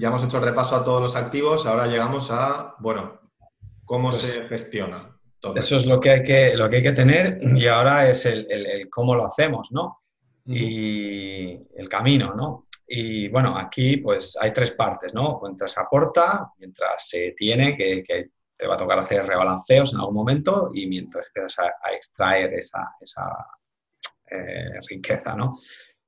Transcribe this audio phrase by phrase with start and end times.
[0.00, 3.20] ya hemos hecho el repaso a todos los activos, ahora llegamos a, bueno,
[3.84, 5.16] cómo Pues se gestiona.
[5.40, 8.26] todo Eso es lo que hay que, lo que, hay que tener y ahora es
[8.26, 10.02] el, el- el cómo lo hacemos, ¿no?
[10.46, 12.66] Y el camino, ¿no?
[12.86, 15.40] Y bueno, aquí pues hay tres partes, ¿no?
[15.42, 20.00] Mientras se aporta, mientras se tiene, que, que te va a tocar hacer rebalanceos en
[20.00, 23.24] algún momento y mientras empiezas a, a extraer esa, esa
[24.30, 25.58] eh, riqueza, ¿no?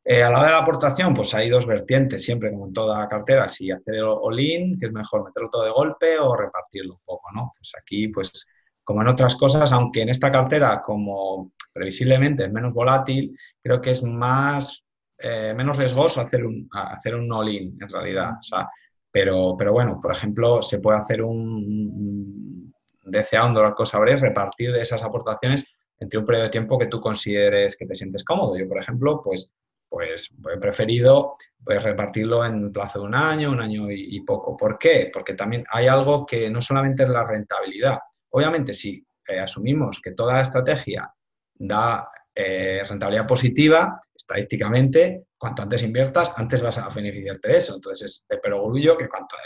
[0.05, 3.07] Eh, a la hora de la aportación, pues hay dos vertientes, siempre como en toda
[3.09, 7.29] cartera, si hacer all-in, que es mejor meterlo todo de golpe o repartirlo un poco,
[7.35, 7.50] ¿no?
[7.57, 8.46] Pues aquí, pues
[8.82, 13.91] como en otras cosas, aunque en esta cartera, como previsiblemente es menos volátil, creo que
[13.91, 14.85] es más,
[15.18, 18.32] eh, menos riesgoso hacer un, hacer un all-in, en realidad.
[18.39, 18.69] O sea,
[19.11, 22.72] pero, pero bueno, por ejemplo, se puede hacer un,
[23.05, 25.64] un DCA, un dólar cosa average, repartir esas aportaciones
[25.99, 28.57] entre un periodo de tiempo que tú consideres que te sientes cómodo.
[28.57, 29.53] Yo, por ejemplo, pues,
[29.90, 34.56] pues he preferido pues, repartirlo en plazo de un año, un año y, poco.
[34.56, 35.11] ¿Por qué?
[35.12, 37.98] Porque también hay algo que no solamente es la rentabilidad.
[38.30, 41.12] Obviamente, si eh, asumimos que toda estrategia
[41.55, 47.74] da eh, rentabilidad positiva, estadísticamente, cuanto antes inviertas, antes vas a beneficiarte de eso.
[47.74, 49.36] Entonces, es de perogrullo que cuanto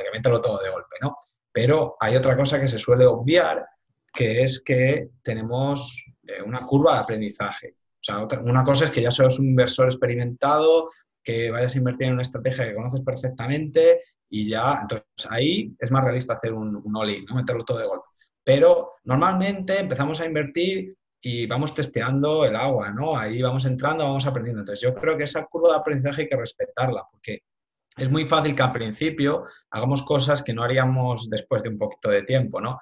[0.41, 1.17] todo de golpe, ¿no?
[1.51, 3.65] Pero hay otra cosa que se suele obviar,
[4.13, 7.77] que es que tenemos eh, una curva de aprendizaje.
[8.05, 10.91] O sea, otra- una cosa es que ya seas un inversor experimentado,
[11.23, 15.91] que vayas a invertir en una estrategia que conoces perfectamente y ya, entonces ahí es
[15.91, 17.37] más realista hacer un, un all-in, ¿no?
[17.37, 18.05] meterlo todo de golpe.
[18.45, 23.17] Pero normalmente empezamos a invertir y vamos testeando el agua, ¿no?
[23.17, 24.61] Ahí vamos entrando, vamos aprendiendo.
[24.61, 27.39] Entonces yo creo que esa curva de aprendizaje hay que respetarla, porque
[27.97, 32.11] es muy fácil que al principio hagamos cosas que no haríamos después de un poquito
[32.11, 32.79] de tiempo, ¿no?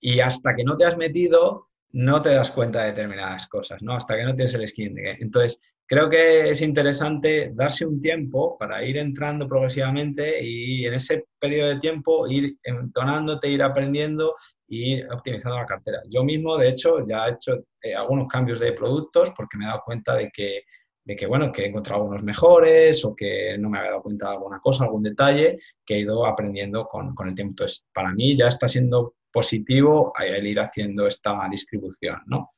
[0.00, 3.94] Y hasta que no te has metido, no te das cuenta de determinadas cosas, ¿no?
[3.94, 4.94] Hasta que no tienes el skin.
[4.94, 10.94] de- Entonces, creo que es interesante darse un tiempo para ir entrando progresivamente y en
[10.94, 14.34] ese periodo de tiempo ir entonándote, ir aprendiendo
[14.68, 16.00] y ir optimizando la cartera.
[16.08, 19.68] Yo mismo, de hecho, ya he hecho eh, algunos cambios de productos porque me he
[19.68, 20.62] dado cuenta de que,
[21.04, 24.28] de que, bueno, que he encontrado algunos mejores o que no me había dado cuenta
[24.28, 27.50] de alguna cosa, algún detalle que he ido aprendiendo con, con el tiempo.
[27.52, 32.50] Entonces, para mí ya está siendo positivo el ir haciendo esta distribución, ¿no?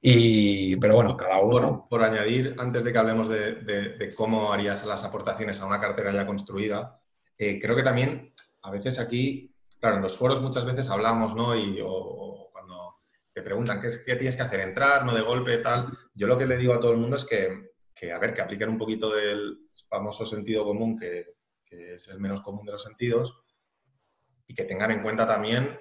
[0.00, 1.86] Y, pero bueno, cada uno...
[1.88, 5.66] Por, por añadir, antes de que hablemos de, de- de cómo harías las aportaciones a
[5.66, 7.00] una cartera ya construida,
[7.36, 11.56] eh, creo que también a veces aquí, claro, en los foros muchas veces hablamos, ¿no?
[11.56, 12.96] Y, o, o cuando
[13.32, 15.88] te preguntan ¿qué, es, qué tienes que hacer, entrar, no de golpe, tal.
[16.14, 18.42] Yo lo que le digo a todo el mundo es que, que, a ver, que
[18.42, 21.34] apliquen un poquito del famoso sentido común, que,
[21.64, 23.42] que es el menos común de los sentidos,
[24.46, 25.80] y que tengan en cuenta también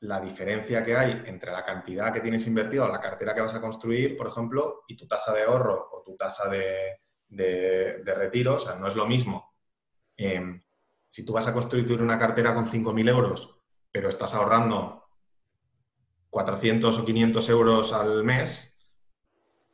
[0.00, 3.60] la diferencia que hay entre la cantidad que tienes invertido, la cartera que vas a
[3.60, 8.54] construir, por ejemplo, y tu tasa de ahorro o tu tasa de, de, retiro.
[8.54, 9.54] O sea, no es lo mismo.
[10.16, 10.62] Eh,
[11.06, 13.60] si tú vas a construir una cartera con 5.000 euros,
[13.92, 15.04] pero estás ahorrando
[16.30, 18.78] 400 o 500 euros al mes,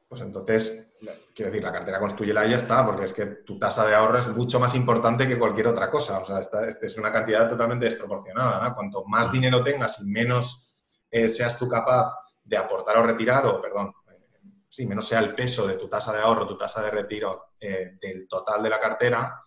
[0.09, 0.86] pues entonces,
[1.35, 4.19] quiero decir, la cartera construyela y ya está, porque es que tu tasa de ahorro
[4.19, 6.19] es mucho más importante que cualquier otra cosa.
[6.19, 8.67] O sea, esta, esta es una cantidad totalmente desproporcionada.
[8.67, 8.75] ¿no?
[8.75, 10.77] Cuanto más dinero tengas y menos
[11.11, 14.21] eh, seas tú capaz de aportar o retirar, o perdón, eh,
[14.69, 17.97] sí, menos sea el peso de tu tasa de ahorro, tu tasa de retiro eh,
[18.01, 19.43] del total de la cartera,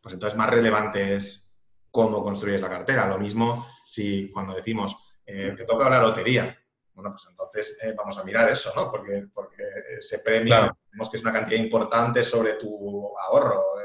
[0.00, 3.06] pues entonces más relevante es cómo construyes la cartera.
[3.06, 6.58] Lo mismo si cuando decimos, eh, te toca la lotería,
[6.94, 8.90] bueno, pues entonces eh, vamos a mirar eso, ¿no?
[8.90, 9.62] Porque, porque
[9.96, 10.78] ese premio, Claro.
[10.90, 13.84] vemos que es una cantidad importante sobre tu ahorro eh,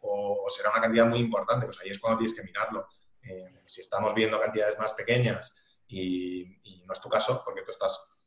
[0.00, 2.86] o, o será una cantidad muy importante, pues ahí es cuando tienes que mirarlo.
[3.22, 7.70] Eh, si estamos viendo cantidades más pequeñas y, y no es tu caso, porque tú
[7.70, 8.18] estás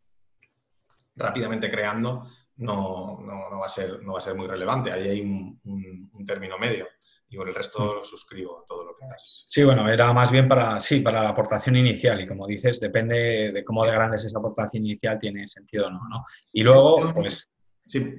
[1.16, 2.26] rápidamente creando,
[2.58, 4.92] no, no, no va, a ser, no va a ser muy relevante.
[4.92, 6.88] Ahí hay un, un- un término medio.
[7.30, 9.44] Y por el resto suscribo todo lo que has.
[9.48, 13.52] Sí, bueno, era más bien para, sí, para la aportación inicial y como dices, depende
[13.52, 16.24] de cómo de grande es esa aportación inicial, tiene sentido o no, ¿no?
[16.54, 17.50] Y luego, pues,
[17.88, 18.14] Sí,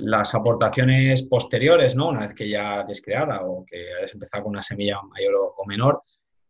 [0.00, 2.08] las aportaciones posteriores, ¿no?
[2.08, 5.54] Una vez que ya hayas creada o que hayas empezado con una semilla mayor o,
[5.58, 6.00] o menor,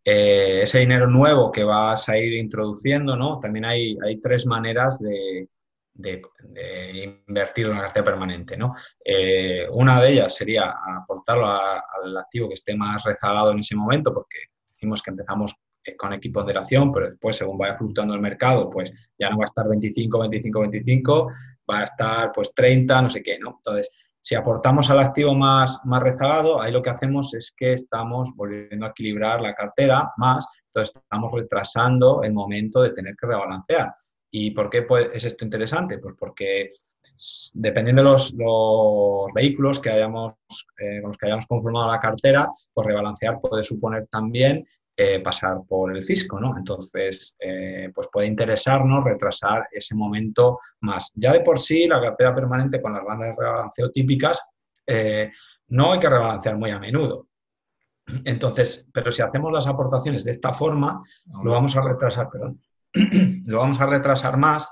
[0.04, 3.40] eh, ese dinero nuevo que vas a ir introduciendo, ¿no?
[3.40, 5.48] También hay, hay tres maneras de,
[5.94, 6.22] de-
[7.26, 8.74] invertir en una cartera permanente, ¿no?
[9.04, 14.12] Eh, una de ellas sería aportarlo al activo que esté más rezagado en ese momento,
[14.12, 15.54] porque decimos que empezamos
[15.84, 19.46] eh, con equiponderación, pero después, según vaya fluctuando el mercado, pues ya no va a
[19.46, 21.28] estar 25, 25, 25,
[21.70, 23.54] va a estar pues 30, no sé qué, ¿no?
[23.56, 28.30] Entonces, si aportamos al activo más, más rezagado, ahí lo que hacemos es que estamos
[28.34, 33.94] volviendo a equilibrar la cartera más, entonces estamos retrasando el momento de tener que rebalancear.
[34.36, 35.98] ¿Y por qué es esto interesante?
[35.98, 36.72] Pues porque
[37.54, 38.34] dependiendo de los,
[39.32, 40.34] vehículos que hayamos,
[40.76, 44.66] eh, con los que hayamos conformado la cartera, pues rebalancear puede suponer también
[44.96, 46.58] eh, pasar por el fisco, ¿no?
[46.58, 51.12] Entonces, eh, pues puede interesarnos retrasar ese momento más.
[51.14, 54.42] Ya de por sí, la cartera permanente con las bandas de rebalanceo típicas,
[55.68, 57.28] no hay que rebalancear muy a menudo.
[58.24, 61.04] Entonces, pero si hacemos las aportaciones de esta forma,
[61.44, 62.60] lo vamos a retrasar, perdón,
[63.46, 64.70] lo vamos a retrasar más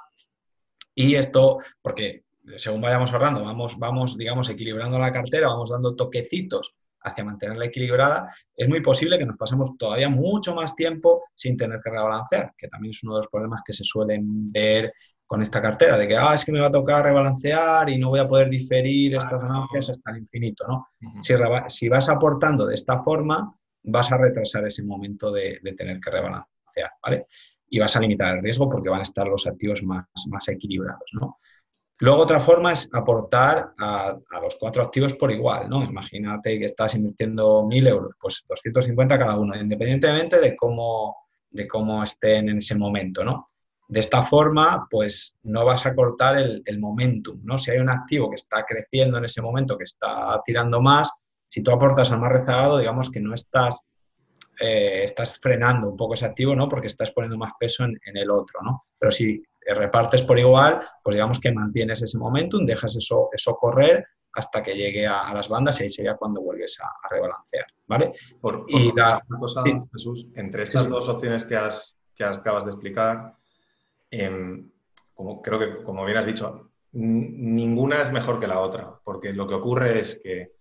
[0.94, 2.24] y esto, porque
[2.56, 6.74] según vayamos ahorrando, vamos, vamos, digamos, equilibrando la cartera, vamos dando toquecitos
[7.04, 11.80] hacia mantenerla equilibrada, es muy posible que nos pasemos todavía mucho más tiempo sin tener
[11.82, 14.92] que rebalancear, que también es uno de los problemas que se suelen ver
[15.26, 18.10] con esta cartera, de que, ah, es que me va a tocar rebalancear y no
[18.10, 20.86] voy a poder diferir estas ganancias hasta el infinito, ¿no?
[21.20, 23.52] si, vas aportando de esta forma,
[23.84, 27.26] vas a retrasar ese momento de, tener que rebalancear, ¿vale?
[27.72, 31.10] Y vas a limitar el riesgo porque van a estar los activos más, más equilibrados,
[31.14, 31.38] ¿no?
[32.02, 35.84] Luego otra forma es aportar a, los cuatro activos por igual, ¿no?
[35.84, 41.16] Imagínate que estás invirtiendo 1.000 euros, pues 250 cada uno, independientemente de cómo,
[41.48, 43.50] de cómo estén en ese momento, ¿no?
[43.86, 47.56] De esta forma, pues no vas a cortar el, momentum, ¿no?
[47.56, 51.08] Si hay un activo que está creciendo en ese momento, que está tirando más,
[51.48, 53.84] si tú aportas al más rezagado, digamos que no estás,
[54.60, 56.68] eh, estás frenando un poco ese activo, ¿no?
[56.68, 58.80] Porque estás poniendo más peso en, en el otro, ¿no?
[58.98, 64.06] Pero si repartes por igual, pues digamos que mantienes ese momentum, dejas eso, eso correr
[64.34, 68.12] hasta que llegue a, las bandas y ahí sería cuando vuelves a, rebalancear, ¿vale?
[68.40, 69.62] Por, y la, una cosa,
[69.92, 73.36] Jesús, entre estas dos opciones que, has, que acabas de explicar,
[74.10, 74.70] em,
[75.14, 79.46] como, creo que, como bien has dicho, ninguna es mejor que la otra, porque lo
[79.46, 80.52] que ocurre es que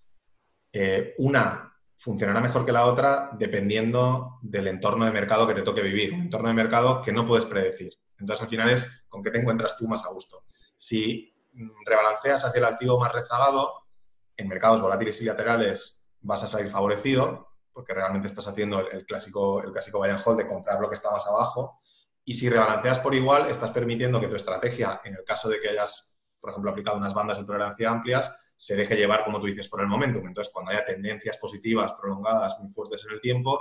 [0.73, 1.70] eh, una
[2.01, 6.21] funcionará mejor que la otra dependiendo del entorno de mercado que te toque vivir, un
[6.21, 7.94] entorno de mercado que no puedes predecir.
[8.18, 10.44] Entonces, al final es con qué te encuentras tú más a gusto.
[10.75, 11.31] Si
[11.86, 13.86] rebalanceas hacia el activo más rezagado,
[14.36, 19.62] en mercados volátiles y laterales vas a salir favorecido, porque realmente estás haciendo el, clásico,
[19.62, 21.81] el clásico buy and hold de comprar lo que está más abajo.
[22.25, 25.69] Y si rebalanceas por igual, estás permitiendo que tu estrategia, en el caso de que
[25.69, 29.68] hayas, por ejemplo, aplicado unas bandas de tolerancia amplias, se deje llevar, como tú dices,
[29.68, 30.28] por el momentum.
[30.28, 33.60] Entonces, cuando haya tendencias positivas prolongadas muy fuertes en el tiempo,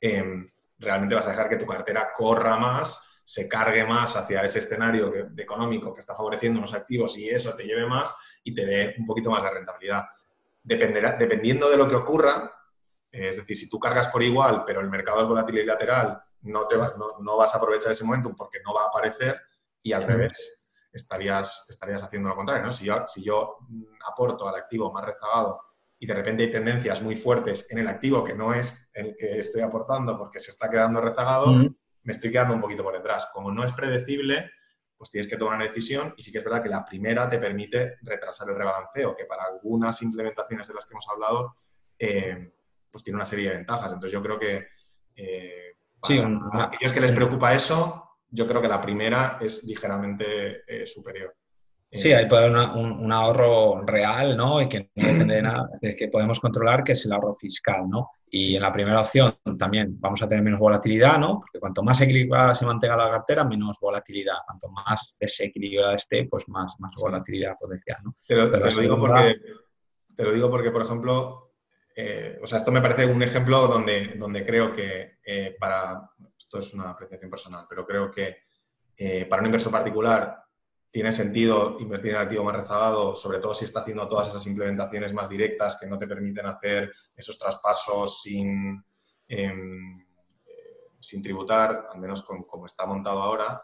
[0.00, 4.58] em, realmente vas a dejar que tu cartera corra más se cargue más hacia ese
[4.58, 8.12] escenario de económico que está favoreciendo unos activos y eso te lleve más
[8.42, 10.02] y te dé un poquito más de rentabilidad.
[10.60, 12.52] Dependerá, dependiendo de lo que ocurra,
[13.08, 16.66] es decir, si tú cargas por igual, pero el mercado es volátil y lateral, no,
[16.66, 19.40] te no, vas a aprovechar ese momento porque no va a aparecer
[19.80, 20.59] y al revés,
[20.92, 22.64] estarías, estarías haciendo lo contrario.
[22.64, 22.72] ¿no?
[22.72, 23.58] Si, yo, si yo
[24.06, 25.60] aporto al activo más rezagado
[25.98, 29.38] y de repente hay tendencias muy fuertes en el activo que no es el que
[29.38, 33.28] estoy aportando porque se está quedando rezagado, me estoy quedando un poquito por detrás.
[33.32, 34.50] Como no es predecible,
[34.96, 37.38] pues tienes que tomar una decisión y sí que es verdad que la primera te
[37.38, 41.56] permite retrasar el rebalanceo, que para algunas implementaciones de las que hemos hablado,
[41.98, 42.52] eh,
[42.90, 43.92] pues tiene una serie de ventajas.
[43.92, 44.68] Entonces yo creo que
[45.16, 50.86] eh, para, aquellos que les preocupa eso, yo creo que la primera es ligeramente eh,
[50.86, 51.34] superior.
[51.92, 54.62] Sí, hay puede haber un, ahorro real, ¿no?
[54.62, 58.10] Y que no depende de nada, que podemos controlar, que es el ahorro fiscal, ¿no?
[58.30, 61.40] Y en la primera opción también vamos a tener menos volatilidad, ¿no?
[61.40, 64.36] Porque cuanto más equilibrada se mantenga la cartera, menos volatilidad.
[64.46, 68.14] Cuanto más desequilibrada esté, pues más, más volatilidad potencial, ¿no?
[68.24, 68.46] Te lo,
[68.80, 69.40] digo porque,
[70.14, 71.50] te lo digo porque, por ejemplo,
[71.96, 76.08] eh, o sea, esto me parece un ejemplo donde, donde creo que eh, para,
[76.50, 78.38] esto es una apreciación personal, pero creo que
[78.96, 80.42] eh, para un inversor particular
[80.90, 84.44] tiene sentido invertir en el activo más rezagado, sobre todo si está haciendo todas esas
[84.48, 88.84] implementaciones más directas que no te permiten hacer esos traspasos sin,
[89.28, 90.00] em,
[90.44, 93.62] eh, sin tributar, al menos como está montado ahora.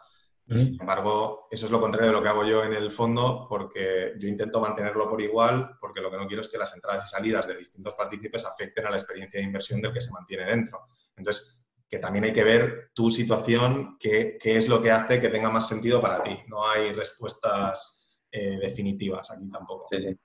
[0.49, 4.13] sin embargo, eso es lo contrario de lo que hago yo en el fondo, porque
[4.17, 7.09] yo intento mantenerlo por igual, porque lo que no quiero es que las entradas y
[7.09, 10.87] salidas de distintos partícipes afecten a la experiencia de inversión del que se mantiene dentro.
[11.17, 11.57] Entonces,
[11.89, 15.67] que también hay que ver tu situación, qué, es lo que hace que tenga más
[15.67, 16.37] sentido para ti.
[16.47, 19.87] No hay respuestas eh, definitivas aquí tampoco.
[19.91, 20.17] Sí, sí,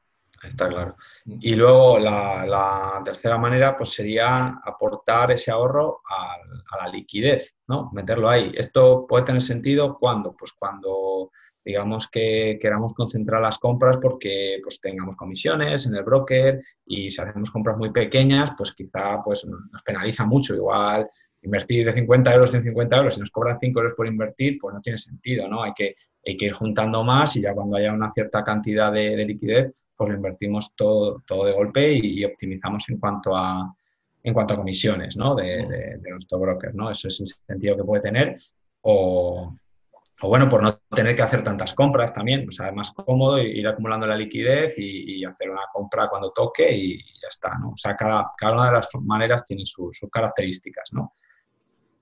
[0.43, 0.97] está claro.
[1.25, 1.39] Mm.
[1.41, 6.37] Y luego la, tercera manera pues sería aportar ese ahorro a,
[6.85, 7.91] la liquidez, ¿no?
[7.93, 8.53] Meterlo ahí.
[8.57, 11.31] Esto puede tener sentido cuando, pues cuando
[11.65, 17.23] digamos que queramos concentrar las compras porque pues tengamos comisiones en el broker y si
[17.23, 20.57] hacemos compras muy pequeñas, pues quizá pues nos penaliza mucho.
[20.57, 21.09] Igual
[21.43, 24.75] invertir de 50 euros en 50 euros y nos cobran 5 euros por invertir, pues
[24.75, 25.63] no tiene sentido, ¿no?
[25.63, 29.17] Hay que, hay que ir juntando más y ya cuando haya una cierta cantidad de,
[29.25, 33.75] liquidez, pues lo invertimos todo, todo de golpe y, optimizamos en cuanto a,
[34.23, 35.35] en cuanto a comisiones, ¿no?
[35.35, 36.91] De, de, nuestro broker, ¿no?
[36.91, 38.39] Eso es el sentido que puede tener.
[38.83, 39.55] O,
[40.25, 43.39] o bueno, por no tener que hacer tantas compras también, o sea, es más cómodo
[43.39, 47.71] ir acumulando la liquidez y, hacer una compra cuando toque y ya está, ¿no?
[47.71, 51.15] O sea, cada, cada una de las maneras tiene sus características, ¿no?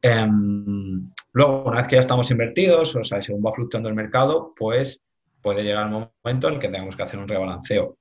[0.02, 4.54] Em, luego, una vez que ya estamos invertidos, o sea, según va fluctuando el mercado,
[4.56, 5.00] pues
[5.42, 7.96] puede llegar el momento en el que tengamos que hacer un rebalanceo.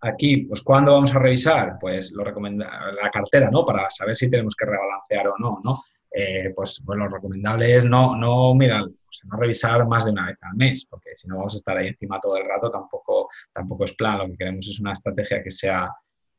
[0.00, 1.76] Aquí, pues, ¿cuándo vamos a revisar?
[1.80, 3.64] Pues lo recomienda la cartera, ¿no?
[3.64, 5.76] Para saber si tenemos que rebalancear o no, ¿no?
[6.14, 10.38] Eh, pues, pues, lo recomendable es no, no, mira, no revisar más de una vez
[10.42, 13.84] al mes, porque si no vamos a estar ahí encima todo el rato, tampoco, tampoco
[13.84, 14.18] es plan.
[14.18, 15.88] Lo que queremos es una estrategia que sea,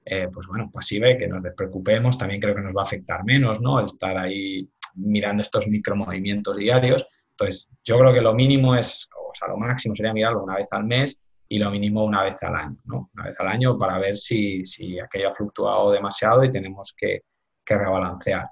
[0.05, 2.17] eh, pues bueno, pasiva y que nos despreocupemos.
[2.17, 3.79] También creo que nos va a afectar menos, ¿no?
[3.79, 7.07] El estar ahí mirando estos micromovimientos diarios.
[7.31, 10.67] Entonces, yo creo que lo mínimo es, o sea, lo máximo sería mirarlo una vez
[10.71, 11.19] al mes
[11.49, 13.09] y lo mínimo una vez al año, ¿no?
[13.13, 17.23] Una vez al año para ver si, si aquello ha fluctuado demasiado y tenemos que,
[17.65, 18.49] que rebalancear.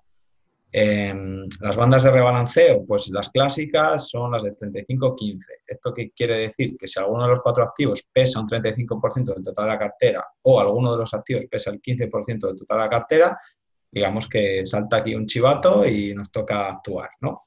[0.74, 5.38] Em, las bandas de rebalanceo, pues las clásicas son las de 35-15.
[5.68, 6.78] ¿Esto qué quiere decir?
[6.78, 10.26] Que si alguno de los cuatro activos pesa un 35% del total de la cartera
[10.44, 13.38] o alguno de los activos pesa el 15% del total de la cartera,
[13.92, 17.42] digamos que salta aquí un chivato y nos toca actuar, ¿no?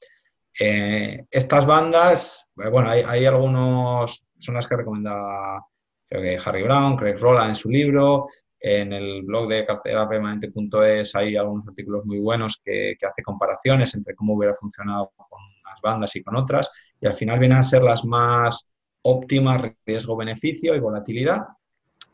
[0.57, 5.65] Eh, estas bandas, eh, bueno, hay, hay, algunos, son las que recomienda
[6.07, 8.27] creo que Harry Brown, Craig Rolla en su libro,
[8.59, 14.33] en el blog de carterapermanente.es hay algunos artículos muy buenos que, hace comparaciones entre cómo
[14.33, 18.05] hubiera funcionado con unas bandas y con otras, y al final vienen a ser las
[18.05, 18.67] más
[19.03, 21.41] óptimas riesgo-beneficio y volatilidad,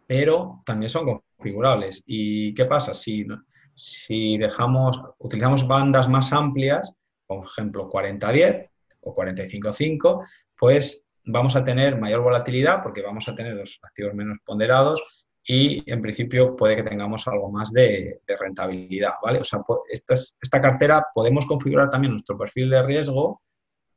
[0.05, 2.03] pero también son configurables.
[2.05, 2.93] ¿Y qué pasa?
[2.93, 3.25] Si,
[3.75, 6.93] si dejamos, utilizamos bandas más amplias,
[7.25, 8.69] por ejemplo 40-10
[9.01, 10.25] o 45-5,
[10.57, 15.01] pues vamos a tener mayor volatilidad porque vamos a tener los activos menos ponderados
[15.43, 19.39] y en principio puede que tengamos algo más de, rentabilidad, ¿vale?
[19.39, 23.41] O sea, esta, esta, cartera podemos configurar también nuestro perfil de riesgo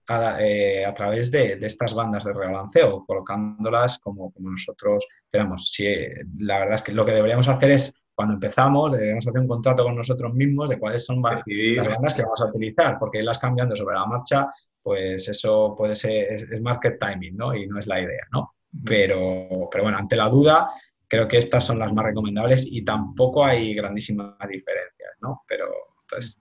[0.08, 5.70] a, eh, través de, estas bandas de rebalanceo, colocándolas como, como nosotros queramos.
[5.70, 5.86] Si,
[6.38, 9.84] la verdad es que lo que deberíamos hacer es, cuando empezamos, deberíamos hacer un contrato
[9.84, 13.74] con nosotros mismos de cuáles son las bandas que vamos a utilizar, porque irlas cambiando
[13.74, 14.48] sobre la marcha,
[14.82, 17.54] pues eso puede ser, es, es market timing, ¿no?
[17.54, 18.54] Y no es la idea, ¿no?
[18.84, 20.70] Pero, pero bueno, ante la duda,
[21.08, 25.42] creo que estas son las más recomendables y tampoco hay grandísimas diferencias, ¿no?
[25.48, 25.66] Pero
[26.02, 26.38] entonces,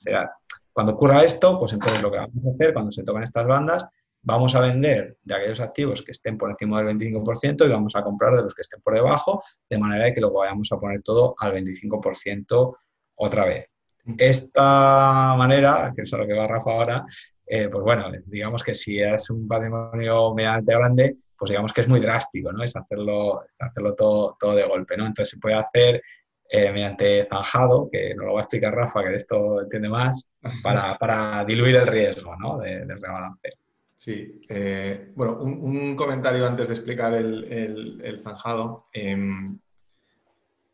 [0.72, 3.86] cuando ocurra esto, pues entonces lo que vamos a hacer cuando se tocan estas bandas,
[4.24, 8.04] vamos a vender de aquellos activos que estén por encima del 25% y vamos a
[8.04, 11.36] comprar de los que estén por debajo, de manera que luego vayamos a poner todo
[11.38, 12.78] al 25%
[13.16, 13.76] otra vez.
[14.18, 17.06] Esta manera, que es a lo que va Rafa ahora,
[17.46, 21.88] eh, pues bueno, digamos que si es un patrimonio medianamente grande, pues digamos que es
[21.88, 22.64] muy drástico, ¿no?
[22.64, 25.06] Es hacerlo, hacerlo todo, todo de golpe, ¿no?
[25.06, 26.02] Entonces se puede hacer
[26.50, 30.30] eh, mediante zanjado, que nos lo va a explicar Rafa, que de esto entiende más,
[30.64, 32.60] para, diluir el riesgo, ¿no?
[32.60, 33.63] De, del rebalanceo.
[33.96, 38.88] Sí, eh, bueno, un, comentario antes de explicar el, zanjado.
[38.92, 39.58] Em,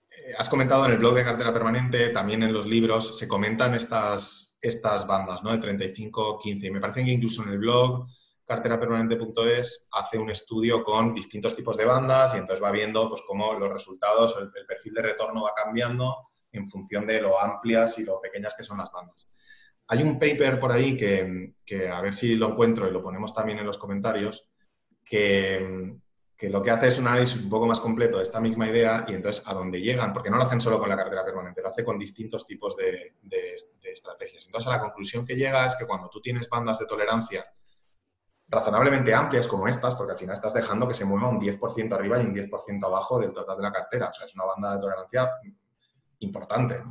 [0.09, 3.75] eh, has comentado en el blog de cartera permanente, también en los libros, se comentan
[3.75, 5.51] estas, estas bandas, ¿no?
[5.51, 6.65] De 35-15.
[6.65, 8.07] Y me parece que incluso en el blog
[8.45, 13.53] carterapermanente.es hace un estudio con distintos tipos de bandas y entonces va viendo pues, cómo
[13.53, 18.05] los resultados, el, el perfil de retorno va cambiando en función de lo amplias y
[18.05, 19.31] lo pequeñas que son las bandas.
[19.91, 21.53] Hay un paper por ahí que,
[21.91, 24.51] a ver si lo encuentro y lo ponemos también en los comentarios,
[25.03, 25.97] que,
[26.43, 29.15] lo que hace es un análisis un poco más completo de esta misma idea y
[29.15, 31.83] entonces a dónde llegan, porque no lo hacen solo con la cartera permanente, lo hace
[31.83, 33.55] con distintos tipos de, de,
[33.91, 34.45] estrategias.
[34.45, 37.43] Entonces a la conclusión que llega es que cuando tú tienes bandas de tolerancia
[38.47, 42.21] razonablemente amplias como estas, porque al final estás dejando que se mueva un 10% arriba
[42.21, 44.09] y un 10% abajo del total de la cartera.
[44.09, 45.29] O sea, es una banda de tolerancia
[46.19, 46.83] importante.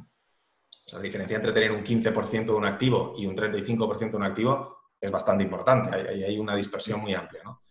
[0.88, 4.16] O sea, la diferencia entre tener un 15% de un activo y un 35% de
[4.16, 5.94] un activo es bastante importante.
[5.94, 7.62] Hay, hay una dispersión muy amplia, ¿no?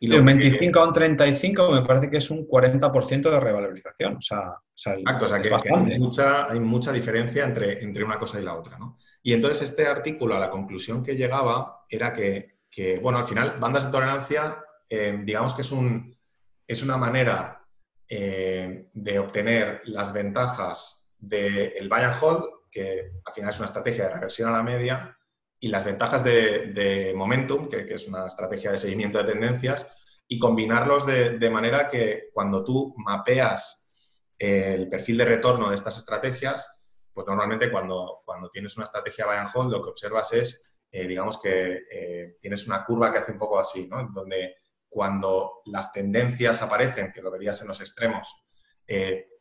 [0.00, 4.16] Y un 25 a un 35 me parece que es un 40% de revalorización.
[4.16, 4.56] O sea,
[4.96, 8.56] Exacto, o sea que, hay, mucha, hay, mucha, diferencia entre, entre una cosa y la
[8.56, 8.78] otra.
[8.78, 8.98] ¿no?
[9.22, 13.58] Y entonces este artículo, a la conclusión que llegaba era que que, bueno, al final,
[13.60, 16.16] bandas de tolerancia, eh, digamos que es, un,
[16.66, 17.62] es una manera
[18.08, 24.04] eh, de obtener las ventajas del buy and hold, que al final es una estrategia
[24.04, 25.16] de reversión a la media,
[25.60, 29.94] y las ventajas de, momentum, que, es una estrategia de seguimiento de tendencias,
[30.26, 33.88] y combinarlos de, de manera que cuando tú mapeas
[34.38, 36.80] el perfil de retorno de estas estrategias,
[37.12, 41.06] pues normalmente cuando, cuando tienes una estrategia buy and hold, lo que observas es eh,
[41.08, 44.10] digamos que eh, tienes una curva que hace un poco así, ¿no?
[44.12, 48.44] Donde cuando las tendencias aparecen, que lo verías en los extremos,
[48.86, 49.31] eh,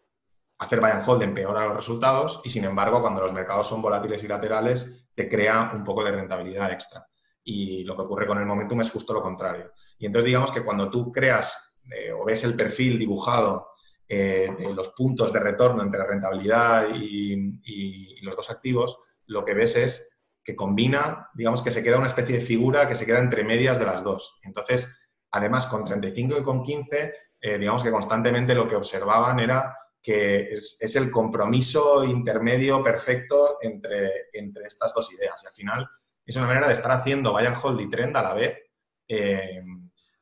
[0.61, 4.23] hacer buy and hold empeora los resultados y sin embargo cuando los mercados son volátiles
[4.23, 7.05] y laterales te crea un poco de rentabilidad extra.
[7.43, 9.71] y lo que ocurre con el momentum es justo lo contrario.
[9.97, 13.69] Y entonces digamos que cuando tú creas eh, o ves el perfil dibujado
[14.07, 19.75] eh, de los puntos de retorno entre rentabilidad y, los dos activos, lo que ves
[19.77, 23.43] es que combina, digamos que se queda una especie de figura que se queda entre
[23.43, 24.39] medias de las dos.
[24.43, 29.75] Entonces, además, con 35 y con 15, eh, digamos que constantemente lo que observaban era
[30.01, 35.41] que es, el compromiso intermedio perfecto entre, entre estas dos ideas.
[35.43, 35.89] Y al final
[36.25, 38.71] es una manera de estar haciendo buy and hold y trend a la vez
[39.07, 39.61] eh,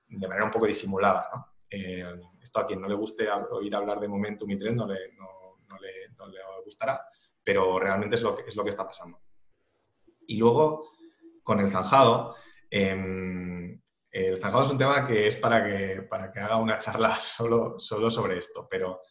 [0.08, 1.30] de manera un poco disimulada.
[1.70, 2.04] Eh,
[2.42, 4.98] esto a quien no le guste oír hablar de momentum y trend no le,
[6.64, 7.04] gustará,
[7.44, 9.22] pero realmente es lo, que, es lo que está pasando.
[10.28, 10.92] Y luego,
[11.42, 12.36] con el zanjado,
[12.70, 13.82] em,
[14.12, 17.80] el zanjado es un tema que es para que, para que haga una charla solo,
[17.80, 19.02] solo sobre esto, pero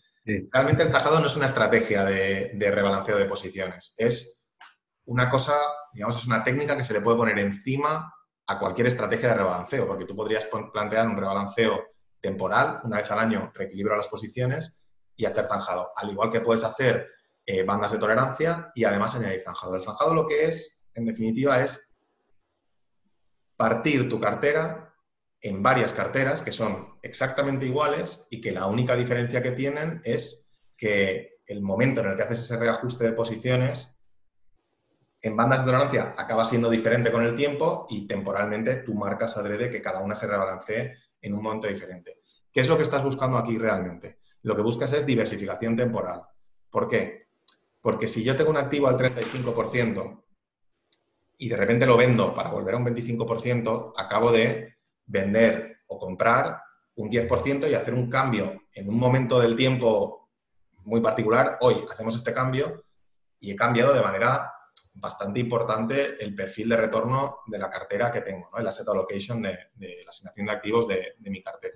[0.53, 4.51] realmente el zanjado no es una estrategia de, rebalanceo de posiciones, es
[5.07, 5.55] una cosa,
[5.93, 8.13] digamos, es una técnica que se le puede poner encima
[8.47, 11.83] a cualquier estrategia de rebalanceo, porque tú podrías plantear un rebalanceo
[12.21, 14.85] temporal, una vez al año reequilibro las posiciones
[15.17, 15.93] y hacer zanjado.
[15.97, 17.09] Al igual que puedes hacer
[17.47, 19.77] eh, bandas de tolerancia y además añadir zanjado.
[19.77, 21.97] El zanjado lo que es, en definitiva, es
[23.57, 24.88] partir tu cartera
[25.41, 30.51] en varias carteras que son exactamente iguales y que la única diferencia que tienen es
[30.77, 34.01] que el momento en el que haces ese reajuste de posiciones
[35.21, 39.71] en bandas de tolerancia acaba siendo diferente con el tiempo y temporalmente tú marcas adrede
[39.71, 42.21] que cada una se rebalancee en un momento diferente.
[42.53, 44.19] ¿Qué es lo que estás buscando aquí realmente?
[44.43, 46.23] Lo que buscas es diversificación temporal.
[46.71, 47.29] ¿Por qué?
[47.81, 50.23] Porque si yo tengo un activo al 35%
[51.39, 54.78] y de repente lo vendo para volver a un 25%, acabo de
[55.09, 56.63] vender o comprar
[56.95, 60.31] un 10% y hacer un cambio en un momento del tiempo
[60.85, 61.59] muy particular.
[61.61, 62.85] Hoy hacemos este cambio
[63.41, 64.53] y he cambiado de manera
[64.95, 69.71] bastante importante el perfil de retorno de la cartera que tengo, el asset allocation de,
[69.79, 71.75] la asignación de activos de, mi cartera.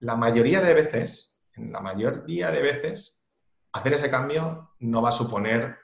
[0.00, 3.30] La mayoría de veces, en la mayoría de veces,
[3.72, 5.76] hacer ese cambio no va a suponer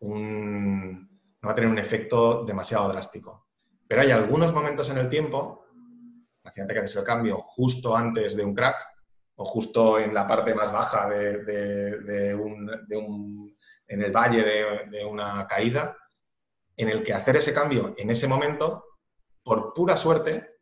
[0.00, 1.08] un,
[1.40, 3.49] no va a tener un efecto demasiado drástico.
[3.90, 5.66] Pero hay algunos momentos en el tiempo,
[6.44, 8.86] imagínate que haces el cambio justo antes de un crack
[9.34, 13.50] o justo en la parte más baja de un
[13.90, 14.44] en el valle
[14.88, 15.96] de, una caída,
[16.76, 18.84] en el que hacer ese cambio en ese momento,
[19.42, 20.60] por pura suerte,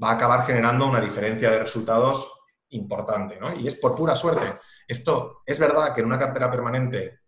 [0.00, 2.30] va a acabar generando una diferencia de resultados
[2.68, 3.54] importante, ¿no?
[3.54, 4.52] Y es por pura suerte.
[4.86, 7.20] Esto es verdad que en una cartera permanente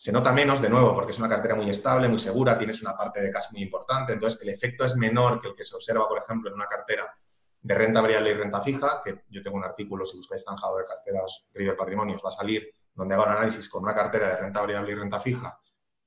[0.00, 2.96] se nota menos, de nuevo, porque es una cartera muy estable, muy segura, tienes una
[2.96, 6.06] parte de cash muy importante, entonces el efecto es menor que el que se observa,
[6.08, 7.12] por ejemplo, en una cartera
[7.60, 10.84] de renta variable y renta fija, que yo tengo un artículo, si buscáis zanjado de
[10.84, 14.36] carteras River Patrimonio, os va a salir donde hago un análisis con una cartera de
[14.36, 15.58] renta variable y renta fija,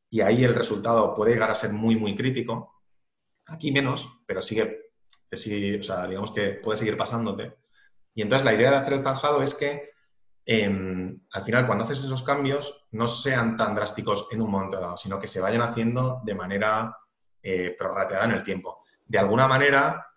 [0.10, 2.82] y ahí el resultado puede llegar a ser muy, muy crítico.
[3.48, 4.94] Aquí menos, pero sigue,
[5.34, 7.58] o sea, digamos que puede seguir pasándote.
[8.14, 9.91] Y entonces la idea de hacer el zanjado es que
[10.46, 14.98] em, al final cuando haces esos cambios no sean tan drásticos en un momento dado,
[14.98, 16.98] sino que se vayan haciendo de manera
[17.42, 18.84] eh, prorrateada en el tiempo.
[19.06, 20.08] De alguna manera,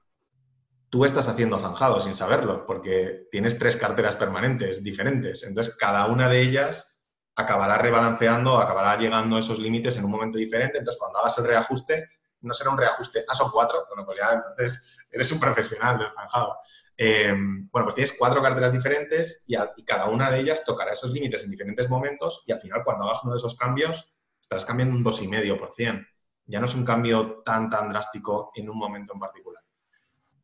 [0.88, 5.42] tú estás haciendo zanjado sin saberlo, porque tienes tres carteras permanentes diferentes.
[5.42, 7.02] Entonces, cada una de ellas
[7.34, 10.78] acabará rebalanceando, acabará llegando a esos límites en un momento diferente.
[10.78, 12.06] Entonces, cuando hagas el reajuste,
[12.44, 13.86] no será un reajuste, ah, son cuatro.
[13.88, 16.58] Bueno, pues ya entonces eres un profesional del zanjado.
[16.96, 21.44] Em, bueno, pues tienes cuatro carteras diferentes y, cada una de ellas tocará esos límites
[21.44, 25.04] en diferentes momentos y al final cuando hagas uno de esos cambios estarás cambiando un
[25.04, 26.06] 2,5%.
[26.46, 29.62] Ya no es un cambio tan, tan drástico en un momento en particular.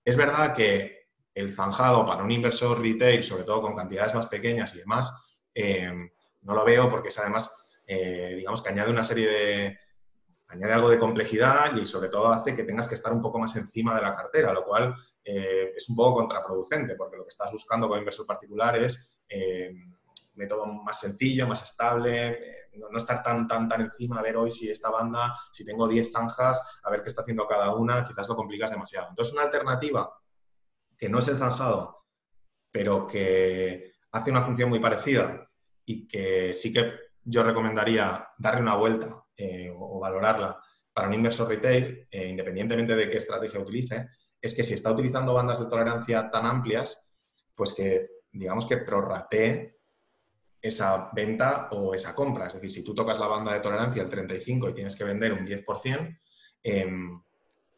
[0.04, 4.74] Es verdad que el zanjado para un inversor retail, sobre todo con cantidades más pequeñas
[4.74, 5.12] y demás,
[5.54, 5.92] eh,
[6.42, 9.78] no lo veo porque es además, eh, digamos que añade una serie de,
[10.50, 13.54] añade algo de complejidad y sobre todo hace que tengas que estar un poco más
[13.56, 17.50] encima de la cartera, lo cual eh, es un poco contraproducente porque lo que estás
[17.52, 19.94] buscando como inversor particular es un
[20.34, 22.38] método más sencillo, más estable,
[22.74, 26.12] no, estar tan, tan, tan encima, a ver hoy si esta banda, si tengo 10
[26.12, 29.08] zanjas, a ver qué está haciendo cada una, quizás lo complicas demasiado.
[29.10, 30.12] Entonces, una alternativa
[30.96, 32.04] que no es el zanjado,
[32.70, 35.48] pero que hace una función muy parecida
[35.84, 40.60] y que sí que yo recomendaría darle una vuelta eh, o, valorarla
[40.92, 45.32] para un inversor retail, eh, independientemente de qué estrategia utilice, es que si está utilizando
[45.32, 47.08] bandas de tolerancia tan amplias,
[47.54, 49.78] pues que digamos que prorratee
[50.60, 52.48] esa venta o esa compra.
[52.48, 55.32] Es decir, si tú tocas la banda de tolerancia al 35 y tienes que vender
[55.32, 56.18] un 10%,
[56.62, 57.22] em,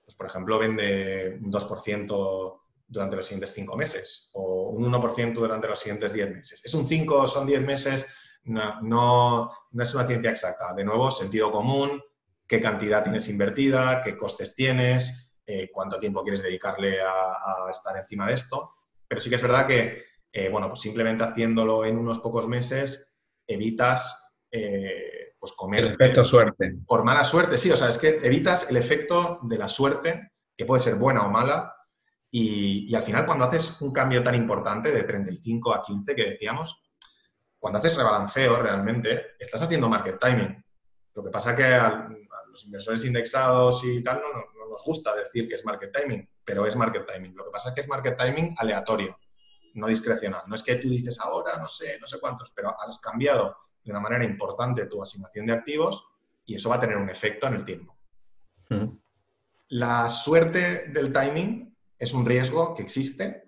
[0.05, 5.69] pues por ejemplo vende un 2% durante los siguientes 5 meses o un 1% durante
[5.69, 6.65] los siguientes 10 meses.
[6.65, 8.07] ¿Es un 5 o son 10 meses?
[8.45, 10.75] No, no, no, es una ciencia exacta.
[10.75, 12.03] De nuevo, sentido común,
[12.47, 18.27] qué cantidad tienes invertida, qué costes tienes, eh, cuánto tiempo quieres dedicarle a, estar encima
[18.27, 18.75] de esto.
[19.07, 23.19] Pero sí que es verdad que, eh, bueno, pues simplemente haciéndolo en unos pocos meses
[23.47, 25.85] evitas eh, pues comer...
[25.85, 26.77] El efecto suerte.
[26.87, 27.71] Por mala suerte, sí.
[27.71, 31.31] O sea, es que evitas el efecto de la suerte, que puede ser buena o
[31.31, 31.75] mala,
[32.35, 36.82] y, al final cuando haces un cambio tan importante de 35 a 15 que decíamos,
[37.63, 40.65] cuando haces rebalanceo realmente, estás haciendo market timing.
[41.15, 42.09] Lo que pasa que a,
[42.49, 46.67] los inversores indexados y tal no, no, nos gusta decir que es market timing, pero
[46.67, 47.37] es market timing.
[47.37, 49.17] Lo que pasa es que es market timing aleatorio,
[49.75, 50.43] no discrecional.
[50.49, 53.93] No es que tú dices ahora, no sé, no sé cuántos, pero has cambiado de
[53.93, 56.05] una manera importante tu asignación de activos
[56.45, 57.97] y eso va a tener un efecto en el tiempo.
[58.71, 58.89] Mm.
[59.69, 63.45] La suerte del timing es un riesgo que existe,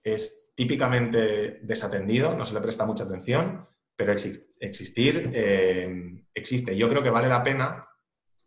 [0.00, 6.76] es típicamente desatendido, no se le presta mucha atención, pero existir eh, existe.
[6.76, 7.88] Yo creo que vale la pena,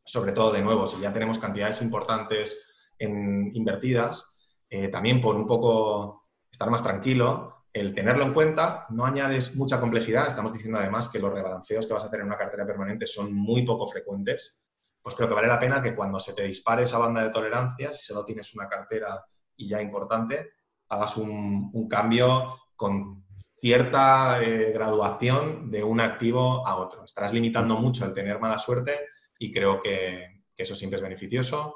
[0.06, 4.38] sobre todo de nuevo, si ya tenemos cantidades importantes invertidas,
[4.70, 9.80] eh, también por un poco estar más tranquilo, el tenerlo en cuenta, no añades mucha
[9.80, 10.28] complejidad.
[10.28, 13.34] Estamos diciendo además que los rebalanceos que vas a tener en una cartera permanente son
[13.34, 14.64] muy poco frecuentes
[15.04, 17.92] pues creo que vale la pena que cuando se te dispare esa banda de tolerancia,
[17.92, 19.22] si solo tienes una cartera
[19.58, 20.54] y ya importante,
[20.94, 23.26] hagas un, cambio con
[23.60, 27.04] cierta eh, graduación de un activo a otro.
[27.04, 29.00] Estarás limitando mucho el tener mala suerte
[29.40, 31.76] y creo que, eso siempre es beneficioso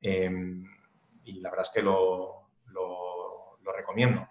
[0.00, 0.62] em,
[1.24, 4.28] y la verdad es que lo, lo recomiendo.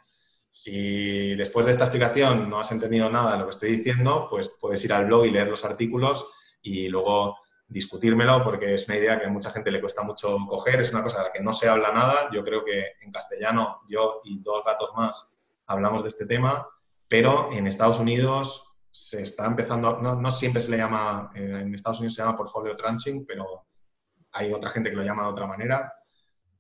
[0.50, 4.50] Si después de esta explicación no has entendido nada de lo que estoy diciendo, pues
[4.60, 6.26] puedes ir al blog y leer los artículos
[6.62, 10.80] y luego discutírmelo porque es una idea que a mucha gente le cuesta mucho coger,
[10.80, 12.30] es una cosa de la que no se habla nada.
[12.32, 16.68] Yo creo que en castellano yo y dos gatos más hablamos de este tema,
[17.08, 22.00] pero en Estados Unidos se está empezando, no, siempre se le llama, eh, en Estados
[22.00, 23.68] Unidos se llama portfolio tranching, pero
[24.32, 25.94] hay otra gente que lo llama de otra manera.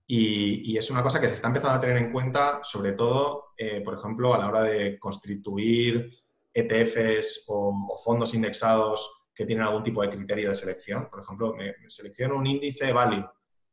[0.09, 3.81] Y, es una cosa que se está empezando a tener en cuenta, sobre todo, eh,
[3.81, 6.09] por ejemplo, a la hora de constituir
[6.53, 11.07] ETFs o fondos indexados que tienen algún tipo de criterio de selección.
[11.11, 13.23] Por ejemplo, me, selecciono un índice value.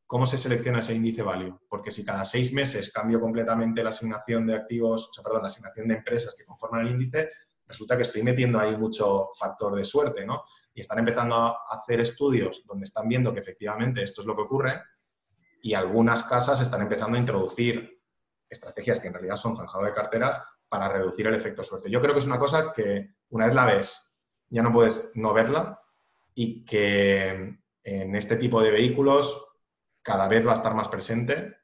[0.07, 1.59] ¿Cómo se selecciona ese índice value?
[1.67, 5.49] Porque si cada seis meses cambio completamente la asignación de activos, o sea, perdón, la
[5.49, 7.31] asignación de empresas que conforman el índice,
[7.67, 10.43] resulta que estoy metiendo ahí mucho factor de suerte, ¿no?
[10.75, 14.43] Y están empezando a hacer estudios donde están viendo que efectivamente esto es lo que
[14.43, 14.83] ocurre
[15.63, 18.03] y algunas casas están empezando a introducir
[18.51, 21.91] estrategias que en realidad son zanjado de carteras para reducir el efecto suerte.
[21.91, 24.14] Yo creo que es una cosa que una vez la ves
[24.55, 25.81] ya no puedes no verla
[26.33, 29.57] y que en este tipo de vehículos
[30.01, 31.57] cada vez va a estar más presente.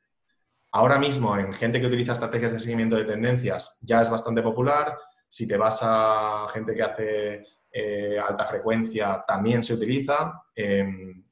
[0.72, 4.98] Ahora mismo en gente que utiliza estrategias de seguimiento de tendencias ya es bastante popular.
[5.28, 10.42] Si te vas a gente que hace eh, alta frecuencia, también se utiliza.
[10.52, 11.24] Em,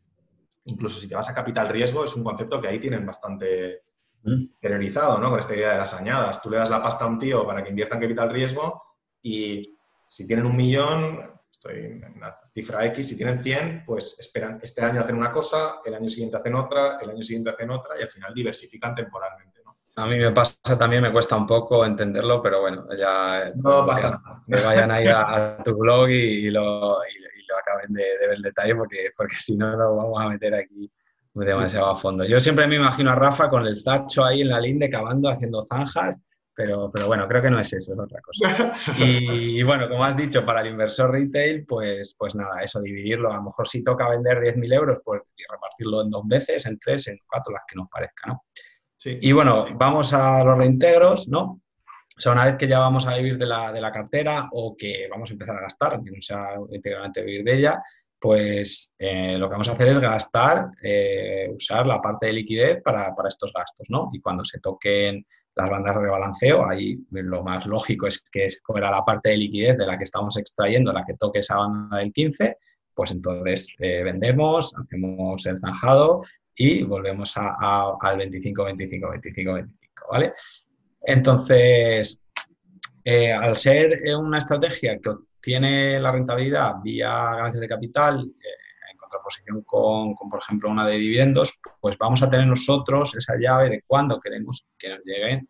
[0.66, 3.82] incluso si te vas a capital riesgo, es un concepto que ahí tienen bastante
[4.22, 4.32] mm.
[4.32, 5.30] interiorizado, ¿no?
[5.30, 6.40] Con esta idea de las añadas.
[6.40, 8.80] Tú le das la pasta a un tío para que invierta en capital riesgo
[9.20, 9.76] y
[10.08, 14.80] si tienen un millón, estoy en la cifra X, si tienen 100, pues esperan este
[14.82, 18.02] año hacen una cosa, el año siguiente hacen otra, el año siguiente hacen otra y
[18.02, 19.60] al final diversifican temporalmente.
[19.64, 19.76] ¿no?
[19.96, 24.20] A mí me pasa también, me cuesta un poco entenderlo, pero bueno, ya no pasa
[24.46, 29.34] que vayan ahí a, tu blog y, lo, acaben de, ver el detalle porque, porque
[29.40, 30.88] si no lo vamos a meter aquí
[31.34, 32.24] demasiado a fondo.
[32.24, 35.64] Yo siempre me imagino a Rafa con el zacho ahí en la linde cavando, haciendo
[35.64, 36.20] zanjas
[36.58, 38.72] pero, pero bueno, creo que no es eso, es otra cosa.
[38.98, 43.30] Y, bueno, como has dicho, para el inversor retail, pues, pues nada, eso, dividirlo.
[43.30, 47.06] A lo mejor si toca vender 10.000 euros, pues repartirlo en dos veces, en tres,
[47.06, 48.44] en cuatro, las que nos parezca, ¿no?
[48.96, 51.62] Sí, y bueno, vamos a los reintegros, ¿no?
[52.16, 54.76] O sea, una vez que ya vamos a vivir de la, de la cartera o
[54.76, 57.80] que vamos a empezar a gastar, aunque no sea íntegramente vivir de ella,
[58.18, 62.82] pues eh, lo que vamos a hacer es gastar, eh, usar la parte de liquidez
[62.82, 64.10] para, para, estos gastos, ¿no?
[64.12, 65.24] Y cuando se toquen
[65.58, 69.76] las bandas de rebalanceo, ahí lo más lógico es que fuera la parte de liquidez
[69.76, 72.56] de la que estamos extrayendo, la que toque esa banda del 15,
[72.94, 76.22] pues entonces eh, vendemos, hacemos el zanjado
[76.54, 80.32] y volvemos al 25, 25, 25, 25, ¿vale?
[81.02, 82.20] Entonces,
[83.04, 88.57] eh, al ser una estrategia que obtiene la rentabilidad vía ganancias de capital, eh,
[89.08, 93.82] contraposición con, por ejemplo, una de dividendos, pues vamos a tener nosotros esa llave de
[93.86, 95.46] cuándo queremos que nos llegue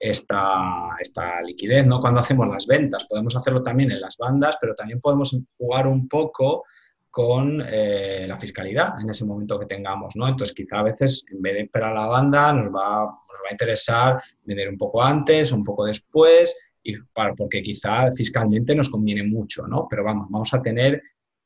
[0.00, 2.00] esta, esta liquidez, ¿no?
[2.00, 3.06] Cuando hacemos las ventas.
[3.06, 6.64] Podemos hacerlo también en las bandas, pero también podemos jugar un poco
[7.10, 10.28] con eh, la fiscalidad en ese momento que tengamos, ¿no?
[10.28, 13.48] Entonces, quizá a veces, en vez de esperar a la banda, nos va, nos va
[13.48, 18.88] a interesar vender un poco antes, un poco después, y para, porque quizá fiscalmente nos
[18.88, 19.86] conviene mucho, ¿no?
[19.90, 21.02] Pero vamos, vamos a tener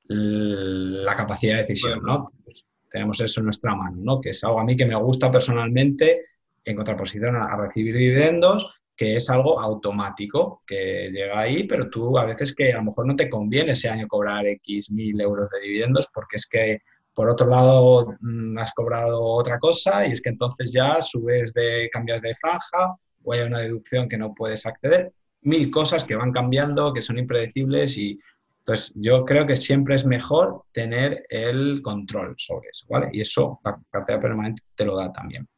[0.08, 2.30] la capacidad de decisión, ¿no?
[2.44, 4.20] Pues tenemos eso en nuestra mano, ¿no?
[4.20, 6.26] Que es algo a mí que me gusta personalmente
[6.64, 12.24] en contraposición a, recibir dividendos, que es algo automático, que llega ahí, pero tú a
[12.24, 15.60] veces que a lo mejor no te conviene ese año cobrar X mil euros de
[15.60, 16.78] dividendos porque es que
[17.14, 21.88] por otro lado mm, has cobrado otra cosa y es que entonces ya subes de,
[21.92, 25.12] cambias de franja o hay una deducción que no puedes acceder.
[25.42, 28.18] Mil cosas que van cambiando, que son impredecibles y
[28.62, 33.08] entonces yo creo que siempre es mejor tener el control sobre eso, ¿vale?
[33.12, 35.48] Y eso la cartera permanente te lo da también.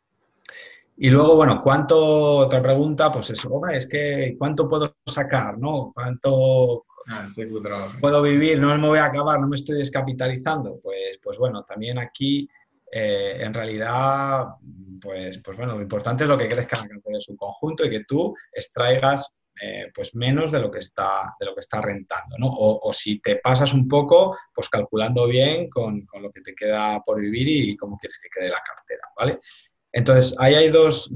[0.96, 5.92] Y luego, bueno, ¿cuánto, otra pregunta, pues eso, es que ¿cuánto puedo sacar, no?
[5.92, 7.28] ¿Cuánto ah,
[8.00, 8.58] puedo vivir?
[8.58, 10.78] No me voy a acabar, no me estoy descapitalizando.
[10.82, 12.48] Pues, pues bueno, también aquí,
[12.90, 14.46] eh, en realidad,
[15.02, 17.90] pues, pues bueno, lo importante es lo que crezca la cartera de su conjunto y
[17.90, 22.36] que tú extraigas eh, pues menos de lo que está, de lo que está rentando,
[22.38, 22.48] ¿no?
[22.48, 27.02] O, si te pasas un poco, pues calculando bien con, con, lo que te queda
[27.04, 29.40] por vivir y cómo quieres que quede la cartera, ¿vale?
[29.96, 31.08] Entonces, ahí hay dos,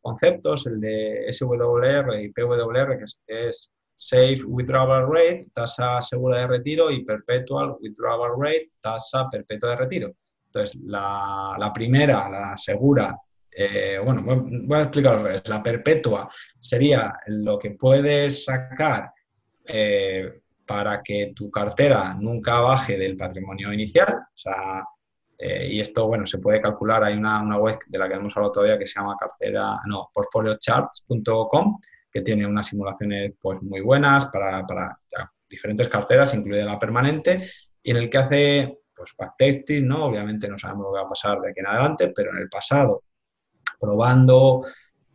[0.00, 6.88] conceptos, el de SWR y PWR, que es, Safe Withdrawal Rate, tasa segura de retiro,
[6.88, 10.12] y Perpetual Withdrawal Rate, tasa perpetua de retiro.
[10.46, 13.18] Entonces, la, primera, la segura,
[13.60, 15.42] eh, bueno, voy a explicar al revés.
[15.48, 19.10] La perpetua sería lo que puedes sacar
[19.66, 24.84] eh, para que tu cartera nunca baje del patrimonio inicial, o sea,
[25.36, 27.02] eh, y esto, bueno, se puede calcular.
[27.02, 30.08] Hay una, una, web de la que hemos hablado todavía que se llama cartera, no,
[30.14, 31.80] portfoliocharts.com,
[32.12, 35.00] que tiene unas simulaciones pues muy buenas para, para
[35.48, 37.50] diferentes carteras, incluida la permanente,
[37.82, 40.04] y en el que hace pues backtesting, ¿no?
[40.04, 42.48] Obviamente no sabemos lo que va a pasar de aquí en adelante, pero en el
[42.48, 43.02] pasado,
[43.78, 44.64] probando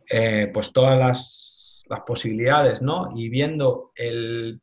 [0.08, 1.60] eh, pues todas las,
[2.06, 3.10] posibilidades, ¿no?
[3.14, 4.60] Y viendo el...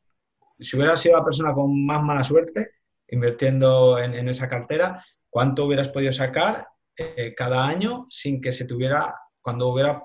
[0.60, 2.72] Si hubiera sido la persona con más mala suerte,
[3.08, 8.66] invirtiendo en, en esa cartera, cuánto hubieras podido sacar eh, cada año sin que se
[8.66, 10.04] tuviera, cuando hubiera,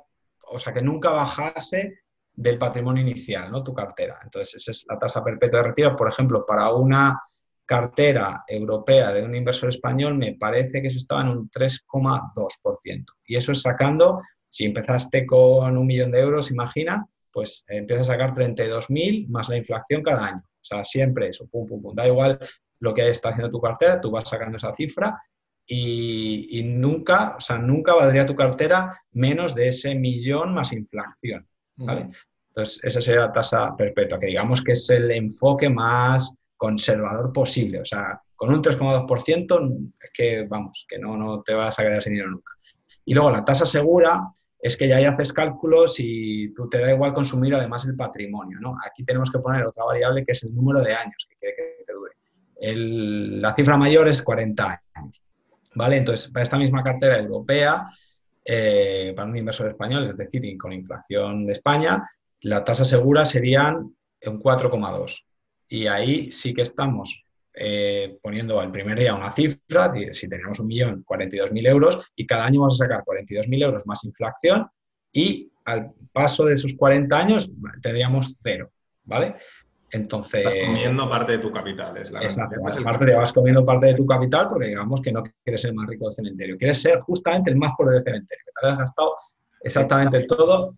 [0.50, 2.00] o sea, que nunca bajase
[2.32, 3.64] del patrimonio inicial, ¿no?
[3.64, 4.18] Tu cartera.
[4.22, 5.96] Entonces, esa es la tasa perpetua de retiro.
[5.96, 7.20] Por ejemplo, para una
[7.66, 13.04] cartera europea de un inversor español, me parece que eso estaba en un 3,2%.
[13.26, 18.12] Y eso es sacando, si empezaste con un millón de euros, imagina, pues empiezas a
[18.12, 20.38] sacar 32.000 más la inflación cada año.
[20.38, 21.94] O sea, siempre eso, pum, pum, pum.
[21.94, 22.38] Da igual
[22.80, 25.20] lo que está haciendo tu cartera, tú vas sacando esa cifra
[25.66, 32.08] y, nunca, o sea, nunca valdría tu cartera menos de ese millón más inflación, ¿vale?
[32.48, 37.80] Entonces, esa sería la tasa perpetua, que digamos que es el enfoque más conservador posible.
[37.80, 42.02] O sea, con un 3,2% es que, vamos, que no, no te vas a quedar
[42.02, 42.52] sin dinero nunca.
[43.04, 44.22] Y luego la tasa segura
[44.58, 48.58] es que ya ahí haces cálculos y tú te da igual consumir además el patrimonio,
[48.60, 48.76] ¿no?
[48.84, 51.84] Aquí tenemos que poner otra variable que es el número de años que quiere que
[51.84, 52.16] te dure
[52.60, 55.22] la cifra mayor es 40 años.
[55.74, 55.98] ¿Vale?
[55.98, 57.88] Entonces, para esta misma cartera europea,
[58.44, 62.08] eh, para un inversor español, es decir, con inflación de España,
[62.40, 65.24] la tasa segura serían un 4,2.
[65.68, 67.24] Y ahí sí que estamos
[67.54, 72.44] eh, poniendo al primer día una cifra, si tenemos un millón, 42.000 euros, y cada
[72.44, 74.66] año vamos a sacar 42.000 euros más inflación,
[75.12, 77.50] y al paso de esos 40 años
[77.82, 78.70] tendríamos cero,
[79.04, 79.36] ¿vale?
[79.90, 83.94] Entonces, Estás comiendo parte de tu capital, es la Exacto, parte vas comiendo parte de
[83.94, 87.00] tu capital porque digamos que no quieres ser el más rico del cementerio, quieres ser
[87.00, 89.16] justamente el más pobre del cementerio, que te has gastado
[89.62, 90.76] exactamente todo.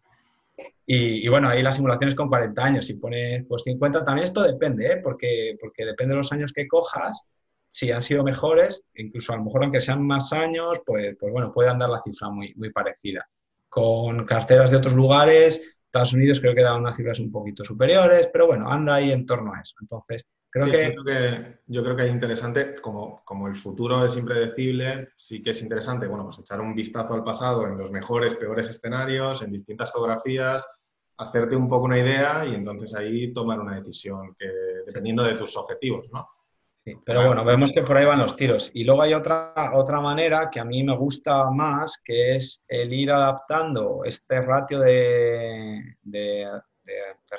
[0.90, 4.86] Y, bueno, ahí las simulaciones con 40 años, si pones pues 50, también esto depende,
[4.86, 5.00] ¿eh?
[5.04, 7.28] porque, porque depende de los años que cojas,
[7.68, 11.52] si han sido mejores, incluso a lo mejor aunque sean más años, pues, pues bueno,
[11.52, 13.28] puede andar la cifra muy, muy parecida.
[13.68, 18.30] Con carteras de otros lugares, Estados Unidos creo que da unas cifras un poquito superiores,
[18.32, 19.74] pero bueno, anda ahí en torno a eso.
[19.82, 20.24] Entonces,
[20.58, 20.94] creo, que...
[20.94, 21.58] Yo creo que...
[21.70, 26.06] Yo creo que es interesante, como, como el futuro es impredecible, sí que es interesante,
[26.06, 30.66] bueno, pues echar un vistazo al pasado en los mejores, peores escenarios, en distintas geografías,
[31.18, 34.48] hacerte un poco una idea y entonces ahí tomar una decisión que,
[34.86, 36.26] dependiendo de tus objetivos, ¿no?
[37.04, 38.70] pero bueno, vemos que por ahí van los tiros.
[38.74, 42.92] Y luego hay otra, otra manera que a mí me gusta más, que es el
[42.92, 45.96] ir adaptando este ratio de,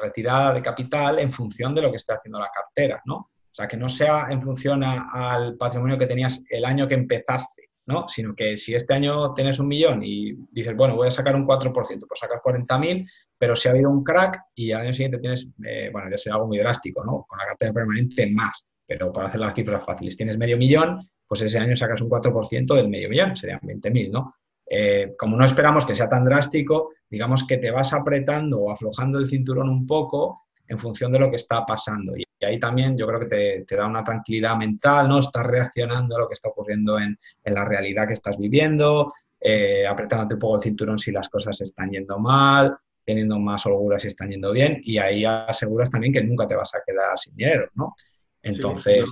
[0.02, 3.16] retirada de capital en función de lo que esté haciendo la cartera, ¿no?
[3.16, 7.70] O sea, que no sea en función al patrimonio que tenías el año que empezaste,
[7.88, 8.08] ¿no?
[8.08, 11.48] Sino que si este año tienes un millón y dices, bueno, voy a sacar un
[11.48, 15.48] 4%, pues sacas 40.000, pero si ha habido un crack y al año siguiente tienes,
[15.66, 17.26] eh, bueno, ya sea algo muy drástico, ¿no?
[17.28, 21.44] Con la cartera permanente más pero para hacer las cifras fáciles, tienes medio millón, pues
[21.44, 24.34] ese año sacas un 4% del medio millón, serían 20.000, ¿no?
[24.72, 29.18] Eh, como no esperamos que sea tan drástico, digamos que te vas apretando o aflojando
[29.18, 32.14] el cinturón un poco en función de lo que está pasando.
[32.16, 35.20] Y ahí también yo creo que te, da una tranquilidad mental, ¿no?
[35.20, 40.36] Estás reaccionando a lo que está ocurriendo en, la realidad que estás viviendo, eh, apretándote
[40.36, 44.30] un poco el cinturón si las cosas están yendo mal, teniendo más holguras si están
[44.30, 47.96] yendo bien, y ahí aseguras también que nunca te vas a quedar sin dinero, ¿no?
[48.44, 49.04] Entonces,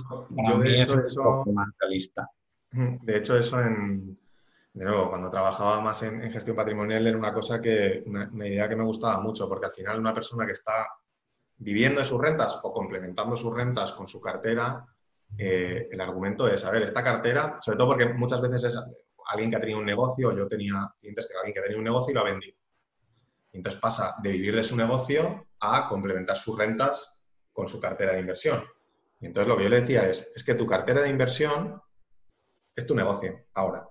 [0.48, 1.44] yo, de hecho, eso,
[3.02, 4.16] De hecho, eso en,
[4.78, 8.76] de nuevo, cuando trabajaba más en, gestión patrimonial era una cosa que, una, idea que
[8.76, 10.86] me gustaba mucho, porque al final una persona que está
[11.56, 14.86] viviendo de sus rentas o complementando sus rentas con su cartera,
[15.36, 18.78] eh, el argumento es, a ver, esta cartera, sobre todo porque muchas veces es
[19.26, 22.12] alguien que ha tenido un negocio, yo tenía clientes que alguien que tenía un negocio
[22.12, 22.56] y lo ha vendido.
[23.52, 28.20] entonces pasa de vivir de su negocio a complementar sus rentas con su cartera de
[28.20, 28.62] inversión.
[29.18, 31.82] Y entonces lo que yo le decía es, es que tu cartera de inversión
[32.76, 33.88] es tu negocio ahora.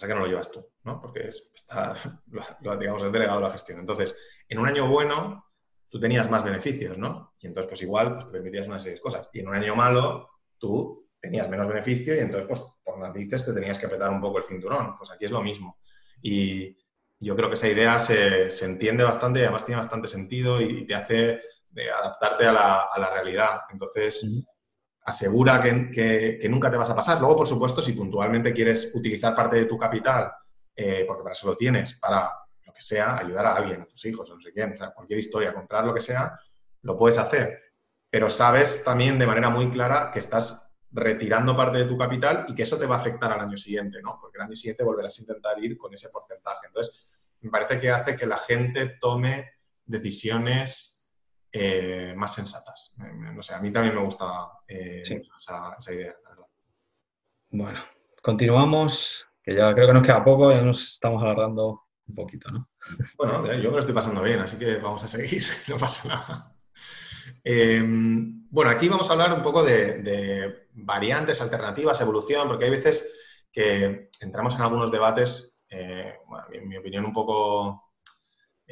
[0.00, 0.98] Pasa que no lo llevas tú, ¿no?
[0.98, 1.92] Porque está,
[2.62, 3.80] lo, digamos, es delegado la gestión.
[3.80, 4.16] Entonces,
[4.48, 5.44] en un año bueno,
[5.90, 7.34] tú tenías más beneficios, ¿no?
[7.38, 9.28] Y entonces, pues igual, pues te permitías una serie cosas.
[9.34, 13.52] Y en un año malo, tú tenías menos beneficio y entonces, pues, por narices te
[13.52, 14.96] tenías que apretar un poco el cinturón.
[14.96, 15.76] Pues aquí es lo mismo.
[16.22, 16.78] Y
[17.18, 20.94] yo creo que esa idea se, entiende bastante y además tiene bastante sentido y te
[20.94, 23.60] hace de adaptarte a la, a la realidad.
[23.70, 24.46] Entonces,
[25.02, 27.18] asegura que, nunca te vas a pasar.
[27.18, 30.32] Luego, por supuesto, si puntualmente quieres utilizar parte de tu capital,
[30.74, 32.30] eh, porque para eso lo tienes, para
[32.64, 34.90] lo que sea, ayudar a alguien, a tus hijos, a no sé quién, o sea,
[34.92, 36.38] cualquier historia, comprar lo que sea,
[36.82, 37.60] lo puedes hacer.
[38.08, 42.54] Pero sabes también de manera muy clara que estás retirando parte de tu capital y
[42.54, 44.18] que eso te va a afectar al año siguiente, ¿no?
[44.20, 46.66] Porque el año siguiente volverás a intentar ir con ese porcentaje.
[46.66, 49.52] Entonces, me parece que hace que la gente tome
[49.84, 50.99] decisiones
[51.52, 52.96] eh, más sensatas.
[52.98, 54.26] No sé, a mí también me gusta
[54.68, 56.14] eh, esa, idea,
[57.50, 57.80] Bueno,
[58.22, 62.68] continuamos, que ya creo que nos queda poco, ya nos estamos agarrando un poquito, ¿no?
[63.16, 66.56] Bueno, yo me lo estoy pasando bien, así que vamos a seguir, no pasa nada.
[67.42, 73.46] Em, bueno, aquí vamos a hablar un poco de, variantes, alternativas, evolución, porque hay veces
[73.52, 76.14] que entramos en algunos debates, eh,
[76.52, 77.89] en mi opinión, un poco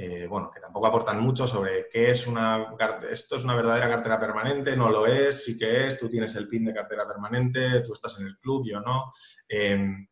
[0.01, 2.69] eh, bueno, que tampoco aportan mucho sobre qué es una,
[3.11, 6.47] esto es una verdadera cartera permanente, no lo es, sí que es, tú tienes el
[6.47, 9.11] PIN de cartera permanente, tú estás en el club, yo no.
[9.49, 10.07] Em,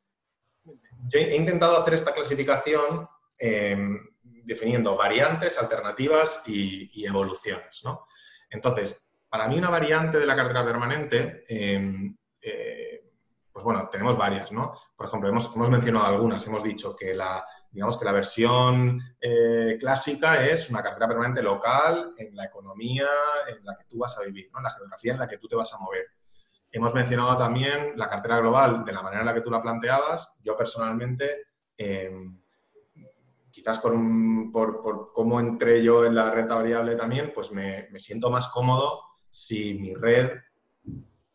[0.65, 8.07] yo he intentado hacer esta clasificación em, definiendo variantes, alternativas y, evoluciones, ¿no?
[8.51, 12.86] Entonces, para mí una variante de la cartera permanente em, eh,
[13.57, 14.75] pues bueno, tenemos varias, ¿no?
[14.95, 16.47] Por ejemplo, hemos, hemos, mencionado algunas.
[16.47, 22.13] Hemos dicho que la, digamos que la versión eh, clásica es una cartera permanente local
[22.19, 23.09] en la economía
[23.49, 24.51] en la que tú vas a vivir.
[24.55, 26.05] En la geografía en la que tú te vas a mover.
[26.71, 30.39] Hemos mencionado también la cartera global de la manera en la que tú la planteabas.
[30.45, 31.47] Yo personalmente,
[31.79, 32.39] em,
[33.51, 33.95] quizás por,
[34.53, 39.01] por, cómo entré yo en la renta variable también, pues me, me siento más cómodo
[39.31, 40.29] si mi red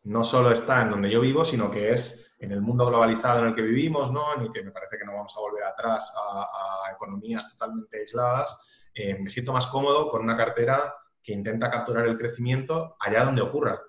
[0.04, 3.48] no solo está en donde yo vivo, sino que es en el mundo globalizado en
[3.48, 4.36] el que vivimos, ¿no?
[4.36, 8.90] en el que me parece que no vamos a volver atrás a, economías totalmente aisladas,
[8.94, 13.42] eh, me siento más cómodo con una cartera que intenta capturar el crecimiento allá donde
[13.42, 13.82] ocurra.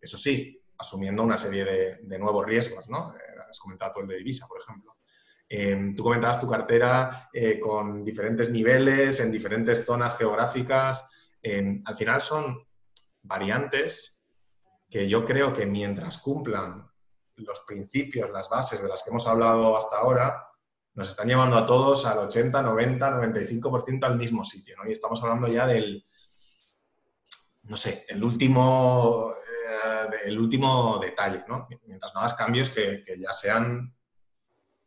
[0.00, 3.14] Eso sí, asumiendo una serie de, nuevos riesgos, ¿no?
[3.14, 4.96] Eh, has comentado el de divisa, por ejemplo.
[5.48, 7.28] Eh, tú comentabas tu cartera
[7.60, 11.10] con diferentes niveles, en diferentes zonas geográficas.
[11.42, 12.66] al final son
[13.22, 14.13] variantes
[14.94, 16.88] que yo creo que mientras cumplan
[17.38, 20.46] los principios, las bases de las que hemos hablado hasta ahora,
[20.94, 24.88] nos están llevando a todos al 80, 90, 95% al mismo sitio, ¿no?
[24.88, 26.04] Y estamos hablando ya del,
[27.64, 31.66] no sé, el último, eh, el último detalle, ¿no?
[31.86, 33.92] Mientras no hagas cambios que, ya sean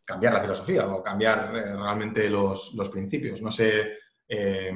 [0.06, 3.41] cambiar la filosofía o cambiar eh, realmente los, principios.
[3.41, 3.93] No sé,
[4.30, 4.72] eh,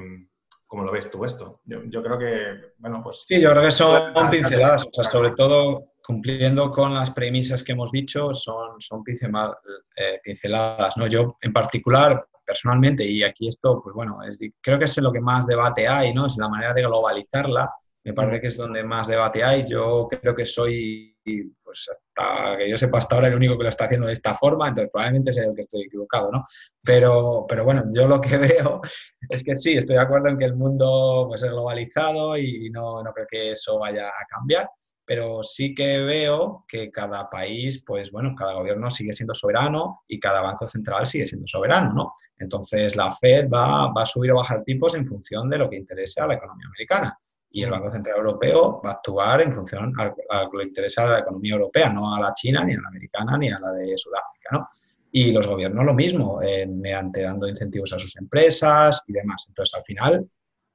[0.72, 1.60] ¿Cómo lo ves tú esto?
[1.66, 3.26] Yo, creo que, bueno, pues...
[3.28, 7.74] Sí, yo creo que son pinceladas, o sea, sobre todo cumpliendo con las premisas que
[7.74, 11.08] hemos dicho, son, son eh, pinceladas, ¿no?
[11.08, 15.20] Yo, en particular, personalmente, y aquí esto, pues bueno, es, creo que es lo que
[15.20, 16.28] más debate hay, ¿no?
[16.28, 17.70] Es la manera de globalizarla,
[18.06, 19.66] me parece que es donde más debate hay.
[19.68, 21.18] Yo creo que soy,
[21.62, 21.90] pues
[22.22, 24.68] hasta que yo sepa hasta ahora, el único que lo está haciendo de esta forma,
[24.68, 26.46] entonces probablemente sea el que estoy equivocado, ¿no?
[26.84, 28.82] Pero, pero bueno, yo lo que veo
[29.30, 33.04] es que sí, estoy de acuerdo en que el mundo pues, es globalizado y no,
[33.04, 34.70] no creo que eso vaya a cambiar,
[35.06, 40.20] pero sí que veo que cada país, pues bueno, cada gobierno sigue siendo soberano y
[40.20, 42.14] cada banco central sigue siendo soberano, ¿no?
[42.38, 45.78] Entonces la Fed va, va a subir o bajar tipos en función de lo que
[45.78, 47.20] interese a la economía americana
[47.52, 51.04] y el Banco Central Europeo va a actuar en función a, lo que le interesa
[51.04, 53.72] a la economía europea, no a la china, ni a la americana, ni a la
[53.72, 54.70] de Sudáfrica, ¿no?
[55.12, 59.46] Y los gobiernos lo mismo, mediante dando incentivos a sus empresas y demás.
[59.50, 60.30] Entonces, al final,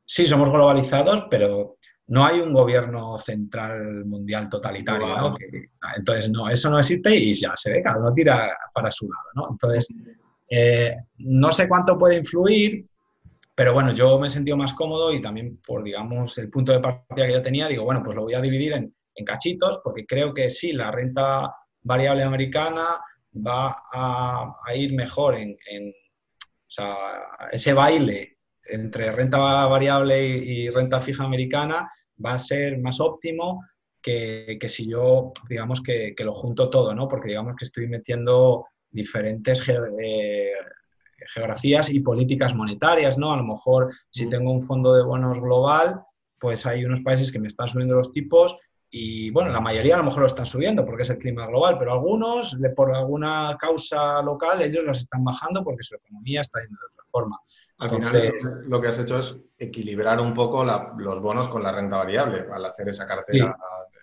[0.05, 1.77] sí somos globalizados, pero
[2.09, 5.37] no hay un gobierno central mundial totalitario, ¿no?
[5.97, 9.25] entonces, no, eso no existe y ya se ve, cada uno tira para su lado,
[9.35, 9.49] ¿no?
[9.51, 9.89] Entonces,
[10.49, 12.87] eh, no sé cuánto puede influir,
[13.57, 16.81] pero bueno, yo me he sentido más cómodo y también por, digamos, el punto de
[16.81, 18.95] partida que yo tenía, digo, bueno, pues lo voy a dividir en,
[19.25, 21.51] cachitos, porque creo que sí, la renta
[21.81, 23.01] variable americana
[23.35, 26.95] va a, ir mejor en, o sea,
[27.51, 31.91] ese baile entre renta variable y, renta fija americana
[32.23, 33.65] va a ser más óptimo
[34.03, 37.09] que, si yo, digamos, que, lo junto todo, ¿no?
[37.09, 40.53] Porque digamos que estoy metiendo diferentes eh,
[41.29, 43.33] geografías y políticas monetarias, ¿no?
[43.33, 46.03] A lo mejor si tengo un fondo de bonos global,
[46.39, 48.57] pues hay unos países que me están subiendo los tipos
[48.89, 51.77] y, bueno, la mayoría a lo mejor lo están subiendo porque es el clima global,
[51.79, 56.79] pero algunos, por alguna causa local, ellos los están bajando porque su economía está yendo
[56.81, 57.41] de otra forma.
[57.79, 58.33] Al final,
[58.69, 60.65] lo que has hecho es equilibrar un poco
[60.99, 63.57] los bonos con la renta variable al hacer esa cartera.
[63.57, 63.96] Sí,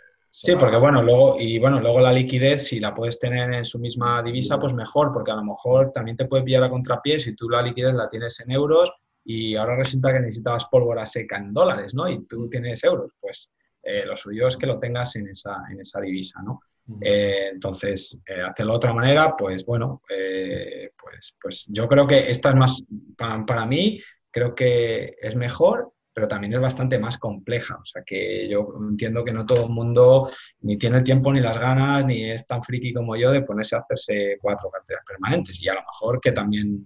[0.59, 4.21] porque bueno, luego, y bueno, luego la liquidez, si la puedes tener en su misma
[4.23, 7.49] divisa, pues mejor, porque a lo mejor también te puede pillar a contrapié si tú
[7.49, 8.91] la liquidez la tienes en euros
[9.23, 12.09] y ahora resulta que necesitabas pólvora seca en dólares, ¿no?
[12.09, 13.53] Y tú tienes euros, pues
[13.84, 16.61] eh, lo suyo es que lo tengas en esa, en esa divisa, ¿no?
[16.99, 22.49] Eh, entonces, eh, hacerlo de otra manera, pues bueno, pues, pues yo creo que esta
[22.49, 22.84] es más,
[23.15, 27.76] para, para mí, creo que es mejor pero también es bastante más compleja.
[27.76, 30.30] O sea que yo entiendo que no todo el mundo
[30.61, 33.76] ni tiene el tiempo ni las ganas, ni es tan friki como yo de ponerse
[33.76, 35.61] a hacerse cuatro carteras permanentes.
[35.61, 36.86] Y a lo mejor que también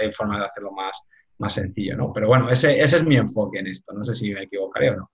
[0.00, 1.00] hay formas de hacerlo más,
[1.38, 2.12] más sencillo, ¿no?
[2.12, 3.92] Pero bueno, ese, ese es mi enfoque en esto.
[3.94, 5.10] No sé si me equivocaré o no.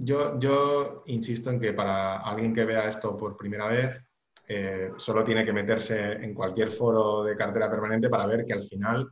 [0.00, 4.04] Yo, yo insisto en que para alguien que vea esto por primera vez,
[4.48, 8.62] eh, solo tiene que meterse en cualquier foro de cartera permanente para ver que al
[8.62, 9.08] final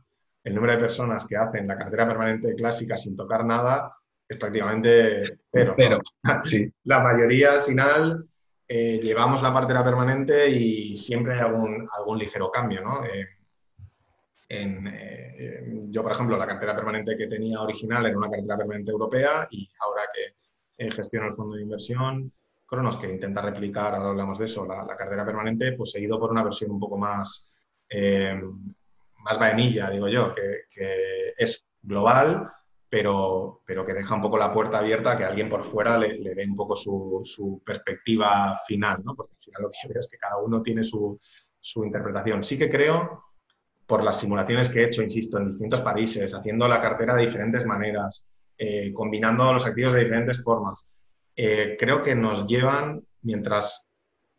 [0.47, 3.93] el número de personas que hacen la cartera permanente clásica sin tocar nada
[4.25, 5.75] es prácticamente cero.
[6.85, 8.25] La mayoría al final
[8.65, 12.81] eh, llevamos la cartera permanente y siempre hay algún, algún ligero cambio.
[12.81, 13.03] ¿no?
[13.03, 13.27] Eh,
[14.47, 19.45] eh, yo, por ejemplo, la cartera permanente que tenía original era una cartera permanente europea
[19.51, 22.31] y ahora que gestiono el fondo de inversión,
[22.65, 26.17] Cronos, que intenta replicar, ahora hablamos de eso, la, la cartera permanente, pues he ido
[26.17, 27.53] por una versión un poco más
[29.27, 30.63] más vainilla, digo yo, que,
[31.37, 32.47] es global,
[32.89, 36.33] pero, pero que deja un poco la puerta abierta a que alguien por fuera le,
[36.33, 39.15] dé un poco su, perspectiva final, ¿no?
[39.15, 41.19] Porque al final lo que yo veo es que cada uno tiene su,
[41.83, 42.43] interpretación.
[42.43, 43.25] Sí que creo,
[43.85, 47.65] por las simulaciones que he hecho, insisto, en distintos países, haciendo la cartera de diferentes
[47.65, 48.25] maneras,
[48.57, 50.89] eh, combinando los activos de diferentes formas,
[51.35, 53.85] eh, creo que nos llevan, mientras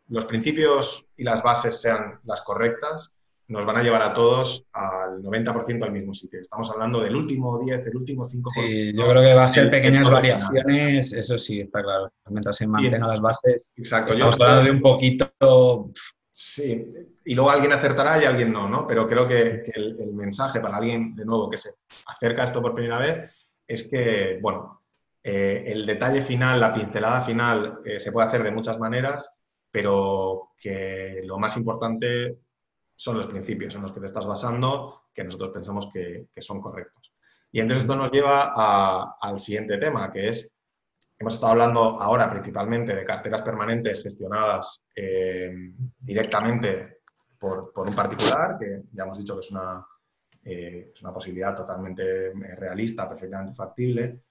[0.09, 3.18] los principios y las bases sean las correctas,
[3.49, 6.39] nos van a llevar a todos al 90% al mismo sitio.
[6.39, 8.43] Estamos hablando del último 10, del último 5%.
[8.55, 12.13] Sí, yo creo que va a ser pequeñas variaciones, eso sí, está claro.
[12.29, 14.13] Mientras se mantengan las bases, Exacto.
[14.13, 15.91] estamos hablando de un poquito...
[16.31, 16.87] Sí,
[17.25, 18.87] y luego alguien acertará y alguien no, ¿no?
[18.87, 21.71] Pero creo que, el, mensaje para alguien, de nuevo, que se
[22.07, 23.35] acerca a esto por primera vez,
[23.67, 24.83] es que, bueno,
[25.23, 29.37] eh, el detalle final, la pincelada final, eh, se puede hacer de muchas maneras,
[29.71, 32.39] pero que lo más importante
[32.99, 37.15] son los principios en los que te estás basando que nosotros pensamos que, son correctos.
[37.53, 40.53] Y entonces esto nos lleva al siguiente tema, que es,
[41.17, 45.55] hemos estado hablando ahora principalmente de carteras permanentes gestionadas eh,
[45.97, 46.99] directamente
[47.39, 49.87] por, un particular, que ya hemos dicho que es una,
[50.43, 54.23] eh, es una posibilidad totalmente eh, realista, perfectamente factible.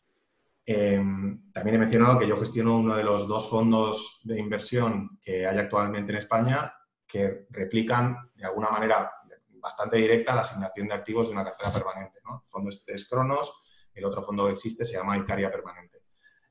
[0.65, 5.57] también he mencionado que yo gestiono uno de los dos fondos de inversión que hay
[5.57, 6.73] actualmente en España
[7.07, 9.11] que replican de alguna manera
[9.59, 12.19] bastante directa la asignación de activos de una cartera permanente.
[12.19, 16.03] El fondo este es Cronos, el otro fondo que existe se llama Icaria Permanente.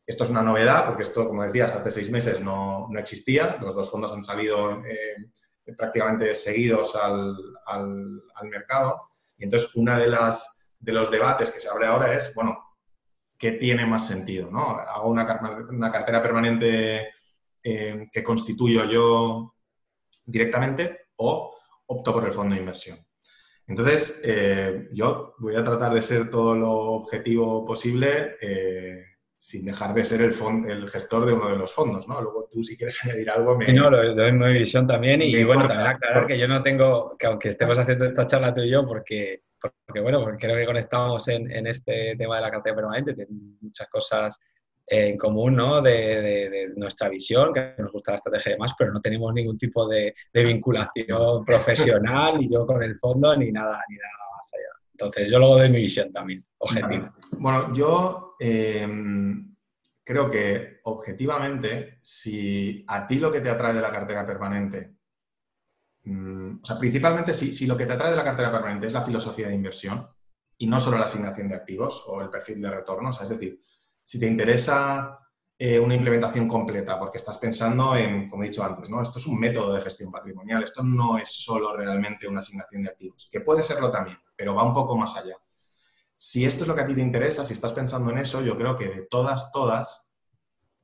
[0.04, 3.59] Esto es una novedad porque esto, como decías, hace seis meses no, existía.
[3.61, 5.16] Los dos fondos han salido eh,
[5.76, 7.36] prácticamente seguidos al,
[8.44, 9.09] mercado.
[9.36, 12.76] Y entonces, una de las de los debates que se abre ahora es, bueno,
[13.36, 14.50] ¿qué tiene más sentido?
[14.50, 14.78] ¿no?
[14.78, 17.09] ¿Hago una, una cartera permanente
[17.62, 19.55] eh, que constituyo yo
[20.27, 21.57] directamente o
[21.87, 22.99] opto por el fondo de inversión.
[23.68, 29.05] Entonces, eh, yo voy a tratar de ser todo lo objetivo posible eh,
[29.37, 30.33] sin dejar de ser el,
[30.70, 32.20] el gestor de uno de los fondos, ¿no?
[32.20, 33.72] Luego tú, si quieres añadir algo, me...
[33.72, 37.27] No, lo doy mi visión también y, bueno, también aclarar que yo no tengo, que
[37.27, 41.27] aunque estemos haciendo esta charla tú y yo, porque, porque bueno, porque creo que conectamos
[41.29, 44.39] en, en este tema de la cartera permanente, tiene muchas cosas
[44.87, 45.82] en común, ¿no?
[45.82, 49.89] De, nuestra visión, que nos gusta la estrategia y demás, pero no tenemos ningún tipo
[49.89, 54.91] de, vinculación profesional, ni yo con el fondo, ni nada, ni nada más allá.
[54.93, 57.12] Entonces, yo luego doy mi visión también, objetiva.
[57.32, 59.55] Bueno, yo em,
[60.05, 64.97] creo que objetivamente, si a ti lo que te atrae de la cartera permanente,
[66.05, 68.93] mm, o sea, principalmente si, si, lo que te atrae de la cartera permanente es
[68.93, 70.07] la filosofía de inversión
[70.59, 73.30] y no solo la asignación de activos o el perfil de retorno, o sea, es
[73.30, 73.61] decir,
[74.07, 75.18] si te interesa
[75.59, 79.02] eh, una implementación completa, porque estás pensando en, como he dicho antes, ¿no?
[79.02, 82.90] esto es un método de gestión patrimonial, esto no es solo realmente una asignación de
[82.90, 85.36] activos, que puede serlo también, pero va un poco más allá.
[86.16, 88.57] Si esto es lo que a ti te interesa, si estás pensando en eso, yo
[88.57, 90.12] creo que de todas, todas,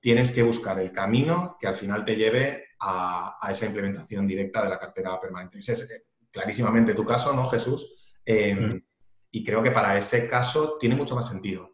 [0.01, 4.69] tienes que buscar el camino que al final te lleve a, esa implementación directa de
[4.69, 5.59] la cartera permanente.
[5.59, 8.19] Ese es eh, clarísimamente tu caso, ¿no, Jesús?
[8.27, 8.85] Eh, mm.
[9.31, 11.72] Y creo que para ese caso tiene mucho más sentido.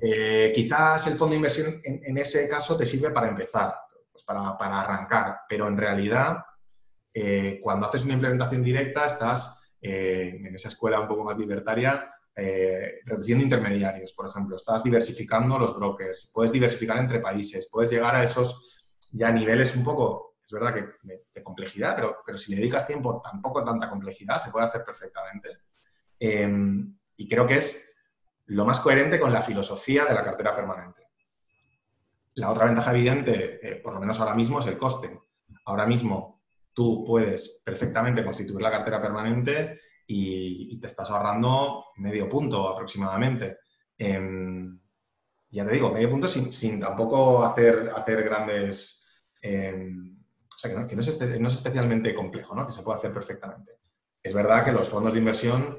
[0.00, 3.74] Eh, quizás el fondo de inversión en, ese caso te sirve para empezar,
[4.10, 4.50] pues para,
[4.80, 6.38] arrancar, pero en realidad
[7.12, 12.08] eh, cuando haces una implementación directa estás eh, en esa escuela un poco más libertaria
[13.04, 18.22] reduciendo intermediarios, por ejemplo, estás diversificando los brokers, puedes diversificar entre países, puedes llegar a
[18.22, 22.86] esos ya niveles un poco, es verdad que de, complejidad, pero, pero si le dedicas
[22.86, 25.48] tiempo tampoco tanta complejidad, se puede hacer perfectamente.
[26.20, 27.97] y creo que es
[28.48, 31.02] lo más coherente con la filosofía de la cartera permanente.
[32.34, 35.20] La otra ventaja evidente, eh, por lo menos ahora mismo, es el coste.
[35.66, 36.42] Ahora mismo
[36.72, 43.58] tú puedes perfectamente constituir la cartera permanente y, te estás ahorrando medio punto aproximadamente.
[43.98, 44.80] Em,
[45.50, 49.26] ya te digo, medio punto sin, tampoco hacer, hacer grandes...
[49.42, 50.16] Em,
[50.54, 52.64] o sea, que, no, es, no, es, especialmente complejo, ¿no?
[52.64, 53.72] que se puede hacer perfectamente.
[54.22, 55.78] Es verdad que los fondos de inversión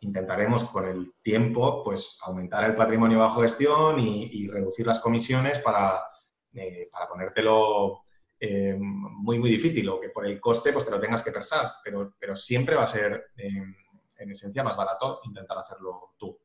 [0.00, 6.02] intentaremos con el tiempo pues aumentar el patrimonio bajo gestión y, reducir las comisiones para,
[6.54, 8.02] eh, para ponértelo
[8.38, 11.72] eh, muy, muy difícil o que por el coste pues te lo tengas que pensar,
[11.84, 13.62] pero, pero siempre va a ser eh,
[14.16, 16.38] en esencia más barato intentar hacerlo tú.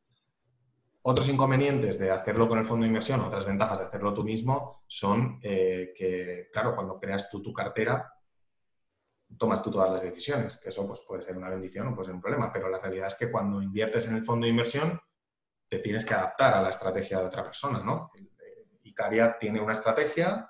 [1.03, 4.81] Otros inconvenientes de hacerlo con el fondo de inversión, otras ventajas de hacerlo tú mismo,
[4.87, 8.11] son que, claro, cuando creas tú tu cartera,
[9.37, 12.15] tomas tú todas las decisiones, que eso pues, puede ser una bendición o puede ser
[12.15, 14.99] un problema, pero la realidad es que cuando inviertes en el fondo de inversión,
[15.67, 18.07] te tienes que adaptar a la estrategia de otra persona, ¿no?
[18.83, 20.49] Icaria tiene una estrategia,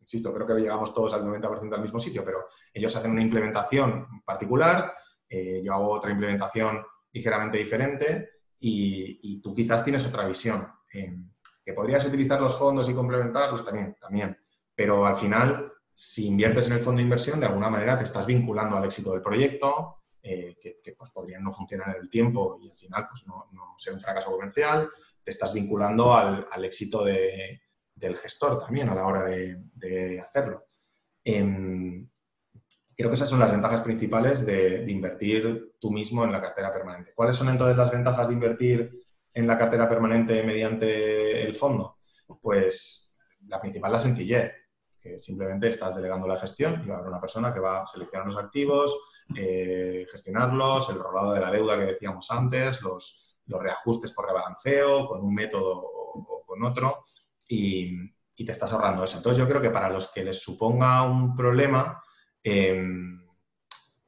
[0.00, 4.06] insisto, creo que llegamos todos al 90% al mismo sitio, pero ellos hacen una implementación
[4.24, 4.94] particular,
[5.28, 10.68] eh, yo hago otra implementación ligeramente diferente y, tú quizás tienes otra visión.
[10.92, 11.16] Eh,
[11.64, 14.36] que podrías utilizar los fondos y complementarlos también, también,
[14.74, 18.26] pero al final si inviertes en el fondo de inversión, de alguna manera te estás
[18.26, 22.70] vinculando al éxito del proyecto, eh, que, pues, podría no funcionar en el tiempo y
[22.70, 24.88] al final pues, no, no ser un fracaso comercial,
[25.22, 30.66] te estás vinculando al, éxito del gestor también a la hora de, hacerlo.
[31.24, 32.08] Em,
[32.96, 37.12] creo que esas son las ventajas principales de, invertir tú mismo en la cartera permanente.
[37.14, 38.90] ¿Cuáles son entonces las ventajas de invertir
[39.34, 41.98] en la cartera permanente mediante el fondo?
[42.40, 43.16] Pues
[43.46, 44.61] la principal es la sencillez
[45.02, 47.86] que simplemente estás delegando la gestión y va a haber una persona que va a
[47.86, 48.96] seleccionar los activos,
[49.36, 55.06] eh, gestionarlos, el rolado de la deuda que decíamos antes, los, los reajustes por rebalanceo,
[55.06, 57.04] con un método o, con otro,
[57.48, 58.12] y,
[58.44, 59.18] te estás ahorrando eso.
[59.18, 62.02] Entonces yo creo que para los que les suponga un problema,
[62.42, 63.24] em,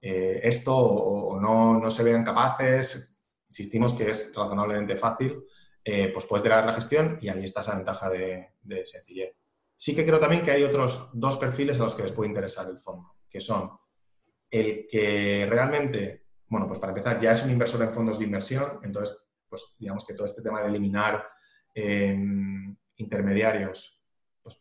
[0.00, 5.44] eh, esto o, no, no, se vean capaces, insistimos que es razonablemente fácil,
[5.84, 9.33] eh, pues puedes delegar la gestión y ahí está esa ventaja de, de sencillez.
[9.84, 12.66] Sí que creo también que hay otros dos perfiles a los que les puede interesar
[12.70, 13.70] el fondo, que son
[14.50, 18.80] el que realmente, bueno, pues para empezar, ya es un inversor en fondos de inversión,
[18.82, 21.28] entonces, pues digamos que todo este tema de eliminar
[21.74, 24.02] em, intermediarios,
[24.42, 24.58] pues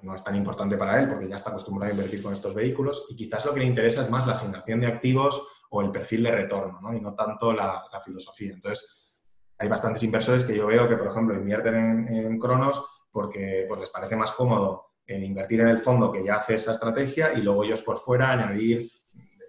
[0.00, 3.08] no, es tan importante para él porque ya está acostumbrado a invertir con estos vehículos
[3.10, 6.22] y quizás lo que le interesa es más la asignación de activos o el perfil
[6.22, 6.94] de retorno, ¿no?
[6.96, 8.54] Y no tanto la, filosofía.
[8.54, 9.26] Entonces,
[9.58, 12.82] hay bastantes inversores que yo veo que, por ejemplo, invierten en, en Cronos
[13.12, 16.72] porque pues, les parece más cómodo el invertir en el fondo que ya hace esa
[16.72, 18.90] estrategia y luego ellos por fuera añadir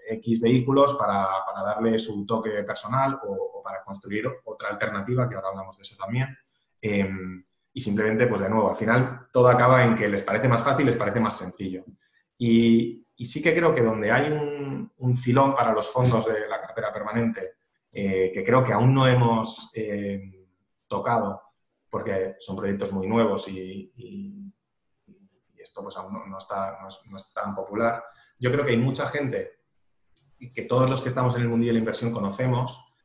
[0.09, 1.27] X vehículos para,
[1.63, 6.37] darle su toque personal o, para construir otra alternativa, que ahora hablamos de eso también.
[6.81, 7.43] Em,
[7.73, 10.85] y simplemente, pues de nuevo, al final todo acaba en que les parece más fácil,
[10.85, 11.85] les parece más sencillo.
[12.37, 16.91] Y, sí que creo que donde hay un, filón para los fondos de la cartera
[16.91, 17.53] permanente,
[17.91, 20.49] eh, que creo que aún no hemos eh,
[20.87, 21.41] tocado,
[21.93, 23.93] porque son proyectos muy nuevos y,
[25.55, 26.87] esto pues aún no, está, no
[27.17, 28.03] es, tan popular.
[28.39, 29.59] Yo creo que hay mucha gente,
[30.39, 32.95] y que todos los que estamos en el mundo de la inversión conocemos,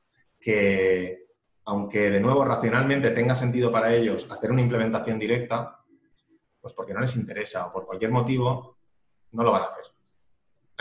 [0.41, 1.26] que
[1.66, 5.84] aunque de nuevo racionalmente tenga sentido para ellos hacer una implementación directa,
[6.59, 8.78] pues porque no les interesa o por cualquier motivo,
[9.32, 9.84] no lo van a hacer.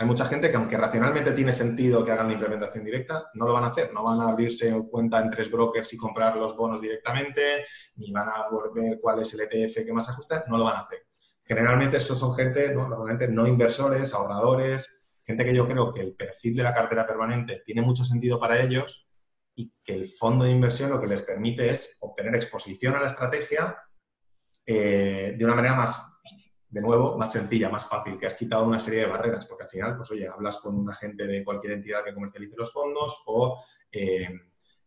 [0.00, 3.52] Hay mucha gente que aunque racionalmente tiene sentido que hagan la implementación directa, no lo
[3.52, 3.92] van a hacer.
[3.92, 7.64] No van a abrirse cuenta en tres brokers y comprar los bonos directamente,
[7.96, 10.80] ni van a ver cuál es el ETF que más ajusta, no lo van a
[10.80, 11.00] hacer.
[11.42, 12.88] Generalmente esos son gente, ¿no?
[12.88, 17.62] normalmente no inversores, ahorradores, gente que yo creo que el perfil de la cartera permanente
[17.66, 19.10] tiene mucho sentido para ellos
[19.56, 23.06] y que el fondo de inversión lo que les permite es obtener exposición a la
[23.06, 23.76] estrategia
[24.64, 26.17] eh, de una manera más
[26.70, 29.70] de nuevo, más sencilla, más fácil, que has quitado una serie de barreras, porque al
[29.70, 33.62] final, pues oye, hablas con un agente de cualquier entidad que comercialice los fondos o
[33.90, 34.28] eh,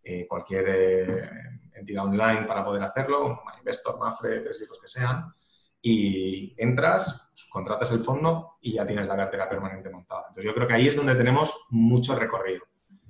[0.03, 1.29] eh, cualquier eh,
[1.73, 5.33] entidad online para poder hacerlo, Investor, Mafre, tres hijos que sean,
[5.81, 10.25] y entras, contratas el fondo y ya tienes la cartera permanente montada.
[10.29, 12.61] Entonces yo creo que ahí es donde tenemos mucho recorrido.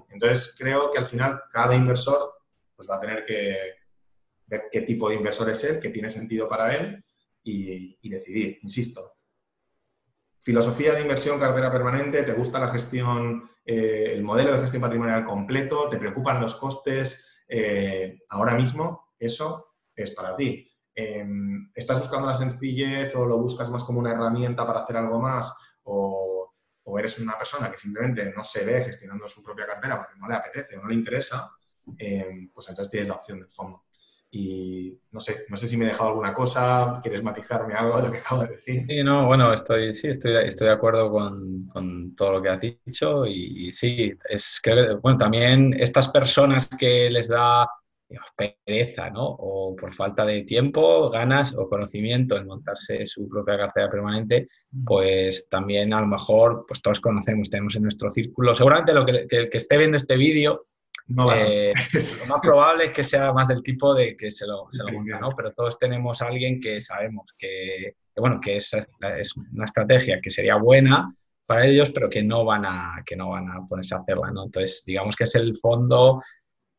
[0.07, 2.33] Entonces creo que al final cada inversor
[2.73, 3.57] pues va a tener que
[4.47, 7.03] ver qué tipo de inversor es él, qué tiene sentido para él
[7.43, 9.13] y, decidir, insisto.
[10.39, 15.23] Filosofía de inversión, cartera permanente, te gusta la gestión, eh, el modelo de gestión patrimonial
[15.23, 20.65] completo, te preocupan los costes, eh, ahora mismo eso es para ti.
[20.93, 25.19] Em, ¿Estás buscando la sencillez o lo buscas más como una herramienta para hacer algo
[25.19, 25.53] más?
[25.83, 30.19] O, o, eres una persona que simplemente no se ve gestionando su propia cartera porque
[30.19, 31.51] no le apetece o no le interesa?
[31.97, 33.83] Em, pues entonces tienes la opción del fondo.
[34.33, 38.07] Y no sé, no sé si me he dejado alguna cosa, quieres matizarme algo de
[38.07, 38.85] lo que acabo de decir.
[38.87, 42.61] Sí, no, bueno, estoy, sí, estoy, estoy de acuerdo con, con todo lo que has
[42.61, 47.67] dicho y, sí, es que, bueno, también estas personas que les da
[48.35, 49.25] pereza, ¿no?
[49.25, 54.47] O por falta de tiempo, ganas o conocimiento en montarse su propia cartera permanente,
[54.85, 59.27] pues también a lo mejor, pues todos conocemos, tenemos en nuestro círculo, seguramente lo que,
[59.27, 60.67] que, que esté viendo este vídeo
[61.47, 61.73] eh,
[62.19, 64.91] lo más probable es que sea más del tipo de que se lo, se lo
[64.91, 65.31] monta, ¿no?
[65.35, 68.73] Pero todos tenemos a alguien que sabemos que, bueno, que es,
[69.17, 71.13] es, una estrategia que sería buena
[71.45, 74.45] para ellos, pero que no van a, que no van a ponerse a hacerla, ¿no?
[74.45, 76.21] Entonces, digamos que es el fondo,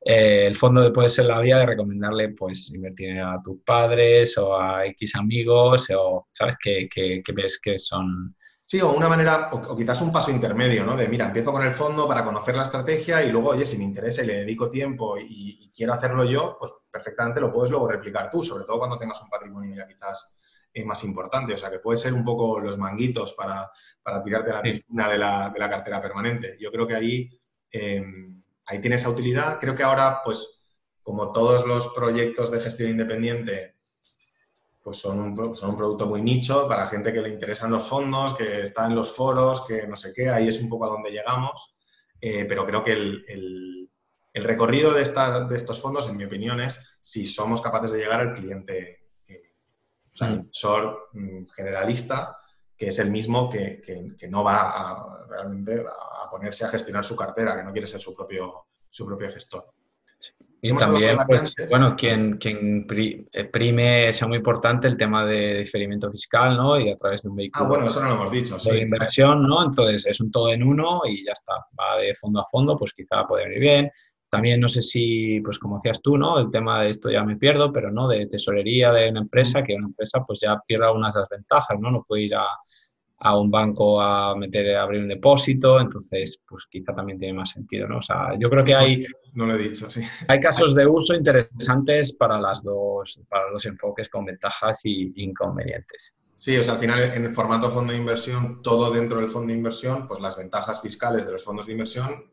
[0.04, 4.36] eh, el fondo de, puede ser la vía de recomendarle, pues, invertir a tus padres
[4.38, 6.56] o a X amigos o, ¿sabes?
[6.62, 8.34] Que, que, que ves que son
[8.72, 10.96] Sí, o una manera, o, quizás un paso intermedio, ¿no?
[10.96, 13.84] De, mira, empiezo con el fondo para conocer la estrategia y luego, oye, si me
[13.84, 18.30] interesa y le dedico tiempo y, quiero hacerlo yo, pues perfectamente lo puedes luego replicar
[18.30, 20.38] tú, sobre todo cuando tengas un patrimonio ya quizás
[20.72, 21.52] eh, más importante.
[21.52, 23.70] O sea, que puede ser un poco los manguitos para,
[24.24, 26.56] tirarte a la piscina de la, cartera permanente.
[26.58, 27.28] Yo creo que ahí,
[27.70, 29.58] em, ahí tiene esa utilidad.
[29.60, 30.64] Creo que ahora, pues,
[31.02, 33.74] como todos los proyectos de gestión independiente,
[34.82, 38.34] pues son un, son un producto muy nicho para gente que le interesan los fondos,
[38.34, 41.10] que está en los foros, que no sé qué, ahí es un poco a donde
[41.10, 41.74] llegamos,
[42.20, 43.88] eh, pero creo que el,
[44.34, 48.34] recorrido de, de, estos fondos, en mi opinión, es si somos capaces de llegar al
[48.34, 49.54] cliente, eh,
[50.12, 50.48] o sea, el
[51.12, 52.38] mm, generalista,
[52.76, 53.80] que es el mismo que,
[54.28, 58.14] no va a, realmente a ponerse a gestionar su cartera, que no quiere ser su
[58.14, 59.72] propio, su propio gestor.
[60.64, 62.86] Y también, pues, bueno, quien, quien
[63.32, 66.78] eh, prime, sea muy importante el tema de diferimiento fiscal, ¿no?
[66.78, 67.64] Y a través de un vehículo.
[67.64, 68.70] Ah, bueno, eso no lo hemos dicho, sí.
[68.70, 69.64] De inversión, ¿no?
[69.64, 71.54] Entonces es un todo en uno y ya está.
[71.78, 73.90] Va de fondo a fondo, pues quizá puede venir bien.
[74.30, 76.38] También no sé si, pues como decías tú, ¿no?
[76.38, 79.74] El tema de esto ya me pierdo, pero no, de tesorería de una empresa, que
[79.74, 81.90] una empresa pues ya pierda unas de las ventajas, ¿no?
[81.90, 82.46] No puede ir a,
[83.24, 87.50] a un banco a meter, a abrir un depósito, entonces pues quizá también tiene más
[87.50, 87.98] sentido, ¿no?
[87.98, 89.06] O sea, yo creo que hay...
[89.34, 90.02] No lo he dicho, sí.
[90.26, 96.16] Hay casos de uso interesantes para, las dos, para los enfoques con ventajas y inconvenientes.
[96.34, 99.52] Sí, o sea, al final en el formato fondo de inversión, todo dentro del fondo
[99.52, 102.24] de inversión, pues las ventajas fiscales de los fondos de inversión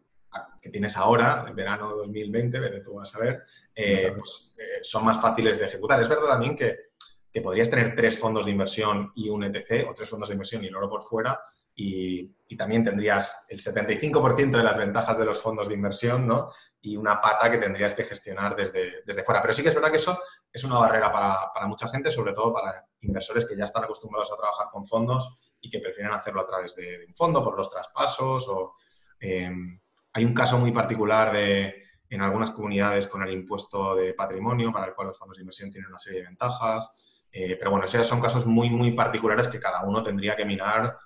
[0.60, 3.44] que tienes ahora, en verano 2020, veré tú vas a ver,
[3.76, 6.00] eh, pues, eh, son más fáciles de ejecutar.
[6.00, 6.89] Es verdad también que
[7.32, 10.64] que podrías tener tres fondos de inversión y un ETC, o tres fondos de inversión
[10.64, 11.40] y el oro por fuera,
[11.76, 16.50] y, también tendrías el 75% de las ventajas de los fondos de inversión, ¿no?
[16.82, 19.42] Y una pata que tendrías que gestionar desde, desde fuera.
[19.42, 20.20] Pero sí que es verdad que eso
[20.52, 24.36] es una barrera para, mucha gente, sobre todo para inversores que ya están acostumbrados a
[24.36, 28.50] trabajar con fondos y que prefieren hacerlo a través de, un fondo por los traspasos
[28.50, 28.74] o...
[29.22, 29.80] Em,
[30.14, 34.88] hay un caso muy particular de, en algunas comunidades con el impuesto de patrimonio, para
[34.88, 37.09] el cual los fondos de inversión tienen una serie de ventajas.
[37.32, 40.98] Eh, pero bueno, esos son casos muy, muy particulares que cada uno tendría que mirar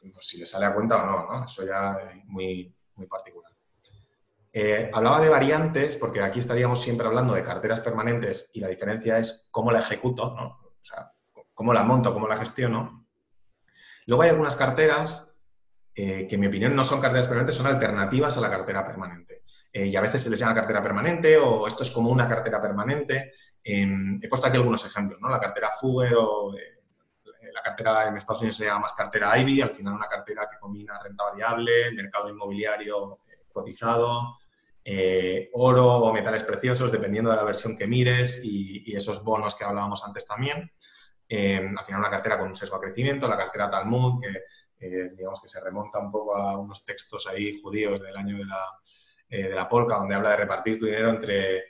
[0.00, 1.44] pues, si le sale a cuenta o no, ¿no?
[1.44, 3.52] Eso ya es muy, muy particular.
[4.52, 9.18] Eh, hablaba de variantes, porque aquí estaríamos siempre hablando de carteras permanentes y la diferencia
[9.18, 10.46] es cómo la ejecuto, ¿no?
[10.64, 11.12] O sea,
[11.52, 13.06] cómo la monto, cómo la gestiono.
[14.06, 15.34] Luego hay algunas carteras
[15.94, 19.42] eh, que en mi opinión no son carteras permanentes, son alternativas a la cartera permanente.
[19.72, 22.60] Eh, y a veces se les llama cartera permanente o esto es como una cartera
[22.60, 23.32] permanente.
[23.62, 25.28] he puesto aquí algunos ejemplos, ¿no?
[25.28, 26.80] La cartera Fugger o eh,
[27.52, 30.58] la cartera en Estados Unidos se llama más cartera Ivy, al final una cartera que
[30.58, 33.20] combina renta variable, mercado inmobiliario
[33.52, 34.38] cotizado,
[35.52, 40.04] oro o metales preciosos, dependiendo de la versión que mires, y, esos bonos que hablábamos
[40.04, 40.70] antes también.
[41.30, 45.48] al final una cartera con un sesgo a crecimiento, la cartera Talmud, que digamos que
[45.48, 48.64] se remonta un poco a unos textos ahí judíos del año de la,
[49.28, 51.64] de la polca, donde habla de repartir tu dinero entre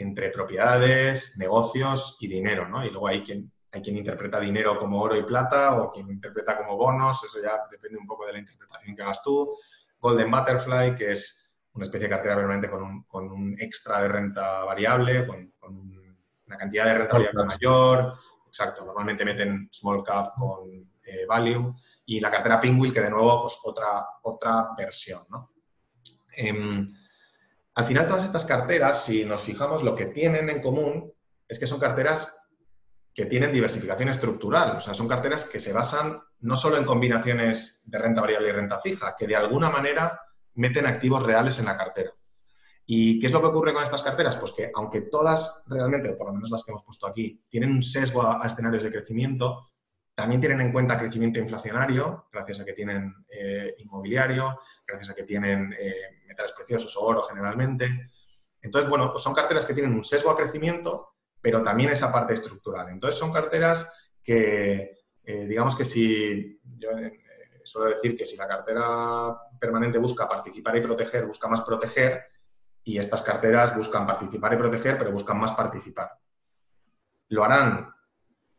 [0.00, 2.84] entre propiedades, negocios y dinero, ¿no?
[2.84, 6.56] Y luego hay quien, hay quien interpreta dinero como oro y plata o quien interpreta
[6.56, 9.54] como bonos, eso ya depende un poco de la interpretación que hagas tú.
[9.98, 14.08] Golden Butterfly, que es una especie de cartera permanente con un, con un extra de
[14.08, 15.52] renta variable, con,
[16.46, 18.12] una cantidad de renta variable mayor.
[18.46, 21.74] Exacto, normalmente meten small cap con eh, value.
[22.06, 25.52] Y la cartera Penguin, que de nuevo, pues otra, otra versión, ¿no?
[26.32, 26.88] Em,
[27.74, 31.12] al final, todas estas carteras, si nos fijamos, lo que tienen en común
[31.48, 32.36] es que son carteras
[33.14, 34.76] que tienen diversificación estructural.
[34.76, 38.52] O sea, son carteras que se basan no solo en combinaciones de renta variable y
[38.52, 40.20] renta fija, que de alguna manera
[40.54, 42.12] meten activos reales en la cartera.
[42.86, 44.36] ¿Y qué es lo que ocurre con estas carteras?
[44.36, 47.82] Pues que aunque todas realmente, por lo menos las que hemos puesto aquí, tienen un
[47.82, 49.68] sesgo a, escenarios de crecimiento,
[50.20, 55.22] también tienen en cuenta crecimiento inflacionario, gracias a que tienen eh, inmobiliario, gracias a que
[55.22, 58.06] tienen eh, metales preciosos o oro generalmente.
[58.60, 62.34] Entonces, bueno, pues son carteras que tienen un sesgo a crecimiento, pero también esa parte
[62.34, 62.90] estructural.
[62.90, 63.90] Entonces, son carteras
[64.22, 66.90] que, eh, digamos que si, yo
[67.64, 72.24] suelo decir que si la cartera permanente busca participar y proteger, busca más proteger,
[72.84, 76.10] y estas carteras buscan participar y proteger, pero buscan más participar.
[77.28, 77.90] Lo harán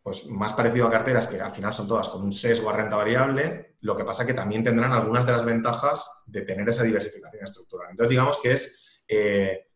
[0.01, 2.95] pues más parecido a carteras que al final son todas con un sesgo a renta
[2.95, 7.43] variable, lo que pasa que también tendrán algunas de las ventajas de tener esa diversificación
[7.43, 7.91] estructural.
[7.91, 9.67] Entonces, digamos que es eh,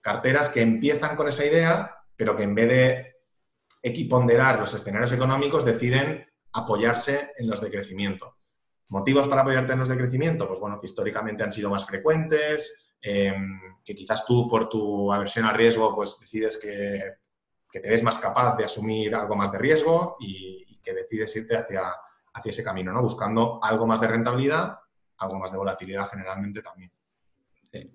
[0.00, 3.16] carteras que empiezan con esa idea, pero que en vez de
[3.82, 8.36] equiponderar los escenarios económicos, deciden apoyarse en los de crecimiento.
[8.88, 10.46] ¿Motivos para apoyarte en los de crecimiento?
[10.46, 13.34] Pues bueno, que históricamente han sido más frecuentes, eh,
[13.84, 17.00] que quizás tú por tu aversión al riesgo, pues decides que
[17.76, 21.56] que te ves más capaz de asumir algo más de riesgo y, que decides irte
[21.56, 21.82] hacia,
[22.32, 23.02] hacia ese camino, ¿no?
[23.02, 24.78] Buscando algo más de rentabilidad,
[25.18, 26.92] algo más de volatilidad generalmente también.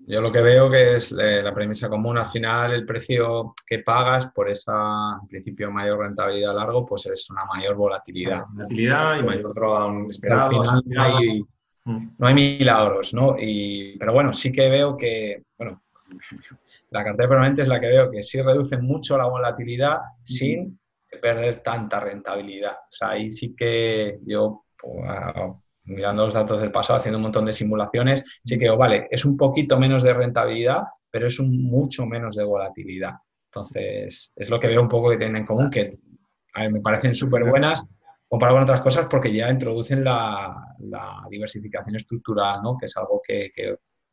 [0.06, 3.78] Yo lo que veo que es eh, la premisa común, al final el precio que
[3.78, 8.44] pagas por esa, en principio, mayor rentabilidad a largo, pues es una mayor volatilidad.
[8.50, 10.62] Volatilidad y mayor drawdown esperado.
[10.84, 11.42] no, hay,
[11.84, 12.08] mm.
[12.18, 13.36] no hay milagros, ¿no?
[13.36, 15.82] Y, pero bueno, sí que veo que, bueno,
[16.92, 20.78] la cartera permanente es la que veo que sí reduce mucho la volatilidad sin
[21.20, 22.72] perder tanta rentabilidad.
[22.72, 25.10] O sea, ahí sí que yo, pues,
[25.84, 29.36] mirando los datos del pasado, haciendo un montón de simulaciones, sí que, vale, es un
[29.36, 33.14] poquito menos de rentabilidad, pero es un mucho menos de volatilidad.
[33.46, 35.98] Entonces, es lo que veo un poco que tienen en común, que
[36.70, 37.84] me parecen súper buenas
[38.28, 40.74] comparado con otras cosas porque ya introducen la,
[41.28, 42.78] diversificación estructural, ¿no?
[42.78, 43.50] que es algo que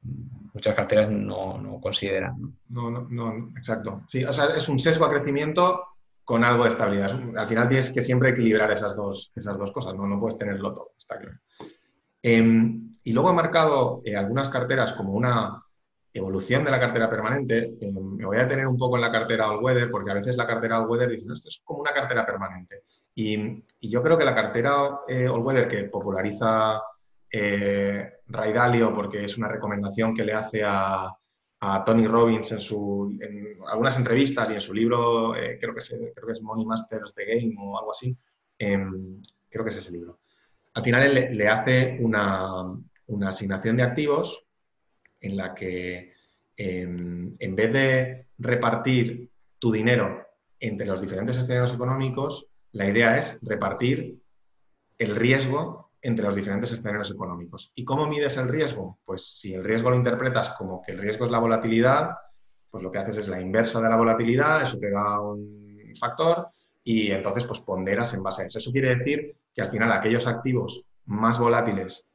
[0.02, 2.56] muchas carteras no, consideran.
[2.70, 2.92] ¿no?
[2.92, 4.04] No, no, exacto.
[4.08, 5.84] Sí, o sea, es un sesgo a crecimiento
[6.24, 7.20] con algo de estabilidad.
[7.36, 10.74] Al final tienes que siempre equilibrar esas dos, esas dos cosas, no, no puedes tenerlo
[10.74, 11.40] todo, está claro.
[12.22, 15.64] Em, y luego ha marcado eh, algunas carteras como una
[16.14, 17.78] evolución de la cartera permanente.
[17.82, 20.38] Em, me voy a tener un poco en la cartera All Weather, porque a veces
[20.38, 22.84] la cartera All Weather dice, esto es como una cartera permanente.
[23.16, 26.82] Y, yo creo que la cartera eh, All Weather que populariza
[27.32, 31.16] eh, Ray Dalio, porque es una recomendación que le hace a,
[31.86, 33.20] Tony Robbins en, su,
[33.68, 37.54] algunas entrevistas y en su libro, eh, creo, que es, creo Money Masters the Game
[37.60, 38.16] o algo así,
[38.58, 40.20] em, creo que es ese libro.
[40.74, 42.64] Al final él le hace una,
[43.28, 44.46] asignación de activos
[45.20, 46.14] en la que
[46.56, 50.26] em, en vez de repartir tu dinero
[50.62, 54.22] entre los diferentes escenarios económicos, la idea es repartir
[54.98, 57.72] el riesgo entre los diferentes escenarios económicos.
[57.76, 59.00] ¿Y cómo mides el riesgo?
[59.06, 62.12] Pues si el riesgo lo interpretas como que el riesgo es la volatilidad,
[62.70, 66.48] pues lo que haces es la inversa de la volatilidad, eso te da un factor
[66.84, 68.60] y entonces pues ponderas en base a eso.
[68.60, 72.06] Eso quiere decir que al final aquellos activos más volátiles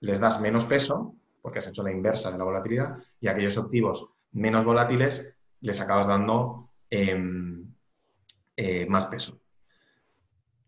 [0.00, 4.08] les das menos peso, porque has hecho la inversa de la volatilidad, y aquellos activos
[4.32, 7.74] menos volátiles les acabas dando em,
[8.56, 9.40] eh, más peso.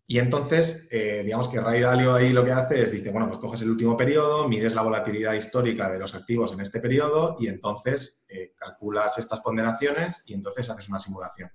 [0.09, 3.39] Y entonces, eh, digamos que Ray Dalio ahí lo que hace es, dice, bueno, pues
[3.39, 7.49] coges el último periodo, mides la volatilidad histórica de los activos en este periodo y
[7.49, 11.51] entonces eh, calculas estas ponderaciones y entonces haces una simulación.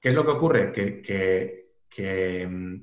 [0.00, 0.72] ¿Qué es lo que ocurre?
[0.72, 2.76] Que, mm,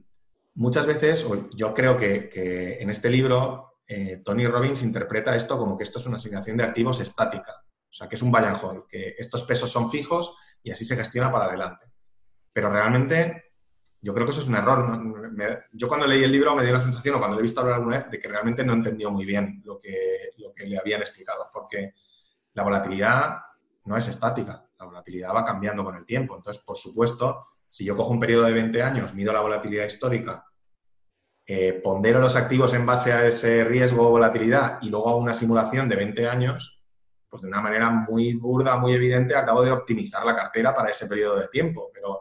[0.55, 5.75] muchas veces, o yo creo que, en este libro, eh, Tony Robbins interpreta esto como
[5.75, 8.85] que esto es una asignación de activos estática, o sea, que es un buy and
[8.87, 11.87] que estos pesos son fijos y así se gestiona para adelante.
[12.53, 13.50] Pero realmente
[14.01, 14.99] yo creo que eso es un error.
[15.73, 17.75] yo cuando leí el libro me dio la sensación, o cuando lo he visto hablar
[17.75, 21.01] alguna vez, de que realmente no entendió muy bien lo que, lo que le habían
[21.01, 21.93] explicado, porque
[22.53, 23.37] la volatilidad
[23.85, 26.35] no es estática, la volatilidad va cambiando con el tiempo.
[26.35, 30.45] Entonces, por supuesto, si yo cojo un periodo de 20 años, mido la volatilidad histórica,
[31.45, 35.33] eh, pondero los activos en base a ese riesgo o volatilidad y luego hago una
[35.33, 36.81] simulación de 20 años,
[37.29, 41.07] pues de una manera muy burda, muy evidente, acabo de optimizar la cartera para ese
[41.07, 41.89] periodo de tiempo.
[41.93, 42.19] Pero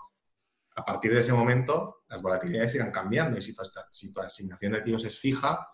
[0.80, 4.72] a partir de ese momento, las volatilidades irán cambiando y si tu, si tu asignación
[4.72, 5.68] de activos es fija,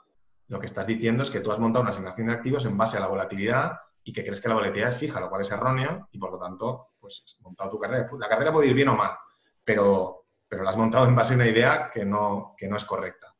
[0.48, 2.96] lo que estás diciendo es que tú has montado una asignación de activos en base
[2.96, 6.09] a la volatilidad y que crees que la volatilidad es fija, lo cual es erróneo
[6.12, 8.09] y por lo tanto, pues has montado tu cartera.
[8.18, 9.12] La cartera puede ir bien o mal,
[9.64, 12.84] pero, pero la has montado en base a una idea que no, que no es
[12.84, 13.34] correcta.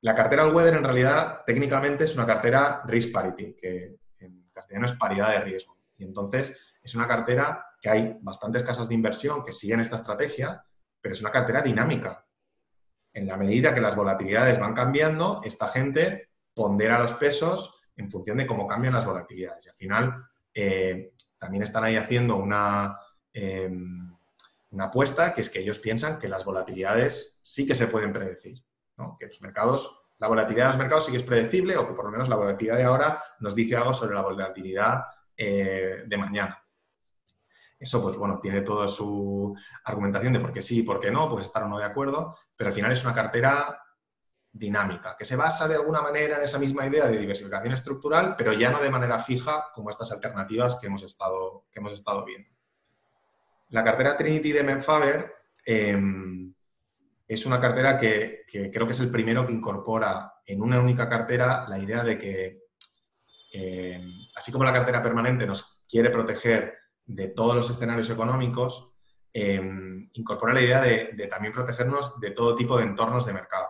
[0.00, 4.86] La cartera al weather en realidad técnicamente es una cartera risk parity, que en castellano
[4.86, 5.78] es paridad de riesgo.
[5.96, 10.64] Y entonces es una cartera que hay bastantes casas de inversión que siguen esta estrategia,
[11.04, 12.24] pero es una cartera dinámica.
[13.12, 18.38] En la medida que las volatilidades van cambiando, esta gente pondera los pesos en función
[18.38, 19.66] de cómo cambian las volatilidades.
[19.66, 20.14] Y al final
[20.54, 22.98] eh, también están ahí haciendo una,
[23.34, 24.16] em,
[24.70, 28.64] una apuesta, que es que ellos piensan que las volatilidades sí que se pueden predecir,
[29.18, 32.06] que los mercados, la volatilidad de los mercados sí que es predecible o que por
[32.06, 35.02] lo menos la volatilidad de ahora nos dice algo sobre la volatilidad
[35.36, 36.63] eh, de mañana.
[37.84, 39.54] Eso, pues bueno, tiene toda su
[39.84, 42.34] argumentación de por qué sí y por qué no, pues estar o no de acuerdo,
[42.56, 43.78] pero al final es una cartera
[44.50, 48.54] dinámica, que se basa de alguna manera en esa misma idea de diversificación estructural, pero
[48.54, 52.48] ya no de manera fija como estas alternativas que hemos estado, que hemos estado viendo.
[53.68, 55.34] La cartera Trinity de Menfaber
[55.66, 56.54] em,
[57.28, 61.66] es una cartera que, creo que es el primero que incorpora en una única cartera
[61.68, 62.62] la idea de que,
[63.52, 68.94] em, así como la cartera permanente nos quiere proteger de todos los escenarios económicos,
[69.32, 73.68] em, incorpora la idea de también protegernos de todo tipo de entornos de mercado.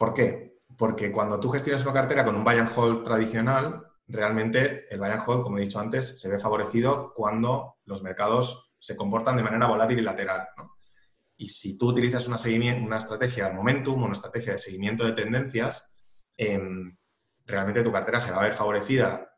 [0.00, 0.56] ¿Por qué?
[0.78, 5.10] Porque cuando tú gestionas una cartera con un buy and hold tradicional, realmente el buy
[5.10, 9.42] and hold, como he dicho antes, se ve favorecido cuando los mercados se comportan de
[9.42, 10.48] manera volátil y lateral.
[11.36, 16.02] Y si tú utilizas una, estrategia de momentum, una estrategia de seguimiento de tendencias,
[16.38, 16.96] em,
[17.44, 19.29] realmente tu cartera se va a ver favorecida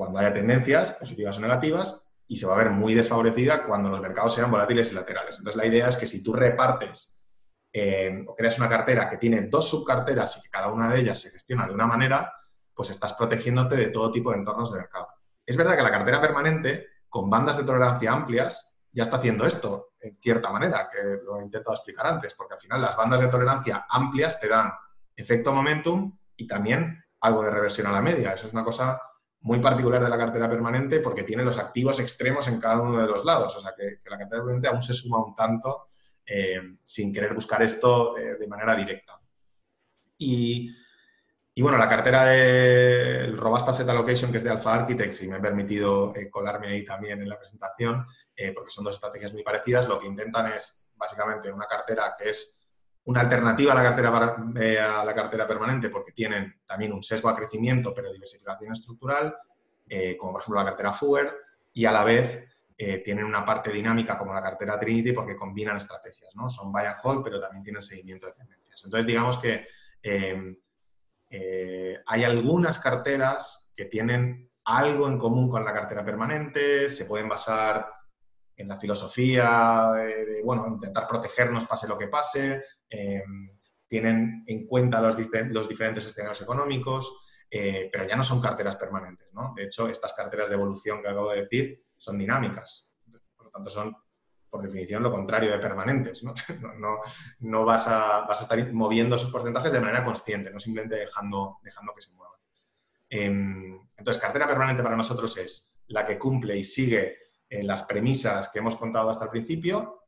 [0.00, 4.00] cuando haya tendencias positivas o negativas y se va a ver muy desfavorecida cuando los
[4.00, 5.36] mercados sean volátiles y laterales.
[5.36, 7.22] Entonces la idea es que si tú repartes
[7.70, 11.20] eh, o creas una cartera que tiene dos subcarteras y que cada una de ellas
[11.20, 12.32] se gestiona de una manera,
[12.72, 15.06] pues estás protegiéndote de todo tipo de entornos de mercado.
[15.44, 19.90] Es verdad que la cartera permanente, con bandas de tolerancia amplias, ya está haciendo esto,
[20.00, 23.28] en cierta manera, que lo he intentado explicar antes, porque al final las bandas de
[23.28, 24.72] tolerancia amplias te dan
[25.14, 28.32] efecto momentum y también algo de reversión a la media.
[28.32, 28.98] Eso es una cosa
[29.42, 33.06] muy particular de la cartera permanente porque tiene los activos extremos en cada uno de
[33.06, 33.56] los lados.
[33.56, 35.86] O sea que, la cartera permanente aún se suma un tanto
[36.26, 39.20] eh, sin querer buscar esto eh, de manera directa.
[40.18, 40.70] Y,
[41.56, 45.40] bueno, la cartera del Robust Asset Allocation, que es de Alpha Architects, y me he
[45.40, 48.06] permitido eh, colarme ahí también en la presentación,
[48.54, 52.59] porque son dos estrategias muy parecidas, lo que intentan es básicamente una cartera que es
[53.04, 57.34] una alternativa a la cartera, a la cartera permanente porque tienen también un sesgo a
[57.34, 59.34] crecimiento pero diversificación estructural,
[60.18, 61.34] como por ejemplo la cartera Fugger,
[61.72, 62.44] y a la vez
[62.82, 66.48] eh, tienen una parte dinámica como la cartera Trinity porque combinan estrategias, ¿no?
[66.48, 68.82] Son buy and hold, pero también tienen seguimiento de tendencias.
[68.82, 69.66] Entonces, digamos que
[70.02, 70.56] eh,
[71.28, 77.28] eh, hay algunas carteras que tienen algo en común con la cartera permanente, se pueden
[77.28, 77.86] basar
[78.60, 82.62] en la filosofía de, bueno, intentar protegernos pase lo que pase,
[83.88, 89.52] tienen en cuenta los, diferentes escenarios económicos, pero ya no son carteras permanentes, ¿no?
[89.56, 92.94] De hecho, estas carteras de evolución que acabo de decir son dinámicas.
[93.36, 93.96] Por lo tanto, son,
[94.48, 96.22] por definición, lo contrario de permanentes.
[96.78, 97.00] No,
[97.40, 101.58] no, vas, a, vas, a, estar moviendo esos porcentajes de manera consciente, no simplemente dejando,
[101.62, 102.38] dejando que se muevan.
[103.08, 108.60] Em, entonces, cartera permanente para nosotros es la que cumple y sigue las premisas que
[108.60, 110.04] hemos contado hasta el principio.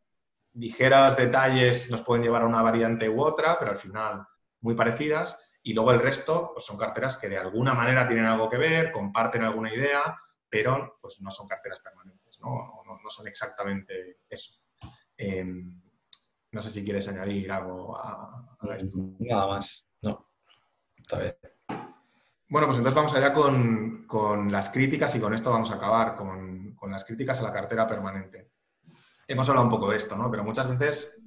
[0.54, 4.24] Ligeros detalles nos pueden llevar a una variante u otra, pero al final
[4.60, 5.58] muy parecidas.
[5.62, 8.92] Y luego el resto pues son carteras que de alguna manera tienen algo que ver,
[8.92, 10.16] comparten alguna idea
[10.52, 14.66] pero pues no son carteras permanentes, no, no, son exactamente eso.
[15.16, 15.80] Em,
[16.50, 18.98] no sé si quieres añadir algo a, esto.
[19.20, 20.28] Nada más, no.
[20.94, 21.36] Está bien.
[22.52, 26.76] Bueno, pues entonces vamos allá con, las críticas y con esto vamos a acabar, con,
[26.90, 28.50] las críticas a la cartera permanente.
[29.26, 30.30] Hemos hablado un poco de esto, ¿no?
[30.30, 31.24] Pero muchas veces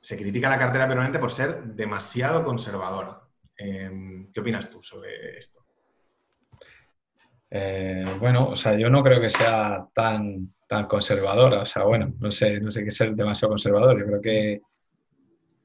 [0.00, 3.20] se critica la cartera permanente por ser demasiado conservadora.
[3.56, 5.64] Em, ¿Qué opinas tú sobre esto?
[7.50, 11.62] Eh, bueno, o sea, yo no creo que sea tan tan conservadora.
[11.62, 13.98] O sea, bueno, no sé, no sé qué ser demasiado conservador.
[13.98, 14.62] Yo creo que,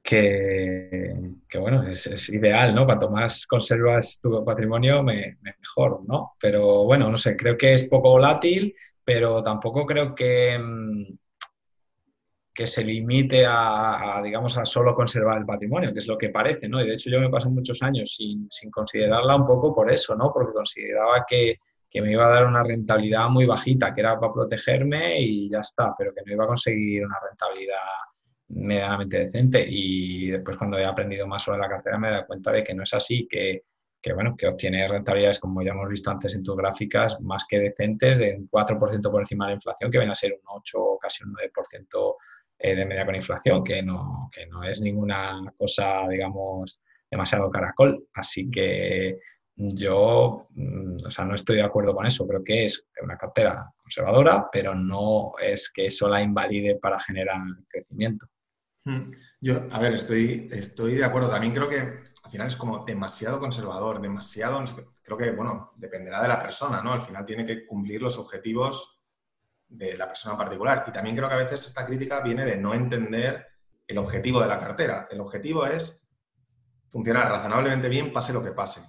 [0.05, 1.15] que,
[1.59, 2.85] bueno, es, ideal, ¿no?
[2.85, 6.33] Cuanto más conservas tu patrimonio, mejor, ¿no?
[6.39, 11.17] Pero bueno, no sé, creo que es poco volátil, pero tampoco creo que, mm,
[12.53, 16.69] que se limite a, digamos, a solo conservar el patrimonio, que es lo que parece,
[16.69, 16.81] ¿no?
[16.81, 20.15] Y de hecho yo me pasé muchos años sin, sin considerarla un poco por eso,
[20.15, 20.31] ¿no?
[20.31, 21.57] Porque consideraba que,
[21.89, 25.61] que me iba a dar una rentabilidad muy bajita, que era para protegerme y ya
[25.61, 27.79] está, pero que no iba a conseguir una rentabilidad
[28.49, 29.65] medianamente decente.
[29.67, 32.73] Y después cuando he aprendido más sobre la cartera me he dado cuenta de que
[32.73, 33.63] no es así, que,
[34.13, 38.19] bueno, que obtiene rentabilidades, como ya hemos visto antes en tus gráficas, más que decentes,
[38.19, 40.99] de un 4% por encima de la inflación, que viene a ser un 8 o
[40.99, 42.15] casi un 9%
[42.59, 48.07] eh, de media con inflación, que no, que no es ninguna cosa, digamos, demasiado caracol.
[48.13, 49.17] Así que
[49.55, 52.27] yo, mm, o sea, no estoy de acuerdo con eso.
[52.27, 57.41] Creo que es una cartera conservadora, pero no es que eso la invalide para generar
[57.67, 58.27] crecimiento.
[58.85, 59.11] Hmm.
[59.41, 61.29] Yo, a ver, estoy, estoy de acuerdo.
[61.29, 64.63] También creo que al final es como demasiado conservador, demasiado.
[65.03, 66.93] Creo que, bueno, dependerá de la persona, ¿no?
[66.93, 69.01] Al final tiene que cumplir los objetivos
[69.67, 70.85] de la persona particular.
[70.87, 73.45] Y también creo que a veces esta crítica viene de no entender
[73.87, 75.07] el objetivo de la cartera.
[75.09, 76.07] El objetivo es
[76.89, 78.81] funcionar razonablemente bien, pase lo que pase.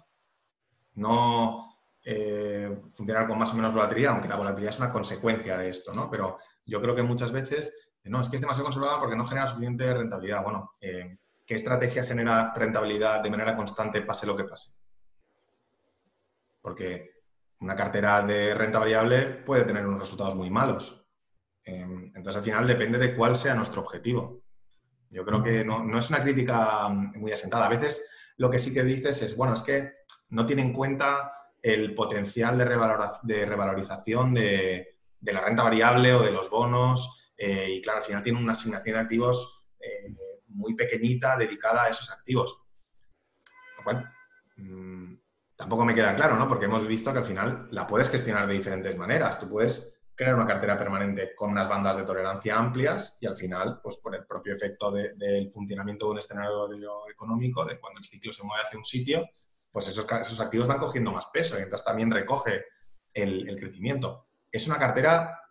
[0.94, 1.66] No
[2.02, 5.92] eh, funcionar con más o menos volatilidad, aunque la volatilidad es una consecuencia de esto,
[5.92, 6.08] ¿no?
[6.08, 9.46] Pero yo creo que muchas veces, no, es que es demasiado conservada porque no genera
[9.46, 10.42] suficiente rentabilidad.
[10.42, 14.80] Bueno, eh, ¿qué estrategia genera rentabilidad de manera constante, pase lo que pase?
[16.60, 17.16] Porque
[17.60, 21.06] una cartera de renta variable puede tener unos resultados muy malos.
[21.64, 24.42] Em, entonces, al final depende de cuál sea nuestro objetivo.
[25.10, 27.66] Yo creo que no, es una crítica muy asentada.
[27.66, 29.92] A veces lo que sí que dices es, bueno, es que
[30.30, 31.32] no tiene en cuenta
[31.62, 37.25] el potencial de, revalorización de, la renta variable o de los bonos.
[37.36, 40.14] Eh, y claro, al final tiene una asignación de activos eh,
[40.48, 42.66] muy pequeñita dedicada a esos activos.
[43.84, 43.92] Lo
[44.56, 45.20] mm,
[45.54, 46.48] tampoco me queda claro, ¿no?
[46.48, 49.38] Porque hemos visto que al final la puedes gestionar de diferentes maneras.
[49.38, 53.80] Tú puedes crear una cartera permanente con unas bandas de tolerancia amplias y al final,
[53.82, 56.70] pues por el propio efecto del funcionamiento de un escenario
[57.10, 59.28] económico, de cuando el ciclo se mueve hacia un sitio,
[59.70, 62.64] pues esos, esos activos van cogiendo más peso y entonces también recoge
[63.12, 64.26] el crecimiento.
[64.50, 65.45] Es una cartera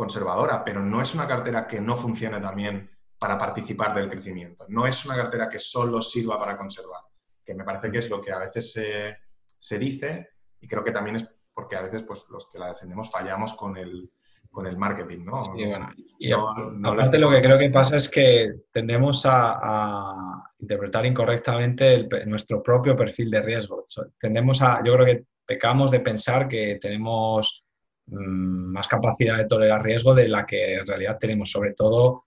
[0.00, 4.64] conservadora, pero no es una cartera que no funcione también para participar del crecimiento.
[4.68, 7.02] No es una cartera que solo sirva para conservar,
[7.44, 9.16] que me parece que es lo que a veces se
[9.60, 10.30] se dice
[10.60, 13.76] y creo que también es porque a veces pues, los que la defendemos fallamos con
[13.76, 14.10] el,
[14.50, 15.42] con el marketing, ¿no?
[15.42, 22.06] Sí, bueno, y aparte lo que creo que pasa es que tendemos a, interpretar incorrectamente
[22.26, 23.82] nuestro propio perfil de riesgo.
[24.18, 27.64] Tendemos a, yo creo que pecamos de pensar que tenemos
[28.10, 32.24] más capacidad de tolerar riesgo de la que en realidad tenemos, sobre todo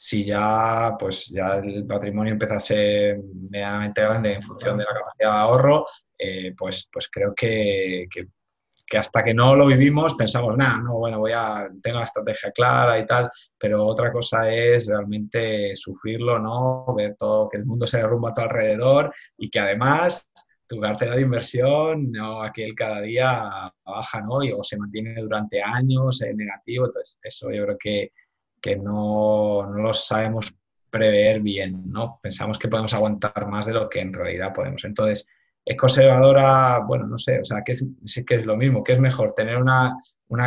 [0.00, 3.18] si ya, pues ya el patrimonio ser
[3.50, 8.06] medianamente grande en función de la capacidad de ahorro, eh, pues, pues creo que,
[8.96, 12.96] hasta que no lo vivimos pensamos, nada, no, bueno, voy a, tengo la estrategia clara
[12.98, 16.86] y tal, pero otra cosa es realmente sufrirlo, ¿no?
[16.96, 20.30] Ver todo, que el mundo se derrumba a tu alrededor y que además
[20.68, 22.42] tu cartera de inversión, ¿no?
[22.42, 24.38] aquel cada día baja, ¿no?
[24.56, 28.12] o se mantiene durante años en negativo, entonces eso yo creo que,
[28.60, 30.54] que no, no lo sabemos
[30.90, 32.18] prever bien, ¿no?
[32.22, 34.84] Pensamos que podemos aguantar más de lo que en realidad podemos.
[34.84, 35.26] Entonces,
[35.64, 37.84] es conservadora, bueno, no sé, o sea, que es,
[38.26, 39.98] que es lo mismo, que es mejor tener una,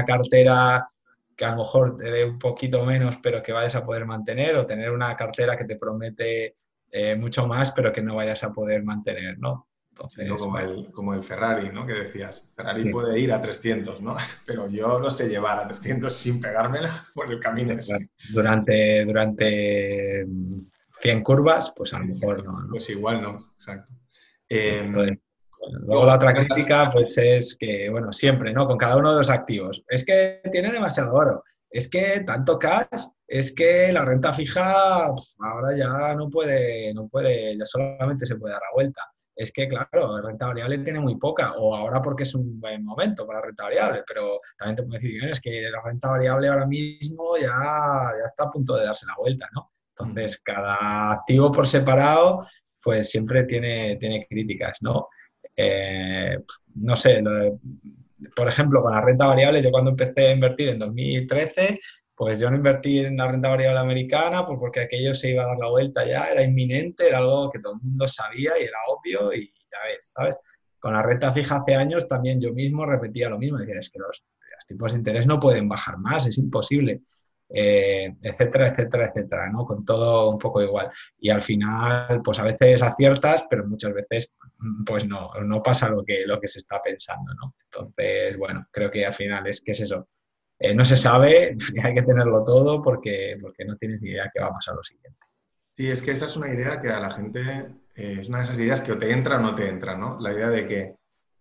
[0.06, 0.88] cartera
[1.36, 4.56] que a lo mejor te dé un poquito menos, pero que vayas a poder mantener,
[4.56, 6.56] o tener una cartera que te promete
[6.92, 9.68] eh, mucho más, pero que no vayas a poder mantener, ¿no?
[9.92, 11.86] Entonces, como, el, como el Ferrari, ¿no?
[11.86, 14.16] Que decías, Ferrari puede ir a 300, ¿no?
[14.46, 17.76] Pero yo no sé llevar a 300 sin pegármela por el camino
[18.34, 20.26] Durante, durante
[21.02, 22.54] 100 curvas, pues a lo mejor no.
[22.70, 23.94] Pues igual no, exacto.
[24.48, 24.94] Em,
[25.84, 28.68] luego la otra crítica pues es que, bueno, siempre, ¿no?
[28.68, 29.84] Con cada uno de los activos.
[29.88, 35.78] Es que tiene demasiado oro, es que tanto cash, es que la renta fija ahora
[35.78, 39.02] ya no puede, no puede, ya solamente se puede dar la vuelta.
[39.42, 42.86] Es que, claro, la renta variable tiene muy poca, o ahora porque es un buen
[42.86, 46.68] momento para renta variable, pero también te puedo decir, es que la renta variable ahora
[46.68, 49.72] mismo ya, ya está a punto de darse la vuelta, ¿no?
[49.98, 52.46] Entonces, cada activo por separado
[52.84, 55.08] pues siempre tiene, tiene críticas, ¿no?
[55.56, 56.38] Eh,
[56.76, 57.24] no sé,
[58.36, 61.80] por ejemplo, con la renta variable, yo cuando empecé a invertir en 2013,
[62.22, 65.48] pues yo no invertí en la renta variable americana pues porque aquello se iba a
[65.48, 68.78] dar la vuelta ya, era inminente, era algo que todo el mundo sabía y era
[68.90, 70.36] obvio y ya ves, ¿sabes?
[70.80, 73.98] Con la renta fija hace años también yo mismo repetía lo mismo, decía, es que
[73.98, 74.24] los,
[74.68, 77.02] tipos de interés no pueden bajar más, es imposible.
[77.50, 79.66] Eh, etcétera, etcétera, etcétera, ¿no?
[79.66, 80.92] Con todo un poco igual.
[81.18, 84.32] Y al final, pues a veces aciertas, pero muchas veces,
[84.86, 87.56] pues no, no pasa lo que, lo que se está pensando, ¿no?
[87.66, 90.08] Entonces, bueno, creo que al final es que es eso.
[90.64, 94.40] Eh, no se sabe, hay que tenerlo todo porque, porque no tienes ni idea qué
[94.40, 95.18] va a pasar lo siguiente.
[95.74, 97.42] Sí, es que esa es una idea que a la gente,
[97.96, 100.20] eh, es una de esas ideas que o te entra o no te entra, ¿no?
[100.20, 100.96] La idea de que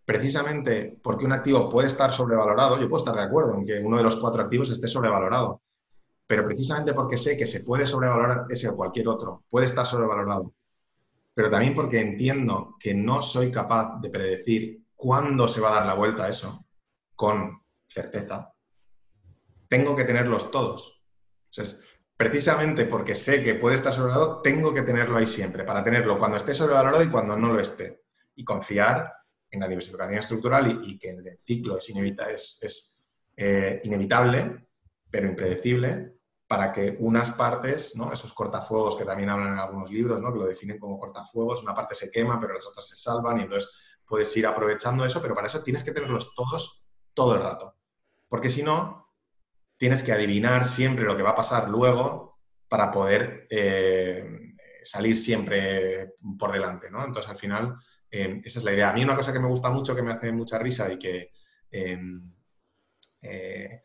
[0.06, 3.98] precisamente porque un activo puede estar sobrevalorado, yo puedo estar de acuerdo en que uno
[3.98, 5.60] de los cuatro activos esté sobrevalorado,
[6.26, 10.54] pero precisamente porque sé que se puede sobrevalorar ese o cualquier otro, puede estar sobrevalorado,
[11.34, 15.86] pero también porque entiendo que no soy capaz de predecir cuándo se va a dar
[15.86, 16.64] la vuelta a eso
[17.14, 18.50] con certeza,
[19.70, 21.04] tengo que tenerlos todos.
[21.50, 26.18] Entonces, precisamente porque sé que puede estar sobrevalorado, tengo que tenerlo ahí siempre, para tenerlo
[26.18, 28.02] cuando esté sobrevalorado y cuando no lo esté.
[28.34, 29.14] Y confiar
[29.48, 33.04] en la diversificación estructural y, que el ciclo es, es,
[33.36, 34.68] eh, inevitable,
[35.08, 36.16] pero impredecible,
[36.48, 38.12] para que unas partes, ¿no?
[38.12, 40.32] esos cortafuegos que también hablan en algunos libros, ¿no?
[40.32, 43.42] que lo definen como cortafuegos, una parte se quema, pero las otras se salvan y
[43.42, 47.76] entonces puedes ir aprovechando eso, pero para eso tienes que tenerlos todos todo el rato.
[48.28, 49.09] Porque si no,
[49.80, 54.52] tienes que adivinar siempre lo que va a pasar luego para poder eh,
[54.82, 56.90] salir siempre por delante.
[56.90, 57.02] ¿no?
[57.02, 57.76] Entonces, al final,
[58.10, 58.90] eh, esa es la idea.
[58.90, 61.30] A mí una cosa que me gusta mucho, que me hace mucha risa y que...
[61.70, 62.30] Em,
[63.22, 63.80] eh,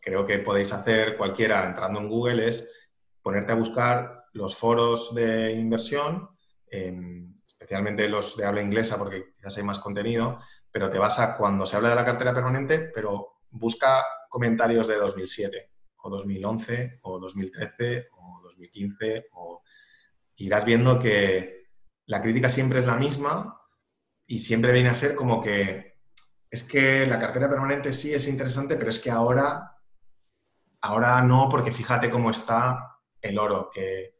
[0.00, 2.88] creo que podéis hacer cualquiera entrando en Google es
[3.20, 6.28] ponerte a buscar los foros de inversión,
[6.70, 10.38] especialmente los de habla inglesa porque quizás hay más contenido,
[10.70, 14.04] pero te vas a cuando se habla de la cartera permanente, pero busca
[14.36, 19.62] comentarios de 2007 o 2011 o 2013 o 2015 o
[20.36, 21.70] irás viendo que
[22.04, 23.58] la crítica siempre es la misma
[24.26, 25.96] y siempre viene a ser como que
[26.50, 29.78] es que la cartera permanente sí es interesante, pero es que ahora,
[30.82, 34.15] ahora no, porque fíjate cómo está el oro, que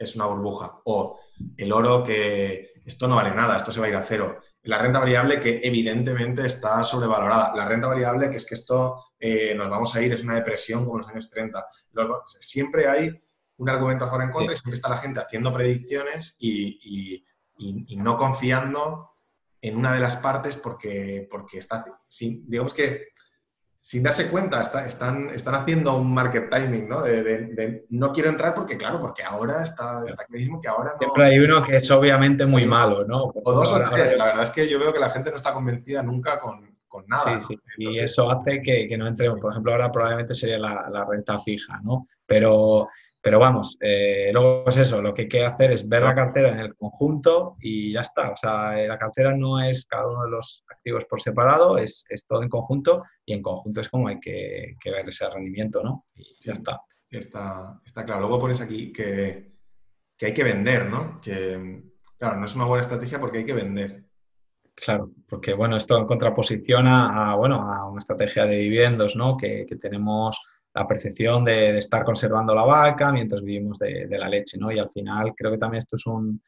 [0.00, 1.20] es una burbuja, o
[1.56, 4.38] el oro que esto no vale nada, esto se va a ir a cero.
[4.62, 7.54] La renta variable que evidentemente está sobrevalorada.
[7.54, 10.84] La renta variable que es que esto eh, nos vamos a ir, es una depresión
[10.84, 11.66] como en los años 30.
[12.24, 13.10] siempre hay
[13.58, 17.22] un argumento a favor en contra y siempre está la gente haciendo predicciones y
[17.96, 19.10] no confiando
[19.62, 21.84] en una de las partes porque, porque está,
[22.46, 23.08] digamos que
[23.82, 27.02] sin darse cuenta, están, están haciendo un market timing, ¿no?
[27.02, 30.98] De, no quiero entrar porque, claro, porque ahora está, está clarísimo que ahora no...
[30.98, 33.32] Siempre hay uno que es obviamente muy malo, ¿no?
[33.34, 34.16] O dos o tres.
[34.18, 37.06] La verdad es que yo veo que la gente no está convencida nunca con, con
[37.06, 37.40] nada.
[37.40, 37.60] Sí, sí.
[37.78, 39.40] y eso hace que, que, no entremos.
[39.40, 42.06] Por ejemplo, ahora probablemente sería la, la renta fija, ¿no?
[42.26, 42.88] Pero,
[43.22, 46.48] pero vamos, eh, luego es eso, lo que hay que hacer es ver la cartera
[46.48, 48.30] en el conjunto y ya está.
[48.30, 52.04] O sea, eh, la cartera no es cada uno de los activos por separado, es,
[52.10, 55.82] es todo en conjunto y en conjunto es como hay que, que ver ese rendimiento,
[55.82, 56.04] ¿no?
[56.14, 56.82] Y ya está.
[57.08, 57.80] está.
[57.84, 58.22] Está claro.
[58.22, 59.52] Luego pones aquí que,
[60.18, 61.20] que hay que vender, ¿no?
[61.20, 61.84] Que,
[62.18, 64.09] claro, no es una buena estrategia porque hay que vender.
[64.80, 69.36] Claro, porque bueno, esto en contraposición a, bueno, a una estrategia de dividendos, ¿no?
[69.36, 70.40] Que, tenemos
[70.72, 74.72] la percepción de, estar conservando la vaca mientras vivimos de, la leche, ¿no?
[74.72, 76.40] Y al final creo que también esto es un,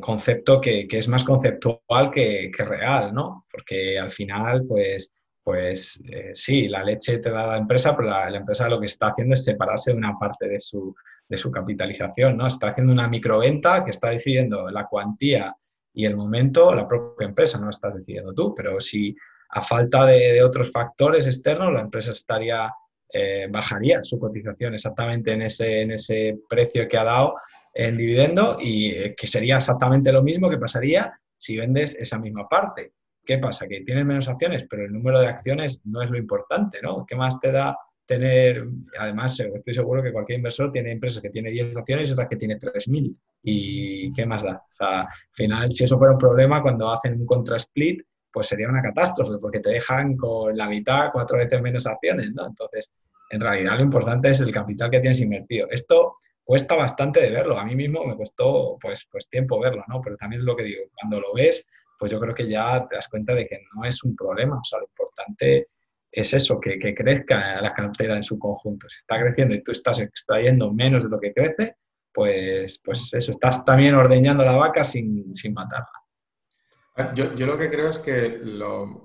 [0.00, 3.46] concepto que, es más conceptual que, real, ¿no?
[3.50, 5.12] Porque al final, pues,
[5.42, 9.08] pues eh, sí, la leche te da la empresa, pero la, empresa lo que está
[9.08, 10.94] haciendo es separarse de una parte de su,
[11.28, 12.46] de su capitalización, ¿no?
[12.46, 15.54] Está haciendo una microventa que está decidiendo la cuantía
[15.92, 19.14] y el momento la propia empresa, no estás decidiendo tú, pero si
[19.50, 22.72] a falta de, otros factores externos la empresa estaría,
[23.12, 27.34] eh, bajaría su cotización exactamente en ese, en ese precio que ha dado
[27.74, 32.48] en dividendo y eh, que sería exactamente lo mismo que pasaría si vendes esa misma
[32.48, 32.92] parte.
[33.24, 33.66] ¿Qué pasa?
[33.66, 37.04] Que tienes menos acciones, pero el número de acciones no es lo importante, ¿no?
[37.06, 37.76] ¿Qué más te da
[38.10, 38.66] tener,
[38.98, 42.34] además estoy seguro que cualquier inversor tiene empresas que tiene 10 acciones y otras que
[42.34, 43.16] tiene 3.000.
[43.42, 44.56] ¿Y qué más da?
[44.56, 48.02] O sea, al final, si eso fuera un problema, cuando hacen un contra-split,
[48.32, 52.46] pues sería una catástrofe, porque te dejan con la mitad, cuatro veces menos acciones, ¿no?
[52.46, 52.92] Entonces,
[53.30, 55.68] en realidad lo importante es el capital que tienes invertido.
[55.70, 57.58] Esto cuesta bastante de verlo.
[57.58, 60.00] A mí mismo me costó, pues, pues tiempo verlo, ¿no?
[60.00, 61.66] Pero también es lo que digo, cuando lo ves,
[61.98, 64.58] pues yo creo que ya te das cuenta de que no es un problema.
[64.58, 65.68] O sea, lo importante
[66.10, 68.88] es eso, que, crezca la cartera en su conjunto.
[68.88, 71.76] Si está creciendo y tú estás extrayendo menos de lo que crece,
[72.12, 77.14] pues, pues eso, estás también ordeñando la vaca sin, matarla.
[77.14, 78.40] Yo, lo que creo es que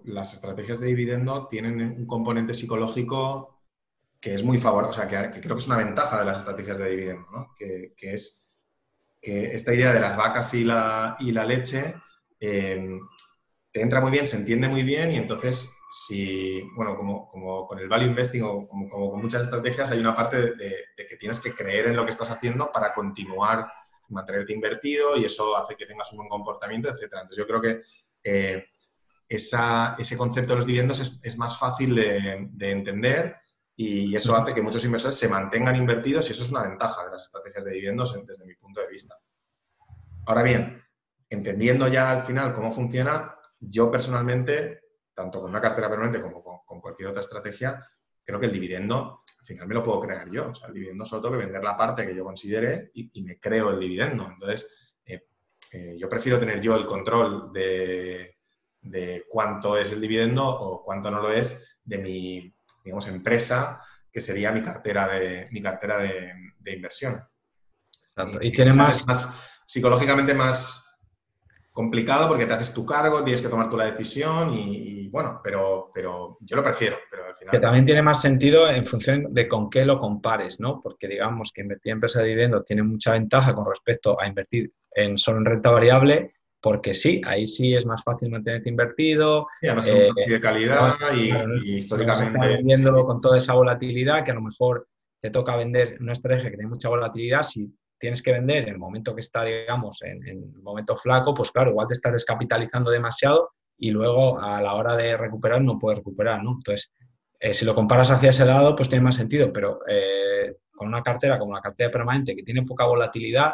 [0.06, 3.62] las estrategias de dividendo tienen un componente psicológico
[4.20, 6.78] que es muy favorable, o sea, que, creo que es una ventaja de las estrategias
[6.80, 7.54] de dividendo, ¿no?
[7.56, 8.54] que, es
[9.22, 11.96] que esta idea de las vacas y la, y la leche
[12.40, 13.00] eh,
[13.76, 17.78] te entra muy bien, se entiende muy bien y entonces si, bueno, como, como con
[17.78, 21.54] el value investing o como, con muchas estrategias, hay una parte de, que tienes que
[21.54, 23.70] creer en lo que estás haciendo para continuar,
[24.08, 27.04] mantenerte invertido y eso hace que tengas un buen comportamiento, etc.
[27.04, 27.82] Entonces yo creo que
[28.24, 28.66] eh,
[29.28, 33.36] ese concepto de los dividendos es, más fácil de, entender
[33.76, 37.12] y eso hace que muchos inversores se mantengan invertidos y eso es una ventaja de
[37.12, 39.16] las estrategias de dividendos desde mi punto de vista.
[40.28, 40.82] Ahora bien,
[41.30, 43.36] entendiendo ya al final cómo funciona,
[43.70, 44.82] yo personalmente,
[45.14, 47.84] tanto con una cartera permanente como con, cualquier otra estrategia,
[48.24, 50.50] creo que el dividendo, al final me lo puedo crear yo.
[50.50, 53.40] O sea, el dividendo solo tengo que vender la parte que yo considere y, me
[53.40, 54.30] creo el dividendo.
[54.32, 55.28] Entonces, eh,
[55.72, 58.36] eh, yo prefiero tener yo el control de,
[59.30, 63.80] cuánto es el dividendo o cuánto no lo es de mi, digamos, empresa,
[64.12, 67.24] que sería mi cartera de, mi cartera de, inversión.
[68.42, 69.08] Y, tiene más...
[69.08, 69.52] más...
[69.68, 70.85] Psicológicamente más,
[71.76, 75.92] complicado porque te haces tu cargo, tienes que tomar tú la decisión y, bueno, pero,
[75.94, 76.96] pero yo lo prefiero.
[77.12, 77.52] Pero al final...
[77.52, 80.80] Que también tiene más sentido en función de con qué lo compares, ¿no?
[80.82, 84.72] Porque digamos que invertir en empresa de dividendos tiene mucha ventaja con respecto a invertir
[84.92, 89.46] en solo en renta variable, porque sí, ahí sí es más fácil mantenerte invertido.
[89.62, 92.64] Y además es un de calidad y, históricamente...
[92.64, 94.88] Viéndolo con toda esa volatilidad que a lo mejor
[95.20, 97.70] te toca vender una estrategia que tiene mucha volatilidad, si
[98.06, 101.72] tienes que vender en el momento que está, digamos, en, el momento flaco, pues claro,
[101.72, 106.44] igual te estás descapitalizando demasiado y luego a la hora de recuperar no puedes recuperar,
[106.44, 106.52] ¿no?
[106.52, 106.94] Entonces,
[107.40, 111.02] eh, si lo comparas hacia ese lado, pues tiene más sentido, pero eh, con una
[111.02, 113.54] cartera como la cartera permanente que tiene poca volatilidad,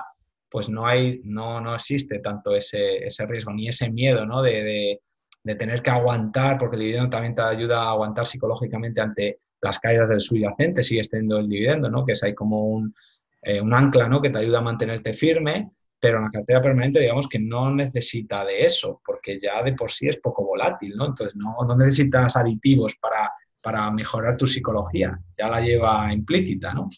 [0.50, 4.42] pues no hay, no, no existe tanto ese, ese riesgo ni ese miedo, ¿no?
[4.42, 5.00] De,
[5.46, 9.80] de, tener que aguantar, porque el dividendo también te ayuda a aguantar psicológicamente ante las
[9.80, 12.06] caídas del subyacente, sigue teniendo el dividendo, ¿no?
[12.06, 12.94] Que es ahí como un,
[13.42, 14.22] eh, un ancla ¿no?
[14.22, 18.62] que te ayuda a mantenerte firme, pero la cartera permanente, digamos que no necesita de
[18.62, 21.06] eso, porque ya de por sí es poco volátil, ¿no?
[21.06, 23.32] Entonces no, no necesitas aditivos para,
[23.62, 26.90] para, mejorar tu psicología, ya la lleva implícita, ¿no?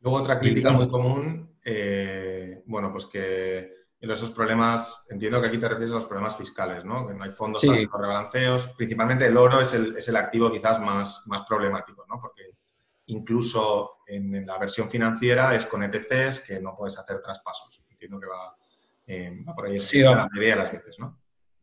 [0.00, 5.68] Luego otra crítica muy común, eh, bueno, pues que esos problemas, entiendo que aquí te
[5.68, 7.06] refieres a los problemas fiscales, ¿no?
[7.06, 8.68] Que no hay fondos para los rebalanceos.
[8.68, 12.18] Principalmente el oro es el, es el activo quizás más, más problemático, ¿no?
[12.20, 12.44] Porque
[13.10, 17.82] incluso en, la versión financiera es con ETCs que no puedes hacer traspasos.
[17.88, 18.56] Entiendo que va,
[19.06, 21.18] eh, por ahí sí, va, la mayoría de las veces, ¿no?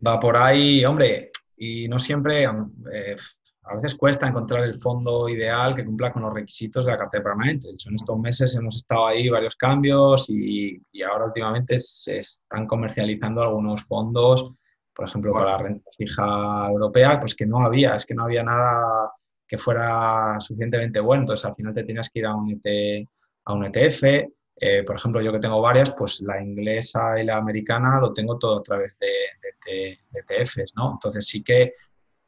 [0.05, 3.15] Va por ahí, hombre, y no siempre, eh,
[3.63, 7.23] a veces cuesta encontrar el fondo ideal que cumpla con los requisitos de la cartera
[7.23, 7.67] permanente.
[7.67, 12.67] De hecho, en estos meses hemos estado ahí varios cambios y, ahora últimamente se están
[12.67, 14.53] comercializando algunos fondos,
[14.93, 18.43] por ejemplo, para la renta fija europea, pues que no había, es que no había
[18.43, 19.11] nada
[19.47, 21.23] que fuera suficientemente bueno.
[21.23, 23.07] Entonces, al final te tienes que ir a un, e
[23.45, 24.03] a un ETF.
[24.59, 28.37] Eh, por ejemplo, yo que tengo varias, pues la inglesa y la americana lo tengo
[28.37, 29.11] todo a través de,
[29.65, 30.93] de, ETFs, ¿no?
[30.93, 31.73] Entonces, sí que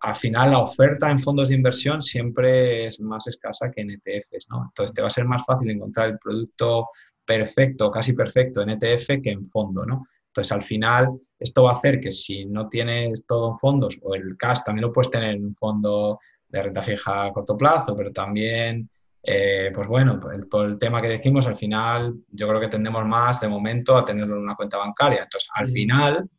[0.02, 4.48] al final la oferta en fondos de inversión siempre es más escasa que en ETFs,
[4.50, 4.66] ¿no?
[4.68, 6.90] Entonces, te va a ser más fácil encontrar el producto
[7.26, 10.06] perfecto, casi perfecto en ETF que en fondo, ¿no?
[10.28, 14.14] Entonces, al final, esto va a hacer que si no tienes todo en fondos, o
[14.14, 16.20] el cash también lo puedes tener en un fondo
[16.50, 18.90] de renta fija a corto plazo, pero también,
[19.24, 20.20] eh, pues bueno,
[20.50, 24.04] por el, tema que decimos, al final yo creo que tendemos más de momento a
[24.04, 25.24] tenerlo en una cuenta bancaria.
[25.24, 26.30] Entonces, al final,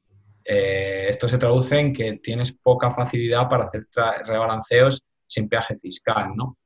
[0.45, 3.87] eh, esto se traduce en que tienes poca facilidad para hacer
[4.27, 6.59] rebalanceos sin peaje fiscal, ¿no?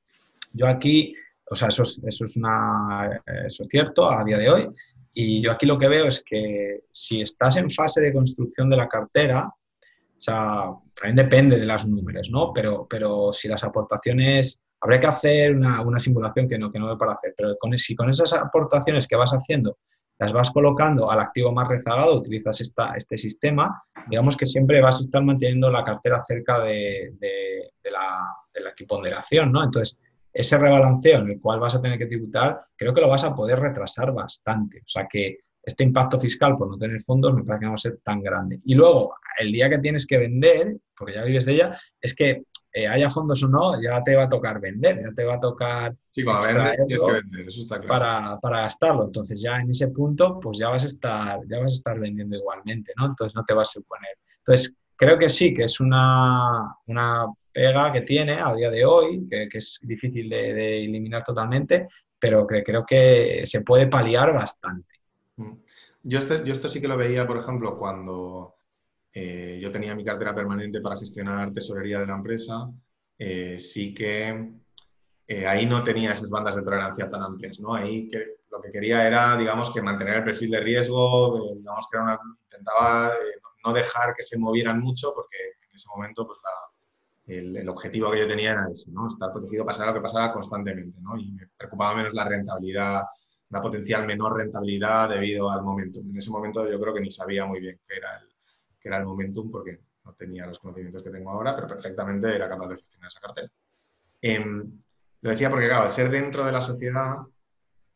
[0.53, 1.15] Yo aquí,
[1.51, 4.69] o sea, eso es, eso es, una, eso es cierto a día de hoy,
[5.13, 8.77] y yo aquí lo que veo es que si estás en fase de construcción de
[8.77, 9.53] la cartera,
[10.17, 12.53] o sea, también depende de las números, ¿no?
[12.53, 16.89] Pero, pero si las aportaciones, habría que hacer una, una simulación que no, que no
[16.89, 19.79] me para hacer, pero con, si con esas aportaciones que vas haciendo
[20.19, 25.01] las vas colocando al activo más rezagado, utilizas esta, este sistema, digamos que siempre vas
[25.01, 28.25] a estar manteniendo la cartera cerca de, de, de la,
[28.55, 29.65] de la equiponderación, ¿no?
[29.65, 29.99] Entonces,
[30.33, 33.35] ese rebalanceo en el cual vas a tener que tributar, creo que lo vas a
[33.35, 34.79] poder retrasar bastante.
[34.79, 37.77] O sea que este impacto fiscal por no tener fondos me parece que no va
[37.77, 38.61] a ser tan grande.
[38.65, 42.43] Y luego, el día que tienes que vender, porque ya vives de ella, es que
[42.77, 45.41] eh, haya fondos o no, ya te va a tocar vender, ya te va a
[45.41, 48.41] tocar sí, tienes que vender, eso está claro.
[48.41, 49.05] Para, gastarlo.
[49.05, 52.37] Entonces ya en ese punto, pues ya vas a estar, ya vas a estar vendiendo
[52.37, 53.07] igualmente, ¿no?
[53.07, 54.19] Entonces no te va a suponer.
[54.39, 59.29] Entonces, creo que sí, que es una, una pega que tiene a día de hoy,
[59.31, 61.87] que, es difícil de, de, eliminar totalmente,
[62.19, 64.94] pero que creo que se puede paliar bastante.
[66.05, 68.57] Yo, este, yo esto sí que lo veía, por ejemplo, cuando
[69.13, 72.71] eh, yo tenía mi cartera permanente para gestionar tesorería de la empresa,
[73.19, 74.53] eh, sí que
[75.27, 77.75] eh, ahí no tenía esas bandas de tolerancia tan amplias, ¿no?
[77.75, 81.97] Ahí que, lo que quería era, digamos, que mantener el perfil de riesgo, digamos que
[81.97, 83.13] era una, intentaba
[83.65, 85.37] no dejar que se movieran mucho porque
[85.69, 86.39] en ese momento pues
[87.27, 89.07] el, objetivo que yo tenía era ese, ¿no?
[89.09, 91.01] estar protegido, pasara lo que pasara constantemente.
[91.01, 91.17] ¿no?
[91.17, 93.03] Y me preocupaba menos la rentabilidad,
[93.55, 96.11] la potencial menor rentabilidad debido al momentum.
[96.11, 98.29] En ese momento yo creo que ni sabía muy bien qué era el,
[98.81, 102.49] qué era el momentum porque no tenía los conocimientos que tengo ahora, pero perfectamente era
[102.49, 103.49] capaz de gestionar esa cartera.
[104.21, 104.73] Em,
[105.21, 107.19] lo decía porque, claro, al ser dentro de la sociedad,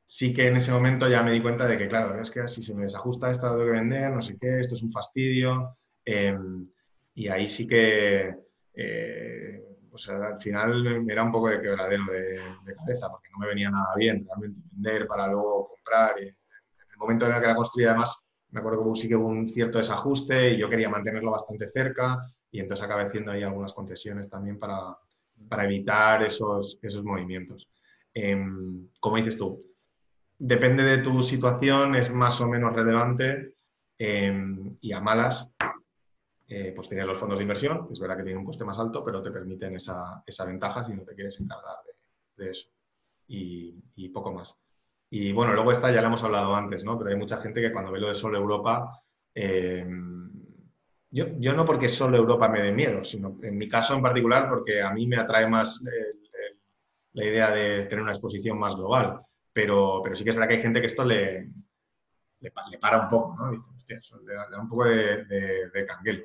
[0.06, 2.62] sí que en ese momento ya me di cuenta de que, claro, es que si
[2.62, 5.76] se me desajusta esto, lo tengo que vender, no sé qué, esto es un fastidio.
[6.04, 6.68] Em,
[7.16, 8.32] y ahí sí que,
[8.74, 13.70] eh, pues al final era un poco de quebradero de, cabeza, porque no me venía
[13.70, 16.18] nada bien realmente vender para luego comprar.
[16.20, 18.20] En el momento en el que la construí, además,
[18.50, 22.18] me acuerdo que sí que hubo un cierto desajuste y yo quería mantenerlo bastante cerca
[22.50, 24.96] y entonces acabé haciendo ahí algunas concesiones también para,
[25.48, 27.68] para evitar esos, esos movimientos.
[28.14, 29.62] Em, como dices tú,
[30.38, 33.54] depende de tu situación, es más o menos relevante
[33.98, 35.50] em, y a malas,
[36.48, 39.04] eh, pues tienes los fondos de inversión, es verdad que tienen un coste más alto,
[39.04, 41.76] pero te permiten esa, esa ventaja si no te quieres encargar
[42.36, 42.70] de, eso
[43.26, 44.58] y, poco más.
[45.10, 46.98] Y bueno, luego está, ya lo hemos hablado antes, ¿no?
[46.98, 49.02] Pero hay mucha gente que cuando ve lo de solo Europa,
[49.34, 50.30] em,
[51.10, 54.48] yo, yo, no porque solo Europa me dé miedo, sino en mi caso en particular
[54.48, 55.82] porque a mí me atrae más
[57.12, 59.20] la idea de tener una exposición más global
[59.58, 61.50] pero, pero sí que es verdad que hay gente que esto le,
[62.38, 63.50] le, para un poco, ¿no?
[63.50, 66.22] Dice, hostia, le, da, un poco de, de, canguelo.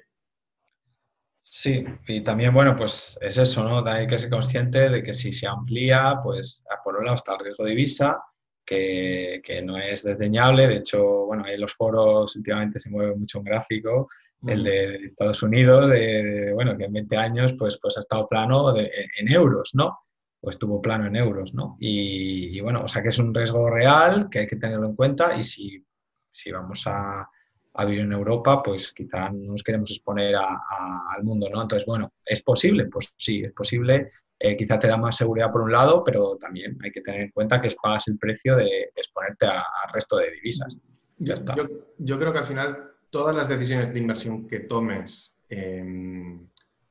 [1.45, 3.85] Sí, y también, bueno, pues es eso, ¿no?
[3.85, 7.39] Hay que ser consciente de que si se amplía, pues por un lado está el
[7.39, 8.23] riesgo de divisa,
[8.65, 10.67] que, que, no es desdeñable.
[10.67, 14.07] De hecho, bueno, en los foros últimamente se mueve mucho un gráfico,
[14.47, 18.73] el de Estados Unidos, de, bueno, que en 20 años pues, pues ha estado plano
[18.77, 19.99] en euros, ¿no?
[20.43, 21.77] pues tuvo plano en euros, ¿no?
[21.79, 25.37] Y, bueno, o sea que es un riesgo real que hay que tenerlo en cuenta
[25.37, 25.81] y si,
[26.29, 27.25] si vamos a,
[27.73, 31.61] a, vivir en Europa, pues quizá no nos queremos exponer al mundo, ¿no?
[31.61, 32.85] Entonces, bueno, ¿es posible?
[32.85, 34.11] Pues sí, es posible.
[34.39, 37.31] Eh, quizá te da más seguridad por un lado, pero también hay que tener en
[37.31, 40.77] cuenta que pagas el precio de exponerte al resto de divisas.
[41.17, 41.55] Ya está.
[41.97, 45.37] Yo, creo que al final todas las decisiones de inversión que tomes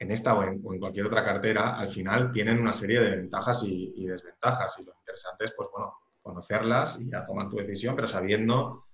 [0.03, 4.05] en esta o en, cualquier otra cartera, al final tienen una serie de ventajas y,
[4.07, 4.79] desventajas.
[4.81, 8.87] Y lo interesante es, pues bueno, conocerlas y tomar tu decisión, pero sabiendo...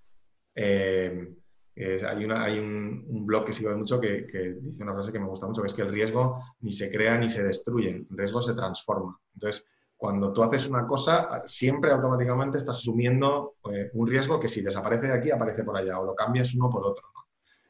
[0.55, 1.35] Eh,
[1.85, 5.63] hay, hay un, blog que sigo mucho que, dice una frase que me gusta mucho,
[5.63, 9.19] que es que el riesgo ni se crea ni se destruye, el riesgo se transforma.
[9.35, 14.63] Entonces, cuando tú haces una cosa, siempre automáticamente estás asumiendo eh, un riesgo que si
[14.63, 17.05] desaparece de aquí, aparece por allá, o lo cambias uno por otro.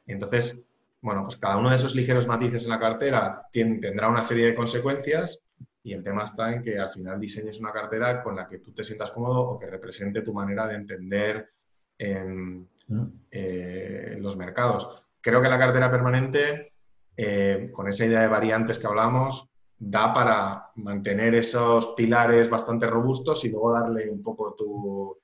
[0.06, 0.58] Entonces,
[1.00, 4.54] bueno, pues cada uno de esos ligeros matices en la cartera tendrá una serie de
[4.54, 5.40] consecuencias
[5.82, 8.72] y el tema está en que al final diseñes una cartera con la que tú
[8.72, 11.50] te sientas cómodo o que represente tu manera de entender
[11.98, 12.62] mm.
[13.30, 15.04] Eh, los mercados.
[15.20, 16.72] Creo que la cartera permanente,
[17.16, 19.48] eh, con esa idea de variantes que hablamos,
[19.78, 25.16] da para mantener esos pilares bastante robustos y luego darle un poco tu,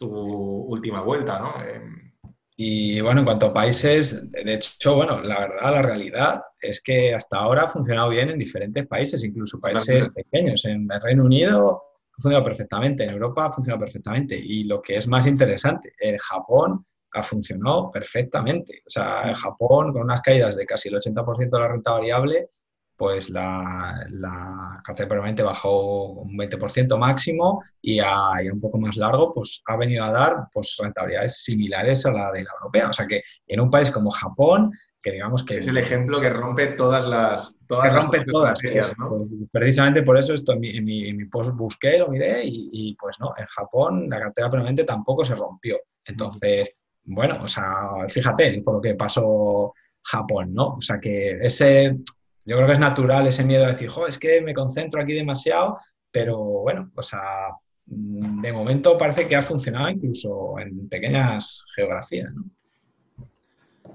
[0.00, 1.60] última vuelta, ¿no?
[1.60, 2.12] Em,
[2.60, 7.14] y bueno, en cuanto a países, de hecho, bueno, la verdad, la realidad es que
[7.14, 10.64] hasta ahora ha funcionado bien en diferentes países, incluso países pequeños.
[10.64, 14.36] En el Reino Unido ha funcionado perfectamente, en Europa ha funcionado perfectamente.
[14.36, 18.82] Y lo que es más interesante, en Japón ha funcionado perfectamente.
[18.86, 22.50] O sea, en Japón, con unas caídas de casi el 80% de la renta variable,
[22.98, 29.32] pues la, la cartera permanente bajó un 20% máximo y a, un poco más largo,
[29.32, 32.90] pues ha venido a dar pues, rentabilidades similares a la de la europea.
[32.90, 35.58] O sea que en un país como Japón, que digamos que...
[35.58, 37.56] Es el ejemplo que rompe todas las...
[37.68, 38.60] Todas que rompe todas.
[38.60, 43.32] Pues, precisamente por eso esto en mi, mi, post busqué, lo miré y, pues no,
[43.38, 45.78] en Japón la cartera permanente tampoco se rompió.
[46.04, 46.70] Entonces,
[47.08, 50.74] bueno, o sea, fíjate por lo que pasó Japón, ¿no?
[50.74, 51.96] O sea que ese
[52.44, 55.12] yo creo que es natural ese miedo de decir, jo, es que me concentro aquí
[55.12, 55.78] demasiado,
[56.10, 57.50] pero bueno, o sea,
[57.86, 62.32] mm, de momento parece que ha funcionado incluso en pequeñas geografías.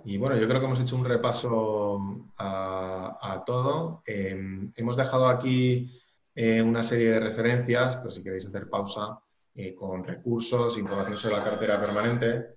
[0.06, 2.00] Y bueno, yo creo que hemos hecho un repaso
[2.38, 4.04] a, todo.
[4.06, 6.00] Em, hemos dejado aquí
[6.36, 9.20] eh, una serie de referencias, pero si queréis hacer pausa,
[9.56, 12.56] eh, con recursos, información sobre la cartera permanente.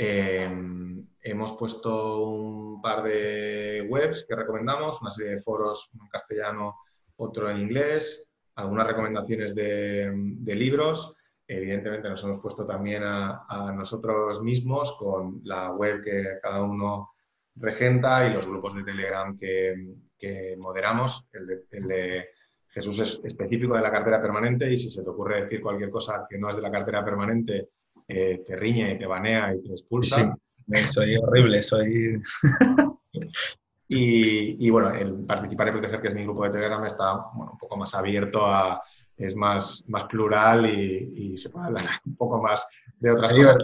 [0.00, 6.10] Em, hemos puesto un par de webs que recomendamos, una serie de foros, uno en
[6.10, 6.76] castellano,
[7.16, 10.12] otro en inglés, algunas recomendaciones de,
[10.54, 11.16] libros.
[11.48, 17.10] Evidentemente nos hemos puesto también a, nosotros mismos con la web que cada uno
[17.56, 21.26] regenta y los grupos de Telegram que, moderamos.
[21.32, 22.28] El de,
[22.68, 26.24] Jesús es específico de la cartera permanente y si se te ocurre decir cualquier cosa
[26.30, 27.70] que no es de la cartera permanente,
[28.08, 30.36] eh, te riñe, te banea y te expulsa.
[30.86, 32.20] soy horrible, soy...
[33.90, 37.74] Y, bueno, el Participar y Proteger, que es mi grupo de Telegram, está un poco
[37.78, 38.82] más abierto a,
[39.16, 42.68] es más, más plural y, se puede hablar un poco más
[42.98, 43.56] de otras cosas.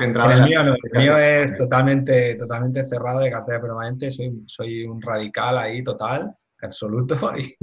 [0.00, 5.58] el, mío, el mío es totalmente, totalmente cerrado de cartera permanente, soy, soy un radical
[5.58, 7.56] ahí total, absoluto, y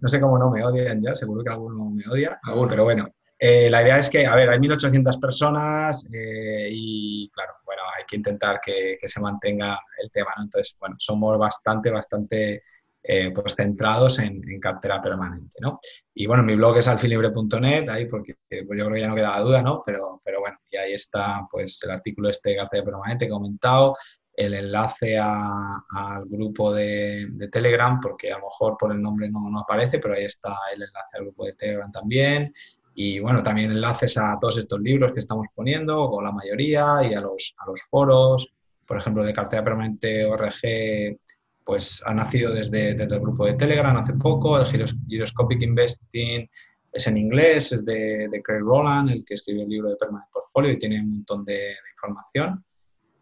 [0.00, 2.38] no sé cómo no me odian ya, seguro que alguno me odia,
[2.68, 3.08] pero bueno,
[3.44, 8.04] eh, la idea es que, a ver, hay 1.800 personas eh, y, claro, bueno, hay
[8.06, 10.44] que intentar que, se mantenga el tema, ¿no?
[10.44, 12.62] Entonces, bueno, somos bastante, bastante
[13.02, 15.80] eh, pues centrados en, cartera permanente, ¿no?
[16.14, 19.40] Y bueno, mi blog es alfinlibre.net, ahí porque pues yo creo que ya no queda
[19.40, 19.82] duda, ¿no?
[19.84, 23.96] Pero, pero bueno, y ahí está pues el artículo este de cartera permanente comentado,
[24.34, 29.58] el enlace al grupo de, Telegram, porque a lo mejor por el nombre no, no
[29.58, 32.54] aparece, pero ahí está el enlace al grupo de Telegram también,
[32.94, 37.14] y bueno, también enlaces a todos estos libros que estamos poniendo, o la mayoría, y
[37.14, 38.52] a los, a los foros.
[38.86, 41.16] Por ejemplo, de cartera permanente ORG,
[41.64, 44.58] pues ha nacido desde, el grupo de Telegram hace poco.
[44.58, 44.66] El
[45.06, 46.48] Gyroscopic Investing
[46.92, 50.72] es en inglés, es de, Craig Roland, el que escribió el libro de Permanent Portfolio
[50.72, 52.62] y tiene un montón de, información.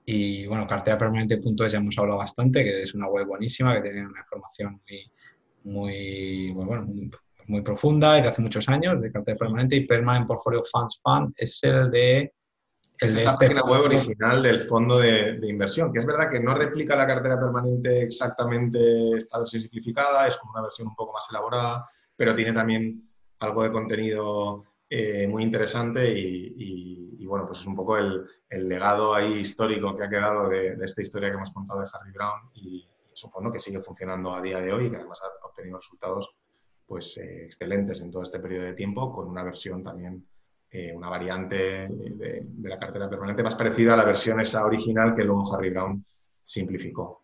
[0.04, 4.20] Y bueno, carterapermanente.es ya hemos hablado bastante, que es una web buenísima, que tiene una
[4.20, 4.80] información
[5.62, 7.10] muy, muy, bueno, muy
[7.62, 11.58] profunda y de hace muchos años, de cartera permanente, y Permanent Portfolio Funds Fund es
[11.62, 12.32] el de...
[12.98, 16.54] Es la este página web original del fondo de, inversión, que es verdad que no
[16.54, 21.26] replica la cartera permanente exactamente esta versión simplificada, es como una versión un poco más
[21.30, 23.08] elaborada, pero tiene también
[23.38, 29.38] algo de contenido eh, muy interesante y, bueno, pues es un poco el, legado ahí
[29.38, 32.86] histórico que ha quedado de, de, esta historia que hemos contado de Harry Brown y
[33.14, 36.34] supongo que sigue funcionando a día de hoy y que además ha obtenido resultados
[36.90, 40.26] pues, eh, excelentes en todo este periodo de tiempo, con una versión también,
[40.72, 45.22] eh, una variante de, la cartera permanente más parecida a la versión esa original que
[45.22, 46.04] luego Harry Brown
[46.42, 47.22] simplificó.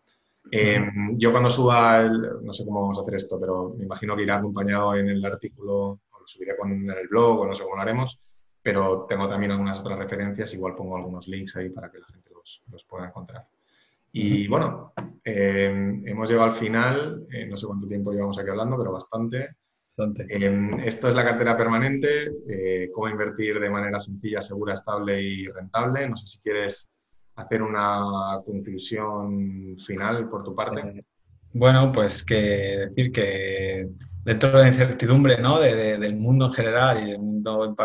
[0.49, 4.15] Em, yo cuando suba, el, no sé cómo vamos a hacer esto, pero me imagino
[4.15, 7.53] que irá acompañado en el artículo, o lo subiré con, en el blog, o no
[7.53, 8.21] sé cómo lo haremos,
[8.63, 12.31] pero tengo también algunas otras referencias, igual pongo algunos links ahí para que la gente
[12.33, 13.45] los, los pueda encontrar.
[14.13, 14.93] Y bueno,
[15.29, 15.65] eh,
[16.05, 19.57] hemos llegado al final, eh, no sé cuánto tiempo llevamos aquí hablando, pero bastante.
[20.29, 22.31] Eh, esto es la cartera permanente,
[22.93, 26.07] cómo invertir de manera sencilla, segura, estable y rentable.
[26.07, 26.89] No sé si quieres
[27.35, 31.03] hacer una conclusión final por tu parte.
[31.51, 33.89] Bueno, pues que decir que
[34.23, 35.59] dentro de la incertidumbre ¿no?
[35.59, 37.75] del mundo en general y del mundo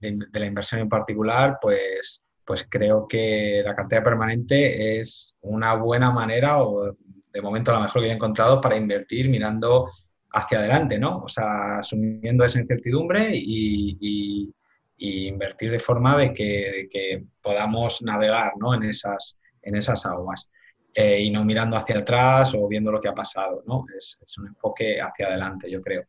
[0.00, 6.12] de la inversión en particular, pues pues creo que la cartera permanente es una buena
[6.12, 6.96] manera, o
[7.32, 9.90] de momento la mejor que he encontrado, para invertir mirando
[10.30, 11.18] hacia adelante, ¿no?
[11.24, 14.52] O sea, asumiendo esa incertidumbre y,
[14.98, 18.74] invertir de forma de que, podamos navegar ¿no?
[18.74, 20.50] en, esas, en esas aguas.
[20.94, 23.84] Eh, y no mirando hacia atrás o viendo lo que ha pasado, ¿no?
[23.94, 26.04] Es, es un enfoque hacia adelante, yo creo.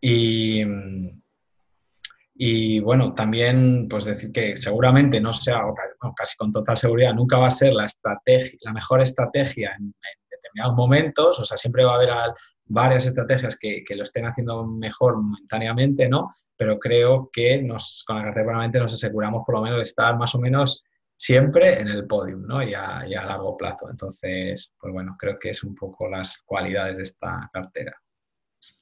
[0.00, 0.62] Y,
[2.40, 5.60] y bueno, también pues decir que seguramente no sea,
[6.16, 9.92] casi con total seguridad, nunca va a ser la, estrategia, la mejor estrategia en,
[10.30, 12.10] determinados momentos, o sea, siempre va a haber
[12.66, 16.30] varias estrategias que, que, lo estén haciendo mejor momentáneamente, ¿no?
[16.56, 20.16] Pero creo que nos, con la cartera permanente nos aseguramos por lo menos de estar
[20.16, 20.84] más o menos
[21.16, 22.62] siempre en el podium, ¿no?
[22.62, 23.90] Y a, y a largo plazo.
[23.90, 28.00] Entonces, pues bueno, creo que es un poco las cualidades de esta cartera.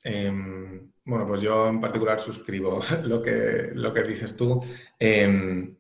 [0.03, 4.63] Em, bueno, pues yo en particular suscribo lo que, lo que dices tú.
[4.99, 5.77] Em,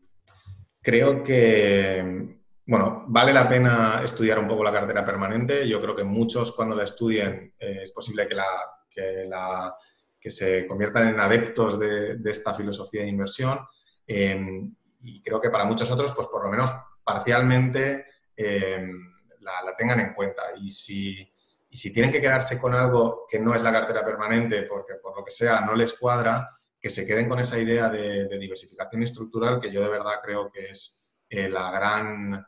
[0.82, 2.36] creo que,
[2.66, 5.68] bueno, vale la pena estudiar un poco la cartera permanente.
[5.68, 8.47] Yo creo que muchos cuando la estudien eh, es posible que, la,
[8.90, 9.74] que, la,
[10.20, 13.60] que, se conviertan en adeptos de, esta filosofía de inversión.
[14.06, 16.70] Em, y creo que para muchos otros, pues por lo menos
[17.05, 18.06] parcialmente
[18.36, 20.43] la, la tengan en cuenta.
[20.60, 21.32] Y si
[21.77, 25.15] y si tienen que quedarse con algo que no es la cartera permanente porque por
[25.15, 26.48] lo que sea no les cuadra,
[26.81, 30.70] que se queden con esa idea de, diversificación estructural que yo de verdad creo que
[30.70, 32.47] es eh, la gran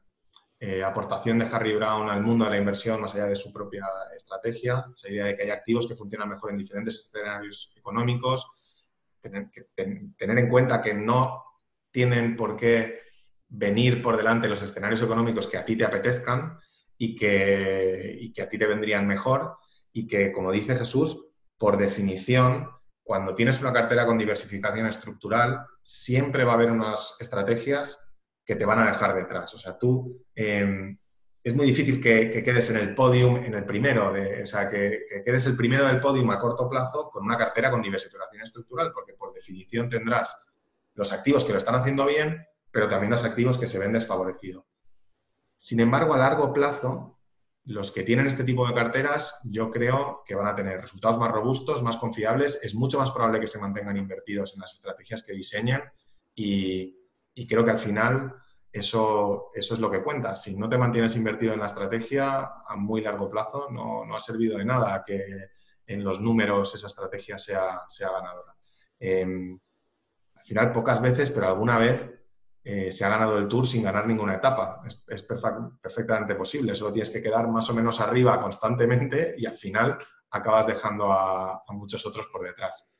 [0.59, 3.85] eh, aportación de Harry Brown al mundo de la inversión más allá de su propia
[4.17, 8.51] estrategia, esa idea de que hay activos que funcionan mejor en diferentes escenarios económicos,
[9.21, 9.51] tener,
[10.17, 11.45] tener en cuenta que no
[11.91, 13.03] tienen por qué
[13.47, 16.59] venir por delante los escenarios económicos que a ti te apetezcan,
[16.99, 19.57] y que, que a ti te vendrían mejor
[19.93, 22.69] y que, como dice Jesús, por definición,
[23.03, 28.15] cuando tienes una cartera con diversificación estructural, siempre va a haber unas estrategias
[28.45, 29.55] que te van a dejar detrás.
[29.55, 30.99] O sea, tú em,
[31.43, 35.05] es muy difícil que, quedes en el podium, en el primero, de, o sea, que,
[35.09, 38.93] que, quedes el primero del podium a corto plazo con una cartera con diversificación estructural,
[38.93, 40.47] porque por definición tendrás
[40.95, 44.65] los activos que lo están haciendo bien, pero también los activos que se ven desfavorecidos.
[45.61, 47.19] Sin embargo, a largo plazo,
[47.65, 51.33] los que tienen este tipo de carteras, yo creo que van a tener resultados más
[51.33, 52.61] robustos, más confiables.
[52.63, 55.83] Es mucho más probable que se mantengan invertidos en las estrategias que diseñan
[56.33, 56.97] y,
[57.49, 58.37] creo que al final
[58.71, 60.37] eso, es lo que cuenta.
[60.37, 64.59] Si no te mantienes invertido en la estrategia a muy largo plazo, no, ha servido
[64.59, 65.25] de nada que
[65.87, 68.55] en los números esa estrategia sea, sea ganadora.
[69.01, 69.59] Em,
[70.37, 72.18] al final, pocas veces, pero alguna vez
[72.71, 74.83] eh, se ha ganado el Tour sin ganar ninguna etapa.
[75.07, 76.75] Es, perfectamente posible.
[76.75, 79.97] Solo tienes que quedar más o menos arriba constantemente y al final
[80.29, 82.95] acabas dejando a, muchos otros por detrás.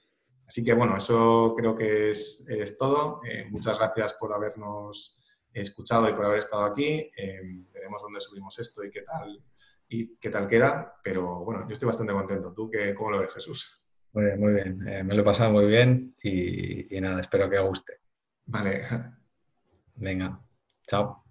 [0.47, 3.21] Así que bueno, eso creo que es, todo.
[3.31, 5.21] Eh, muchas gracias por habernos
[5.53, 7.11] escuchado y por haber estado aquí.
[7.15, 9.39] Eh, veremos dónde subimos esto y qué tal
[9.87, 10.95] y qué tal queda.
[11.05, 12.55] Pero bueno, yo estoy bastante contento.
[12.55, 13.85] ¿Tú qué, cómo lo ves, Jesús?
[14.15, 14.79] Muy bien, muy bien.
[14.79, 18.01] me lo he pasado muy bien y, y nada, espero que guste.
[18.47, 18.83] Vale,
[19.98, 20.40] Venga,
[20.88, 21.24] chao.